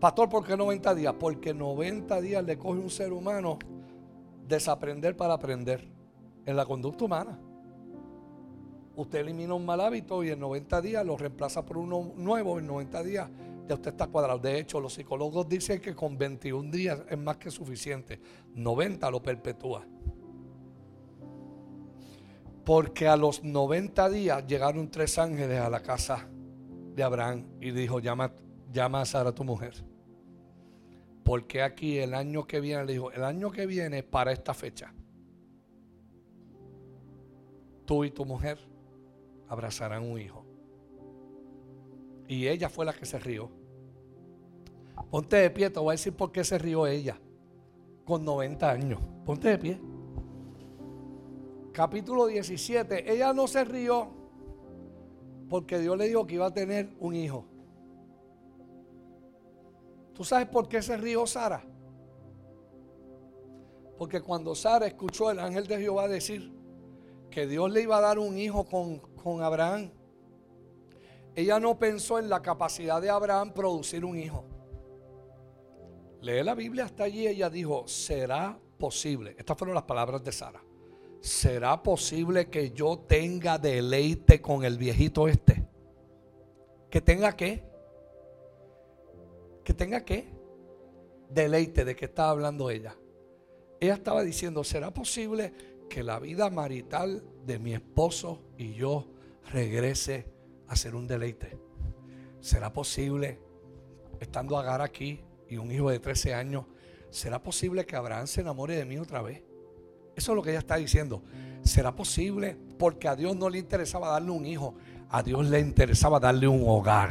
Pastor, 0.00 0.28
¿por 0.28 0.44
qué 0.44 0.56
90 0.56 0.92
días? 0.96 1.14
Porque 1.20 1.54
90 1.54 2.20
días 2.20 2.42
le 2.42 2.58
coge 2.58 2.80
un 2.80 2.90
ser 2.90 3.12
humano 3.12 3.60
desaprender 4.48 5.16
para 5.16 5.34
aprender 5.34 5.88
en 6.44 6.56
la 6.56 6.66
conducta 6.66 7.04
humana. 7.04 7.38
Usted 8.96 9.20
elimina 9.20 9.54
un 9.54 9.64
mal 9.64 9.80
hábito 9.80 10.24
y 10.24 10.30
en 10.30 10.40
90 10.40 10.80
días 10.80 11.06
lo 11.06 11.16
reemplaza 11.16 11.64
por 11.64 11.78
uno 11.78 12.10
nuevo. 12.16 12.58
En 12.58 12.66
90 12.66 13.02
días 13.04 13.30
ya 13.68 13.74
usted 13.74 13.90
está 13.90 14.06
cuadrado. 14.06 14.38
De 14.38 14.58
hecho, 14.58 14.80
los 14.80 14.94
psicólogos 14.94 15.48
dicen 15.48 15.80
que 15.80 15.94
con 15.94 16.16
21 16.16 16.70
días 16.70 17.02
es 17.08 17.18
más 17.18 17.36
que 17.36 17.50
suficiente. 17.50 18.20
90 18.54 19.10
lo 19.10 19.22
perpetúa. 19.22 19.86
Porque 22.64 23.06
a 23.06 23.16
los 23.16 23.44
90 23.44 24.08
días 24.10 24.46
llegaron 24.46 24.90
tres 24.90 25.18
ángeles 25.18 25.60
a 25.60 25.70
la 25.70 25.80
casa 25.80 26.28
de 26.94 27.02
Abraham 27.02 27.46
y 27.60 27.70
dijo, 27.70 28.00
llama, 28.00 28.32
llama 28.72 29.02
a 29.02 29.04
Sara 29.04 29.32
tu 29.32 29.44
mujer. 29.44 29.74
Porque 31.24 31.62
aquí 31.62 31.98
el 31.98 32.14
año 32.14 32.46
que 32.46 32.60
viene, 32.60 32.84
le 32.84 32.94
dijo, 32.94 33.12
el 33.12 33.24
año 33.24 33.50
que 33.50 33.66
viene 33.66 34.02
para 34.02 34.32
esta 34.32 34.54
fecha, 34.54 34.94
tú 37.84 38.04
y 38.04 38.10
tu 38.10 38.24
mujer 38.24 38.58
abrazarán 39.48 40.04
un 40.04 40.18
hijo. 40.18 40.44
Y 42.28 42.46
ella 42.48 42.68
fue 42.68 42.84
la 42.84 42.92
que 42.92 43.06
se 43.06 43.18
rió. 43.18 43.57
Ponte 45.10 45.36
de 45.36 45.50
pie, 45.50 45.70
te 45.70 45.80
voy 45.80 45.90
a 45.90 45.92
decir 45.92 46.12
por 46.14 46.32
qué 46.32 46.44
se 46.44 46.58
rió 46.58 46.86
ella 46.86 47.18
con 48.04 48.24
90 48.24 48.70
años. 48.70 49.00
Ponte 49.24 49.48
de 49.48 49.58
pie. 49.58 49.80
Capítulo 51.72 52.26
17. 52.26 53.12
Ella 53.12 53.32
no 53.32 53.46
se 53.46 53.64
rió 53.64 54.08
porque 55.48 55.78
Dios 55.78 55.96
le 55.96 56.08
dijo 56.08 56.26
que 56.26 56.34
iba 56.34 56.46
a 56.46 56.52
tener 56.52 56.90
un 57.00 57.14
hijo. 57.14 57.44
¿Tú 60.14 60.24
sabes 60.24 60.48
por 60.48 60.68
qué 60.68 60.82
se 60.82 60.96
rió 60.96 61.26
Sara? 61.26 61.62
Porque 63.96 64.20
cuando 64.20 64.54
Sara 64.54 64.86
escuchó 64.86 65.30
el 65.30 65.38
ángel 65.38 65.66
de 65.66 65.78
Jehová 65.78 66.08
decir 66.08 66.52
que 67.30 67.46
Dios 67.46 67.70
le 67.70 67.82
iba 67.82 67.98
a 67.98 68.00
dar 68.00 68.18
un 68.18 68.38
hijo 68.38 68.64
con, 68.64 68.98
con 68.98 69.42
Abraham, 69.42 69.90
ella 71.34 71.60
no 71.60 71.78
pensó 71.78 72.18
en 72.18 72.28
la 72.28 72.42
capacidad 72.42 73.00
de 73.00 73.10
Abraham 73.10 73.52
producir 73.52 74.04
un 74.04 74.18
hijo. 74.18 74.44
Lee 76.20 76.42
la 76.42 76.54
Biblia 76.54 76.84
hasta 76.84 77.04
allí, 77.04 77.26
ella 77.26 77.48
dijo, 77.48 77.86
será 77.86 78.58
posible. 78.78 79.34
Estas 79.38 79.56
fueron 79.56 79.74
las 79.74 79.84
palabras 79.84 80.22
de 80.24 80.32
Sara. 80.32 80.62
¿Será 81.20 81.82
posible 81.82 82.48
que 82.48 82.70
yo 82.70 82.98
tenga 82.98 83.58
deleite 83.58 84.40
con 84.40 84.64
el 84.64 84.78
viejito 84.78 85.28
este? 85.28 85.66
¿Que 86.90 87.00
tenga 87.00 87.36
qué? 87.36 87.64
¿Que 89.64 89.74
tenga 89.74 90.04
qué? 90.04 90.28
Deleite 91.28 91.84
de 91.84 91.94
que 91.94 92.06
estaba 92.06 92.30
hablando 92.30 92.70
ella. 92.70 92.96
Ella 93.80 93.94
estaba 93.94 94.22
diciendo, 94.22 94.64
¿será 94.64 94.92
posible 94.92 95.52
que 95.88 96.02
la 96.02 96.18
vida 96.18 96.50
marital 96.50 97.22
de 97.44 97.58
mi 97.58 97.74
esposo 97.74 98.40
y 98.56 98.74
yo 98.74 99.06
regrese 99.52 100.26
a 100.66 100.76
ser 100.76 100.94
un 100.94 101.06
deleite? 101.06 101.58
¿Será 102.40 102.72
posible, 102.72 103.38
estando 104.20 104.56
Agar 104.56 104.80
aquí, 104.80 105.20
y 105.48 105.56
un 105.56 105.70
hijo 105.70 105.90
de 105.90 105.98
13 105.98 106.34
años, 106.34 106.64
¿será 107.10 107.42
posible 107.42 107.86
que 107.86 107.96
Abraham 107.96 108.26
se 108.26 108.40
enamore 108.40 108.76
de 108.76 108.84
mí 108.84 108.98
otra 108.98 109.22
vez? 109.22 109.42
Eso 110.14 110.32
es 110.32 110.36
lo 110.36 110.42
que 110.42 110.50
ella 110.50 110.58
está 110.58 110.76
diciendo. 110.76 111.22
¿Será 111.62 111.94
posible? 111.94 112.56
Porque 112.78 113.08
a 113.08 113.16
Dios 113.16 113.36
no 113.36 113.48
le 113.48 113.58
interesaba 113.58 114.08
darle 114.08 114.30
un 114.30 114.46
hijo, 114.46 114.74
a 115.08 115.22
Dios 115.22 115.48
le 115.48 115.60
interesaba 115.60 116.18
darle 116.20 116.48
un 116.48 116.64
hogar. 116.66 117.10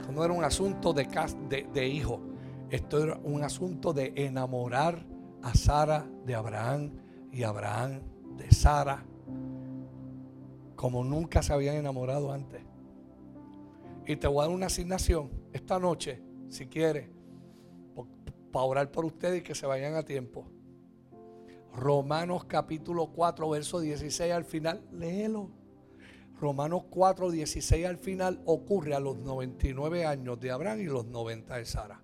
Esto 0.00 0.12
no 0.12 0.24
era 0.24 0.32
un 0.32 0.44
asunto 0.44 0.92
de, 0.92 1.06
de, 1.48 1.68
de 1.72 1.88
hijo, 1.88 2.20
esto 2.70 3.02
era 3.02 3.18
un 3.22 3.42
asunto 3.42 3.92
de 3.92 4.12
enamorar 4.16 5.04
a 5.42 5.54
Sara 5.54 6.06
de 6.24 6.34
Abraham 6.34 6.92
y 7.30 7.42
Abraham 7.42 8.00
de 8.36 8.50
Sara 8.50 9.04
como 10.74 11.04
nunca 11.04 11.42
se 11.42 11.52
habían 11.52 11.76
enamorado 11.76 12.32
antes. 12.32 12.63
Y 14.06 14.16
te 14.16 14.26
voy 14.26 14.40
a 14.40 14.46
dar 14.46 14.54
una 14.54 14.66
asignación 14.66 15.30
esta 15.52 15.78
noche, 15.78 16.20
si 16.48 16.66
quieres, 16.66 17.08
para 18.52 18.64
orar 18.64 18.90
por 18.90 19.04
ustedes 19.04 19.40
y 19.40 19.42
que 19.42 19.54
se 19.54 19.66
vayan 19.66 19.94
a 19.94 20.04
tiempo. 20.04 20.46
Romanos 21.72 22.44
capítulo 22.44 23.06
4, 23.06 23.48
verso 23.48 23.80
16 23.80 24.32
al 24.32 24.44
final, 24.44 24.86
léelo. 24.92 25.50
Romanos 26.38 26.84
4, 26.90 27.30
16 27.30 27.86
al 27.86 27.96
final 27.96 28.42
ocurre 28.44 28.94
a 28.94 29.00
los 29.00 29.16
99 29.16 30.04
años 30.04 30.38
de 30.38 30.50
Abraham 30.50 30.80
y 30.80 30.84
los 30.84 31.06
90 31.06 31.56
de 31.56 31.64
Sara. 31.64 32.02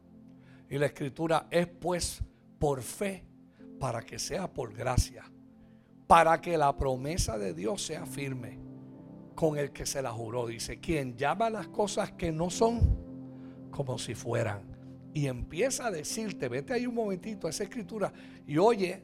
Y 0.71 0.79
la 0.79 0.87
escritura 0.87 1.49
es 1.51 1.67
pues 1.67 2.23
por 2.59 2.81
fe 2.83 3.25
para 3.79 4.03
que 4.03 4.19
sea 4.19 4.53
por 4.53 4.73
gracia. 4.73 5.25
para 6.07 6.41
que 6.41 6.59
la 6.59 6.77
promesa 6.77 7.39
de 7.39 7.55
Dios 7.55 7.87
sea 7.87 8.05
firme 8.05 8.70
con 9.41 9.57
el 9.57 9.73
que 9.73 9.87
se 9.87 10.03
la 10.03 10.13
juró. 10.13 10.47
Dice, 10.47 10.81
quien 10.81 11.17
llama 11.17 11.49
las 11.49 11.69
cosas 11.69 12.13
que 12.13 12.31
no 12.31 12.51
son 12.51 12.99
como 13.71 13.97
si 13.97 14.15
fueran. 14.15 14.61
Y 15.15 15.29
empieza 15.29 15.87
a 15.87 15.91
decirte, 15.91 16.47
vete 16.51 16.75
ahí 16.75 16.87
un 16.87 16.95
momentito 16.95 17.47
a 17.47 17.51
esa 17.51 17.63
escritura 17.65 18.13
y 18.47 18.59
oye 18.59 19.03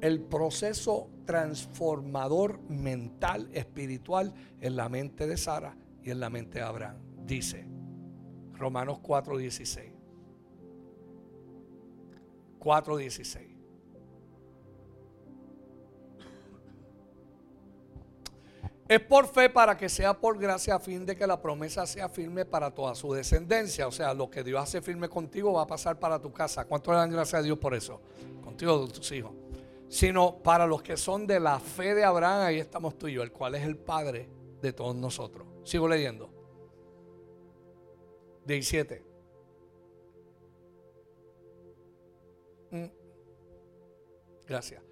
el 0.00 0.20
proceso 0.20 1.10
transformador 1.24 2.60
mental, 2.70 3.50
espiritual 3.52 4.32
en 4.60 4.76
la 4.76 4.88
mente 4.88 5.26
de 5.26 5.36
Sara 5.36 5.76
y 6.00 6.12
en 6.12 6.20
la 6.20 6.30
mente 6.30 6.60
de 6.60 6.64
Abraham. 6.64 6.98
Dice 7.26 7.66
Romanos 8.52 9.00
4:16. 9.02 9.92
4:16. 12.60 13.51
Es 18.92 19.00
por 19.00 19.26
fe 19.26 19.48
para 19.48 19.74
que 19.74 19.88
sea 19.88 20.12
por 20.12 20.38
gracia 20.38 20.74
a 20.74 20.78
fin 20.78 21.06
de 21.06 21.16
que 21.16 21.26
la 21.26 21.40
promesa 21.40 21.86
sea 21.86 22.10
firme 22.10 22.44
para 22.44 22.70
toda 22.70 22.94
su 22.94 23.10
descendencia. 23.14 23.88
O 23.88 23.90
sea, 23.90 24.12
lo 24.12 24.28
que 24.28 24.44
Dios 24.44 24.62
hace 24.62 24.82
firme 24.82 25.08
contigo 25.08 25.54
va 25.54 25.62
a 25.62 25.66
pasar 25.66 25.98
para 25.98 26.20
tu 26.20 26.30
casa. 26.30 26.66
¿Cuánto 26.66 26.90
le 26.92 26.98
dan 26.98 27.10
gracias 27.10 27.40
a 27.40 27.42
Dios 27.42 27.56
por 27.56 27.72
eso? 27.72 28.02
Contigo, 28.44 28.86
tus 28.88 29.10
hijos. 29.12 29.32
Sino 29.88 30.36
para 30.42 30.66
los 30.66 30.82
que 30.82 30.98
son 30.98 31.26
de 31.26 31.40
la 31.40 31.58
fe 31.58 31.94
de 31.94 32.04
Abraham, 32.04 32.42
ahí 32.42 32.58
estamos 32.58 32.98
tú 32.98 33.08
y 33.08 33.14
yo, 33.14 33.22
el 33.22 33.32
cual 33.32 33.54
es 33.54 33.62
el 33.62 33.78
Padre 33.78 34.28
de 34.60 34.74
todos 34.74 34.94
nosotros. 34.94 35.46
Sigo 35.64 35.88
leyendo. 35.88 36.28
17. 38.44 39.02
Mm. 42.72 42.84
Gracias 44.46 44.82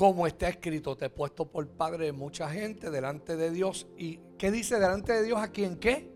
como 0.00 0.26
está 0.26 0.48
escrito, 0.48 0.96
te 0.96 1.04
he 1.04 1.10
puesto 1.10 1.44
por 1.44 1.68
padre 1.68 2.06
de 2.06 2.12
mucha 2.12 2.48
gente 2.48 2.90
delante 2.90 3.36
de 3.36 3.50
Dios. 3.50 3.86
¿Y 3.98 4.18
qué 4.38 4.50
dice 4.50 4.80
delante 4.80 5.12
de 5.12 5.24
Dios? 5.24 5.38
¿A 5.38 5.48
quien 5.48 5.76
qué? 5.76 6.10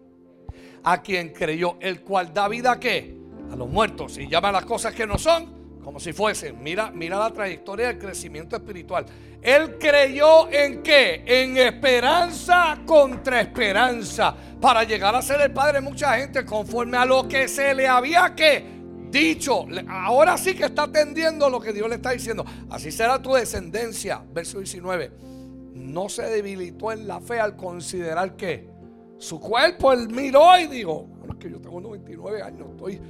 A 0.85 1.03
quien 1.03 1.35
creyó, 1.35 1.77
el 1.81 2.01
cual 2.01 2.33
da 2.33 2.49
vida 2.49 2.73
a 2.73 2.81
qué? 2.81 3.15
A 3.53 3.57
los 3.57 3.69
muertos 3.69 4.17
y 4.17 4.27
llama 4.27 4.51
las 4.53 4.65
cosas 4.65 4.95
que 4.95 5.07
no 5.07 5.19
son 5.19 5.83
como 5.85 6.01
si 6.01 6.15
fuesen. 6.15 6.63
Mira, 6.63 6.91
mira 6.91 7.19
la 7.19 7.31
trayectoria 7.31 7.89
del 7.89 7.99
crecimiento 7.99 8.57
espiritual. 8.57 9.05
Él 9.43 9.77
creyó 9.79 10.51
en 10.51 10.83
qué? 10.83 11.23
En 11.27 11.59
esperanza 11.59 12.79
contra 12.87 13.43
esperanza. 13.43 14.35
Para 14.63 14.85
llegar 14.85 15.15
a 15.15 15.21
ser 15.21 15.43
el 15.43 15.53
padre 15.53 15.83
de 15.83 15.87
mucha 15.87 16.17
gente 16.17 16.47
conforme 16.47 16.97
a 16.97 17.05
lo 17.05 17.29
que 17.29 17.49
se 17.49 17.75
le 17.75 17.87
había 17.87 18.35
que 18.35 18.74
dicho, 19.15 19.67
ahora 19.89 20.37
sí 20.37 20.55
que 20.55 20.65
está 20.65 20.83
atendiendo 20.83 21.49
lo 21.49 21.61
que 21.61 21.73
Dios 21.73 21.89
le 21.89 21.95
está 21.95 22.11
diciendo. 22.11 22.45
Así 22.69 22.93
será 22.93 23.23
tu 23.23 23.33
descendencia. 23.33 24.23
Verso 24.33 24.59
19. 24.59 25.13
No 25.75 26.09
se 26.09 26.23
debilitó 26.25 26.93
en 26.93 27.07
la 27.07 27.21
fe 27.21 27.41
al 27.41 27.57
considerar 27.57 28.37
que 28.37 28.69
su 29.19 29.41
cuerpo, 29.41 29.93
él 29.93 30.09
miró 30.09 30.59
y 30.59 30.67
dijo, 30.67 31.07
bueno, 31.19 31.39
que 31.39 31.51
yo 31.51 31.61
tengo 31.61 31.81
99 31.81 32.43
años, 32.43 32.69
estoy, 32.73 33.01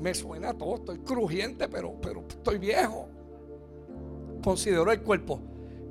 me 0.00 0.14
suena 0.14 0.54
todo, 0.54 0.76
estoy 0.76 0.98
crujiente, 0.98 1.68
pero, 1.68 1.94
pero 2.00 2.24
estoy 2.28 2.58
viejo. 2.58 3.08
Consideró 4.42 4.90
el 4.90 5.02
cuerpo 5.02 5.40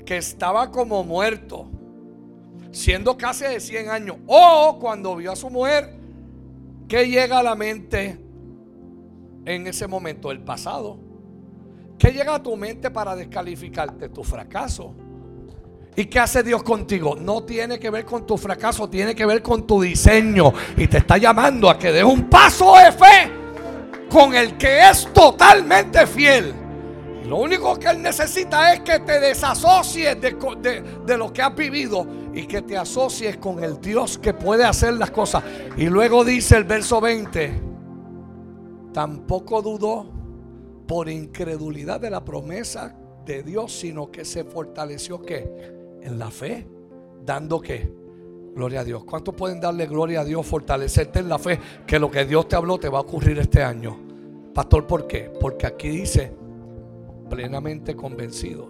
que 0.06 0.18
estaba 0.18 0.72
como 0.72 1.04
muerto, 1.04 1.68
siendo 2.72 3.18
casi 3.18 3.45
de 3.45 3.60
100 3.60 3.89
años. 3.89 4.18
O 4.26 4.78
cuando 4.80 5.16
vio 5.16 5.32
a 5.32 5.36
su 5.36 5.50
mujer, 5.50 5.93
que 6.88 7.08
llega 7.08 7.39
a 7.39 7.43
la 7.43 7.56
mente 7.56 8.27
en 9.48 9.66
ese 9.66 9.88
momento 9.88 10.30
el 10.30 10.41
pasado. 10.41 11.00
¿Qué 11.98 12.12
llega 12.12 12.36
a 12.36 12.43
tu 12.43 12.56
mente 12.58 12.91
para 12.91 13.16
descalificarte? 13.16 14.10
Tu 14.10 14.24
fracaso. 14.24 14.93
¿Y 15.95 16.06
qué 16.06 16.20
hace 16.20 16.43
Dios 16.43 16.62
contigo? 16.62 17.16
No 17.16 17.43
tiene 17.43 17.80
que 17.80 17.89
ver 17.89 18.06
con 18.06 18.26
tu 18.26 18.38
fracaso, 18.38 18.88
tiene 18.89 19.16
que 19.16 19.26
ver 19.26 19.41
con 19.41 19.66
tu 19.66 19.82
diseño. 19.82 20.54
Y 20.76 20.88
te 20.88 20.98
está 20.98 21.18
llamando 21.18 21.70
a 21.70 21.80
que 21.80 21.91
des 21.91 22.04
un 22.04 22.30
paso 22.30 22.76
de 22.76 22.91
fe 22.91 23.32
con 24.10 24.36
el 24.36 24.58
que 24.58 24.89
es 24.89 25.12
totalmente 25.14 26.06
fiel. 26.06 26.54
lo 27.26 27.38
único 27.38 27.78
que 27.78 27.88
Él 27.88 28.02
necesita 28.02 28.74
es 28.74 28.82
que 28.82 29.00
te 29.00 29.20
desasocies 29.20 30.22
de, 30.22 30.84
de 31.06 31.18
lo 31.18 31.34
que 31.34 31.41
has 31.41 31.56
vivido 31.56 32.06
y 32.34 32.45
que 32.45 32.62
te 32.62 32.78
asocies 32.78 33.38
con 33.38 33.64
el 33.64 33.82
Dios 33.82 34.18
que 34.18 34.34
puede 34.34 34.66
hacer 34.66 34.93
las 34.93 35.12
cosas. 35.12 35.43
Y 35.78 35.86
luego 35.86 36.24
dice 36.24 36.58
el 36.58 36.64
verso 36.66 37.02
20 37.02 37.77
tampoco 38.98 39.62
dudó 39.62 40.08
por 40.88 41.08
incredulidad 41.08 42.02
de 42.02 42.10
la 42.10 42.26
promesa 42.26 42.98
de 43.28 43.43
Dios, 43.43 43.72
sino 43.72 44.10
que 44.10 44.26
se 44.26 44.43
fortaleció 44.43 45.22
que 45.22 46.02
en 46.02 46.18
la 46.18 46.32
fe, 46.32 46.68
dando 47.24 47.62
que 47.62 47.93
gloria 48.56 48.80
a 48.80 48.84
Dios. 48.84 49.04
¿Cuántos 49.04 49.36
pueden 49.36 49.62
darle 49.62 49.86
gloria 49.86 50.22
a 50.22 50.26
Dios, 50.26 50.43
fortalecerte 50.48 51.20
en 51.20 51.30
la 51.30 51.38
fe 51.38 51.60
que 51.86 52.00
lo 52.00 52.10
que 52.10 52.26
Dios 52.26 52.48
te 52.48 52.56
habló 52.56 52.80
te 52.80 52.89
va 52.89 52.98
a 52.98 53.02
ocurrir 53.02 53.38
este 53.38 53.62
año? 53.62 54.00
Pastor, 54.52 54.88
¿por 54.88 55.06
qué? 55.06 55.32
Porque 55.39 55.68
aquí 55.68 55.89
dice 55.89 56.34
plenamente 57.30 57.95
convencido. 57.95 58.68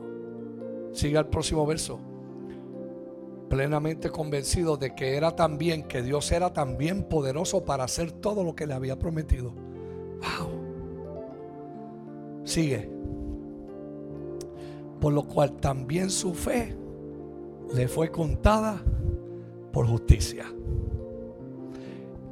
Sigue 0.91 1.17
al 1.17 1.29
próximo 1.29 1.65
verso. 1.65 2.01
Plenamente 3.49 4.09
convencido 4.09 4.75
de 4.75 4.93
que 4.93 5.15
era 5.15 5.37
también, 5.37 5.83
que 5.83 6.01
Dios 6.01 6.29
era 6.33 6.51
también 6.51 7.03
poderoso 7.03 7.63
para 7.63 7.85
hacer 7.85 8.11
todo 8.11 8.43
lo 8.43 8.57
que 8.57 8.67
le 8.67 8.73
había 8.73 8.99
prometido. 8.99 9.66
Wow. 10.21 10.49
Sigue. 12.43 12.89
Por 14.99 15.13
lo 15.13 15.23
cual 15.23 15.57
también 15.57 16.09
su 16.09 16.33
fe 16.33 16.75
le 17.73 17.87
fue 17.87 18.11
contada 18.11 18.81
por 19.71 19.87
justicia. 19.87 20.45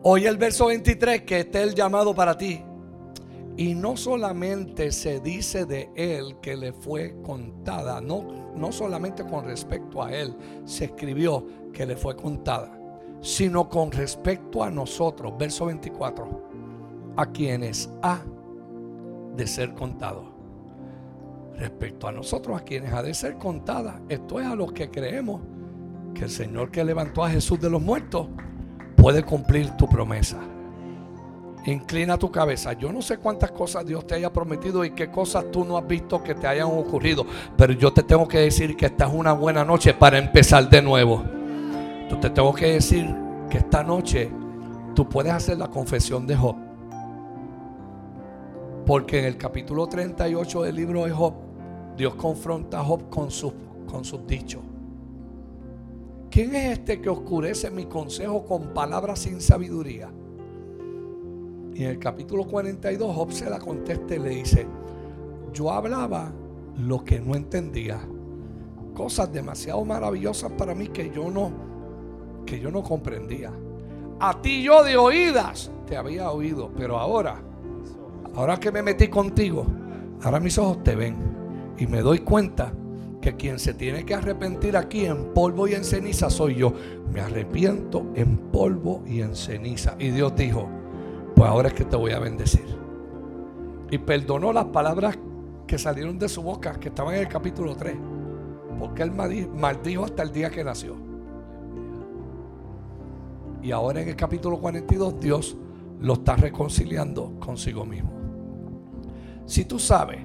Oye 0.03 0.27
el 0.27 0.37
verso 0.37 0.67
23 0.67 1.23
que 1.23 1.39
este 1.39 1.61
es 1.61 1.69
el 1.69 1.75
llamado 1.75 2.13
para 2.13 2.37
ti. 2.37 2.61
Y 3.57 3.73
no 3.73 3.95
solamente 3.95 4.91
se 4.91 5.21
dice 5.21 5.65
de 5.65 5.89
él 5.95 6.37
que 6.41 6.57
le 6.57 6.73
fue 6.73 7.15
contada, 7.21 8.01
no, 8.01 8.51
no 8.53 8.71
solamente 8.73 9.23
con 9.23 9.45
respecto 9.45 10.03
a 10.03 10.13
él 10.13 10.35
se 10.65 10.85
escribió 10.85 11.45
que 11.71 11.85
le 11.85 11.95
fue 11.95 12.17
contada, 12.17 12.77
sino 13.21 13.69
con 13.69 13.91
respecto 13.91 14.61
a 14.61 14.69
nosotros. 14.69 15.33
Verso 15.37 15.67
24 15.67 16.54
a 17.15 17.25
quienes 17.27 17.89
ha 18.01 18.19
de 19.35 19.47
ser 19.47 19.73
contado. 19.73 20.33
Respecto 21.57 22.07
a 22.07 22.11
nosotros, 22.11 22.59
a 22.59 22.63
quienes 22.63 22.93
ha 22.93 23.01
de 23.01 23.13
ser 23.13 23.37
contada, 23.37 24.01
esto 24.09 24.39
es 24.39 24.45
a 24.45 24.55
los 24.55 24.73
que 24.73 24.89
creemos 24.89 25.41
que 26.13 26.25
el 26.25 26.29
Señor 26.29 26.71
que 26.71 26.83
levantó 26.83 27.23
a 27.23 27.29
Jesús 27.29 27.59
de 27.59 27.69
los 27.69 27.81
muertos 27.81 28.27
puede 28.95 29.23
cumplir 29.23 29.69
tu 29.71 29.87
promesa. 29.87 30.37
Inclina 31.65 32.17
tu 32.17 32.31
cabeza. 32.31 32.73
Yo 32.73 32.91
no 32.91 33.01
sé 33.01 33.17
cuántas 33.17 33.51
cosas 33.51 33.85
Dios 33.85 34.05
te 34.05 34.15
haya 34.15 34.31
prometido 34.31 34.85
y 34.85 34.91
qué 34.91 35.09
cosas 35.09 35.45
tú 35.51 35.65
no 35.65 35.77
has 35.77 35.87
visto 35.87 36.21
que 36.21 36.35
te 36.35 36.45
hayan 36.45 36.67
ocurrido. 36.67 37.25
Pero 37.57 37.73
yo 37.73 37.91
te 37.91 38.03
tengo 38.03 38.27
que 38.27 38.39
decir 38.39 38.75
que 38.75 38.85
esta 38.85 39.07
es 39.07 39.13
una 39.13 39.33
buena 39.33 39.65
noche 39.65 39.93
para 39.93 40.17
empezar 40.17 40.69
de 40.69 40.81
nuevo. 40.81 41.23
Yo 42.09 42.19
te 42.19 42.29
tengo 42.29 42.53
que 42.53 42.73
decir 42.73 43.07
que 43.49 43.57
esta 43.57 43.83
noche 43.83 44.31
tú 44.93 45.09
puedes 45.09 45.33
hacer 45.33 45.57
la 45.57 45.67
confesión 45.67 46.27
de 46.27 46.35
Job. 46.35 46.64
Porque 48.85 49.17
en 49.17 49.25
el 49.25 49.37
capítulo 49.37 49.87
38 49.87 50.61
del 50.61 50.75
libro 50.75 51.05
de 51.05 51.11
Job, 51.11 51.33
Dios 51.97 52.13
confronta 52.13 52.81
a 52.81 52.83
Job 52.83 53.09
con 53.09 53.31
sus, 53.31 53.51
con 53.89 54.03
dichos. 54.27 54.61
¿Quién 56.29 56.53
es 56.53 56.77
este 56.77 57.01
que 57.01 57.09
oscurece 57.09 57.71
mi 57.71 57.85
consejo 57.85 58.45
con 58.45 58.75
palabras 58.75 59.19
sin 59.19 59.41
sabiduría? 59.41 60.11
Y 61.73 61.83
en 61.83 61.89
el 61.89 61.97
capítulo 61.97 62.45
42 62.45 63.15
Job 63.15 63.31
se 63.31 63.49
la 63.49 63.57
contesta 63.57 64.15
y 64.15 64.19
le 64.19 64.29
dice, 64.29 64.67
yo 65.51 65.71
hablaba 65.71 66.31
lo 66.77 67.03
que 67.03 67.19
no 67.19 67.33
entendía. 67.33 67.99
Cosas 68.93 69.33
demasiado 69.33 69.83
maravillosas 69.83 70.51
para 70.51 70.75
mí 70.75 70.89
que 70.89 71.09
yo 71.09 71.31
no, 71.31 71.51
que 72.45 72.59
yo 72.59 72.69
no 72.69 72.83
comprendía. 72.83 73.51
A 74.19 74.39
ti 74.41 74.61
yo 74.61 74.83
de 74.83 74.95
oídas 74.95 75.71
te 75.87 75.97
había 75.97 76.29
oído, 76.29 76.69
pero 76.77 76.99
ahora 76.99 77.41
Ahora 78.35 78.59
que 78.59 78.71
me 78.71 78.81
metí 78.81 79.07
contigo, 79.07 79.65
ahora 80.21 80.39
mis 80.39 80.57
ojos 80.57 80.83
te 80.83 80.95
ven 80.95 81.15
y 81.77 81.87
me 81.87 82.01
doy 82.01 82.19
cuenta 82.19 82.73
que 83.21 83.35
quien 83.35 83.59
se 83.59 83.73
tiene 83.73 84.05
que 84.05 84.13
arrepentir 84.13 84.75
aquí 84.75 85.05
en 85.05 85.33
polvo 85.33 85.67
y 85.67 85.73
en 85.73 85.83
ceniza 85.83 86.29
soy 86.29 86.55
yo. 86.55 86.73
Me 87.11 87.21
arrepiento 87.21 88.11
en 88.13 88.37
polvo 88.37 89.03
y 89.07 89.21
en 89.21 89.35
ceniza. 89.35 89.95
Y 89.99 90.09
Dios 90.09 90.35
dijo, 90.35 90.69
pues 91.35 91.49
ahora 91.49 91.69
es 91.69 91.73
que 91.73 91.85
te 91.85 91.95
voy 91.95 92.11
a 92.11 92.19
bendecir. 92.19 92.65
Y 93.89 93.97
perdonó 93.99 94.51
las 94.51 94.65
palabras 94.65 95.17
que 95.65 95.77
salieron 95.77 96.19
de 96.19 96.29
su 96.29 96.43
boca, 96.43 96.73
que 96.79 96.89
estaban 96.89 97.15
en 97.15 97.21
el 97.21 97.27
capítulo 97.27 97.75
3. 97.75 97.95
Porque 98.77 99.01
él 99.01 99.11
maldijo 99.11 100.03
hasta 100.03 100.23
el 100.23 100.31
día 100.31 100.49
que 100.49 100.63
nació. 100.63 100.95
Y 103.63 103.71
ahora 103.71 104.01
en 104.01 104.09
el 104.09 104.15
capítulo 104.15 104.59
42 104.59 105.19
Dios 105.19 105.57
lo 106.01 106.13
está 106.13 106.35
reconciliando 106.35 107.39
consigo 107.39 107.85
mismo. 107.85 108.14
Si 109.45 109.65
tú 109.65 109.79
sabes 109.79 110.19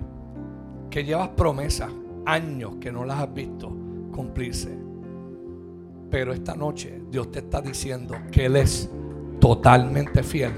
que 0.90 1.04
llevas 1.04 1.28
promesa 1.30 1.88
años 2.26 2.76
que 2.80 2.92
no 2.92 3.04
las 3.04 3.20
has 3.20 3.32
visto 3.32 3.72
cumplirse. 4.12 4.76
Pero 6.10 6.32
esta 6.32 6.54
noche 6.54 7.02
Dios 7.10 7.30
te 7.30 7.40
está 7.40 7.60
diciendo 7.60 8.14
que 8.30 8.46
Él 8.46 8.56
es 8.56 8.90
totalmente 9.38 10.22
fiel. 10.22 10.52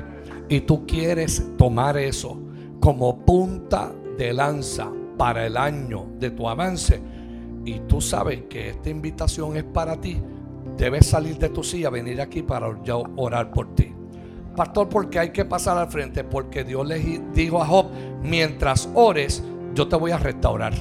Y 0.48 0.60
tú 0.60 0.86
quieres 0.86 1.56
tomar 1.56 1.97
eso 1.97 2.39
como 2.80 3.24
punta 3.24 3.93
de 4.18 4.32
lanza 4.32 4.90
para 5.16 5.47
el 5.47 5.56
año 5.56 6.06
de 6.18 6.30
tu 6.30 6.48
avance. 6.48 7.01
Y 7.64 7.80
tú 7.80 8.01
sabes 8.01 8.43
que 8.48 8.70
esta 8.70 8.90
invitación 8.90 9.56
es 9.56 9.64
para 9.64 10.01
ti. 10.01 10.20
Debes 10.76 11.06
salir 11.06 11.39
de 11.39 11.51
tu 11.51 11.62
silla, 11.62 11.90
venir 11.90 12.20
aquí 12.20 12.43
para 12.43 12.68
orar 13.16 13.52
por 13.52 13.74
ti. 13.74 13.93
Pastor, 14.56 14.88
porque 14.88 15.18
hay 15.18 15.30
que 15.30 15.46
pasar 15.46 15.78
al 15.78 15.88
frente? 15.88 16.24
Porque 16.24 16.62
Dios 16.62 16.86
le 16.86 16.98
dijo 17.32 17.62
a 17.62 17.66
Job, 17.66 17.86
mientras 18.22 18.88
ores, 18.94 19.42
yo 19.74 19.88
te 19.88 19.96
voy 19.96 20.10
a 20.10 20.18
restaurar. 20.18 20.74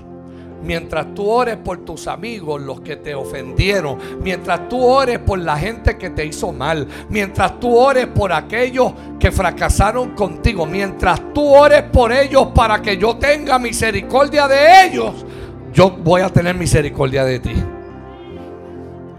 Mientras 0.62 1.14
tú 1.16 1.28
ores 1.28 1.56
por 1.56 1.86
tus 1.86 2.08
amigos, 2.08 2.62
los 2.62 2.82
que 2.82 2.98
te 2.98 3.16
ofendieron. 3.16 3.98
Mientras 4.22 4.70
tú 4.70 4.84
ores 4.84 5.18
por 5.20 5.40
la 5.40 5.58
gente 5.58 5.98
que 5.98 6.12
te 6.12 6.26
hizo 6.26 6.52
mal. 6.52 6.88
Mientras 7.10 7.60
tú 7.60 7.76
ores 7.76 8.08
por 8.08 8.32
aquellos 8.32 8.94
que 9.20 9.32
fracasaron 9.32 10.12
contigo. 10.12 10.66
Mientras 10.66 11.34
tú 11.34 11.48
ores 11.48 11.84
por 11.84 12.12
ellos 12.12 12.48
para 12.54 12.82
que 12.82 12.98
yo 12.98 13.16
tenga 13.18 13.58
misericordia 13.58 14.48
de 14.48 14.86
ellos. 14.86 15.26
Yo 15.74 15.90
voy 15.90 16.22
a 16.22 16.30
tener 16.30 16.56
misericordia 16.56 17.24
de 17.24 17.40
ti. 17.40 17.56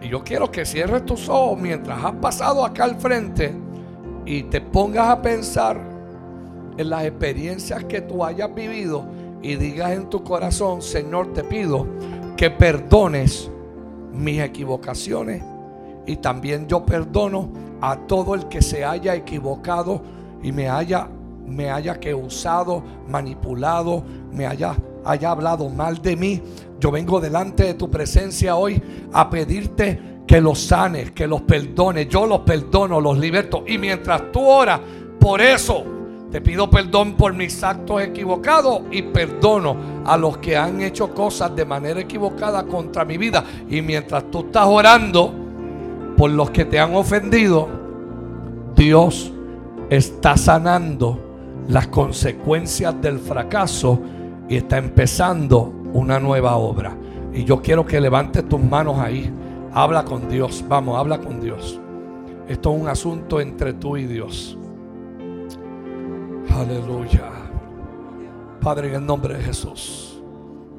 Y 0.00 0.08
yo 0.08 0.22
quiero 0.22 0.50
que 0.50 0.64
cierres 0.64 1.04
tus 1.04 1.28
ojos 1.28 1.58
mientras 1.58 2.04
has 2.04 2.12
pasado 2.12 2.64
acá 2.64 2.84
al 2.84 3.00
frente 3.00 3.71
y 4.24 4.44
te 4.44 4.60
pongas 4.60 5.08
a 5.08 5.22
pensar 5.22 5.80
en 6.76 6.90
las 6.90 7.04
experiencias 7.04 7.84
que 7.84 8.00
tú 8.00 8.24
hayas 8.24 8.54
vivido 8.54 9.04
y 9.42 9.56
digas 9.56 9.92
en 9.92 10.08
tu 10.08 10.22
corazón, 10.22 10.82
Señor, 10.82 11.32
te 11.32 11.44
pido 11.44 11.86
que 12.36 12.50
perdones 12.50 13.50
mis 14.12 14.40
equivocaciones 14.40 15.42
y 16.06 16.16
también 16.16 16.66
yo 16.66 16.84
perdono 16.84 17.50
a 17.80 17.96
todo 18.06 18.34
el 18.34 18.48
que 18.48 18.62
se 18.62 18.84
haya 18.84 19.14
equivocado 19.14 20.02
y 20.42 20.52
me 20.52 20.68
haya 20.68 21.08
me 21.44 21.70
haya 21.70 21.98
que 21.98 22.14
usado, 22.14 22.82
manipulado, 23.08 24.04
me 24.30 24.46
haya 24.46 24.76
haya 25.04 25.30
hablado 25.30 25.68
mal 25.68 26.00
de 26.00 26.16
mí. 26.16 26.42
Yo 26.78 26.90
vengo 26.90 27.20
delante 27.20 27.64
de 27.64 27.74
tu 27.74 27.90
presencia 27.90 28.56
hoy 28.56 28.80
a 29.12 29.28
pedirte 29.28 30.00
que 30.32 30.40
los 30.40 30.60
sanes, 30.60 31.10
que 31.10 31.26
los 31.26 31.42
perdones. 31.42 32.08
Yo 32.08 32.24
los 32.24 32.40
perdono, 32.40 33.02
los 33.02 33.18
liberto. 33.18 33.64
Y 33.66 33.76
mientras 33.76 34.32
tú 34.32 34.40
oras, 34.40 34.80
por 35.20 35.42
eso 35.42 35.84
te 36.30 36.40
pido 36.40 36.70
perdón 36.70 37.18
por 37.18 37.34
mis 37.34 37.62
actos 37.62 38.00
equivocados 38.00 38.80
y 38.90 39.02
perdono 39.02 39.76
a 40.06 40.16
los 40.16 40.38
que 40.38 40.56
han 40.56 40.80
hecho 40.80 41.12
cosas 41.12 41.54
de 41.54 41.66
manera 41.66 42.00
equivocada 42.00 42.62
contra 42.64 43.04
mi 43.04 43.18
vida. 43.18 43.44
Y 43.68 43.82
mientras 43.82 44.30
tú 44.30 44.46
estás 44.46 44.66
orando 44.66 45.34
por 46.16 46.30
los 46.30 46.48
que 46.48 46.64
te 46.64 46.80
han 46.80 46.96
ofendido, 46.96 47.68
Dios 48.74 49.30
está 49.90 50.38
sanando 50.38 51.20
las 51.68 51.88
consecuencias 51.88 52.98
del 53.02 53.18
fracaso 53.18 54.00
y 54.48 54.56
está 54.56 54.78
empezando 54.78 55.70
una 55.92 56.18
nueva 56.18 56.56
obra. 56.56 56.96
Y 57.34 57.44
yo 57.44 57.60
quiero 57.60 57.84
que 57.84 58.00
levantes 58.00 58.48
tus 58.48 58.62
manos 58.62 58.98
ahí. 58.98 59.30
Habla 59.74 60.04
con 60.04 60.28
Dios. 60.28 60.64
Vamos, 60.68 60.98
habla 60.98 61.18
con 61.18 61.40
Dios. 61.40 61.80
Esto 62.46 62.74
es 62.74 62.80
un 62.80 62.88
asunto 62.88 63.40
entre 63.40 63.72
tú 63.72 63.96
y 63.96 64.04
Dios. 64.04 64.58
Aleluya. 66.50 67.30
Padre, 68.60 68.88
en 68.88 68.94
el 68.96 69.06
nombre 69.06 69.38
de 69.38 69.42
Jesús. 69.42 70.22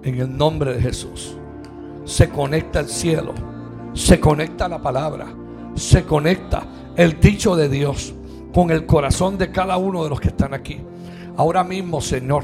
En 0.03 0.19
el 0.19 0.37
nombre 0.37 0.75
de 0.75 0.81
Jesús. 0.81 1.35
Se 2.05 2.29
conecta 2.29 2.81
el 2.81 2.87
cielo. 2.87 3.33
Se 3.93 4.19
conecta 4.19 4.67
la 4.67 4.81
palabra. 4.81 5.27
Se 5.73 6.03
conecta 6.03 6.63
el 6.95 7.19
dicho 7.19 7.55
de 7.55 7.69
Dios 7.69 8.13
con 8.53 8.69
el 8.69 8.85
corazón 8.85 9.39
de 9.39 9.51
cada 9.51 9.77
uno 9.77 10.03
de 10.03 10.11
los 10.11 10.19
que 10.19 10.27
están 10.27 10.53
aquí. 10.53 10.79
Ahora 11.35 11.63
mismo, 11.63 11.99
Señor, 11.99 12.43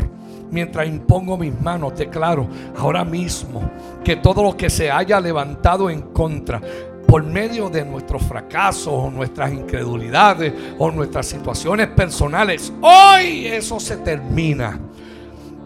mientras 0.51 0.87
impongo 0.87 1.37
mis 1.37 1.59
manos, 1.61 1.97
declaro 1.97 2.47
ahora 2.77 3.03
mismo 3.03 3.69
que 4.03 4.15
todo 4.15 4.43
lo 4.43 4.57
que 4.57 4.69
se 4.69 4.89
haya 4.89 5.19
levantado 5.19 5.89
en 5.89 6.01
contra 6.01 6.61
por 7.09 7.23
medio 7.23 7.69
de 7.69 7.83
nuestros 7.83 8.21
fracasos 8.21 8.93
o 8.93 9.09
nuestras 9.09 9.51
incredulidades 9.51 10.53
o 10.77 10.91
nuestras 10.91 11.25
situaciones 11.25 11.87
personales. 11.87 12.71
Hoy 12.81 13.47
eso 13.47 13.79
se 13.79 13.97
termina. 13.97 14.79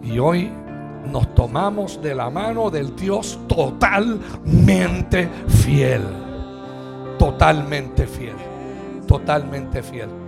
Y 0.01 0.19
hoy 0.19 0.49
nos 1.11 1.35
tomamos 1.35 2.01
de 2.01 2.15
la 2.15 2.29
mano 2.29 2.69
del 2.69 2.95
Dios 2.95 3.39
totalmente 3.47 5.29
fiel. 5.47 6.03
Totalmente 7.19 8.07
fiel. 8.07 8.35
Totalmente 9.05 9.83
fiel. 9.83 10.22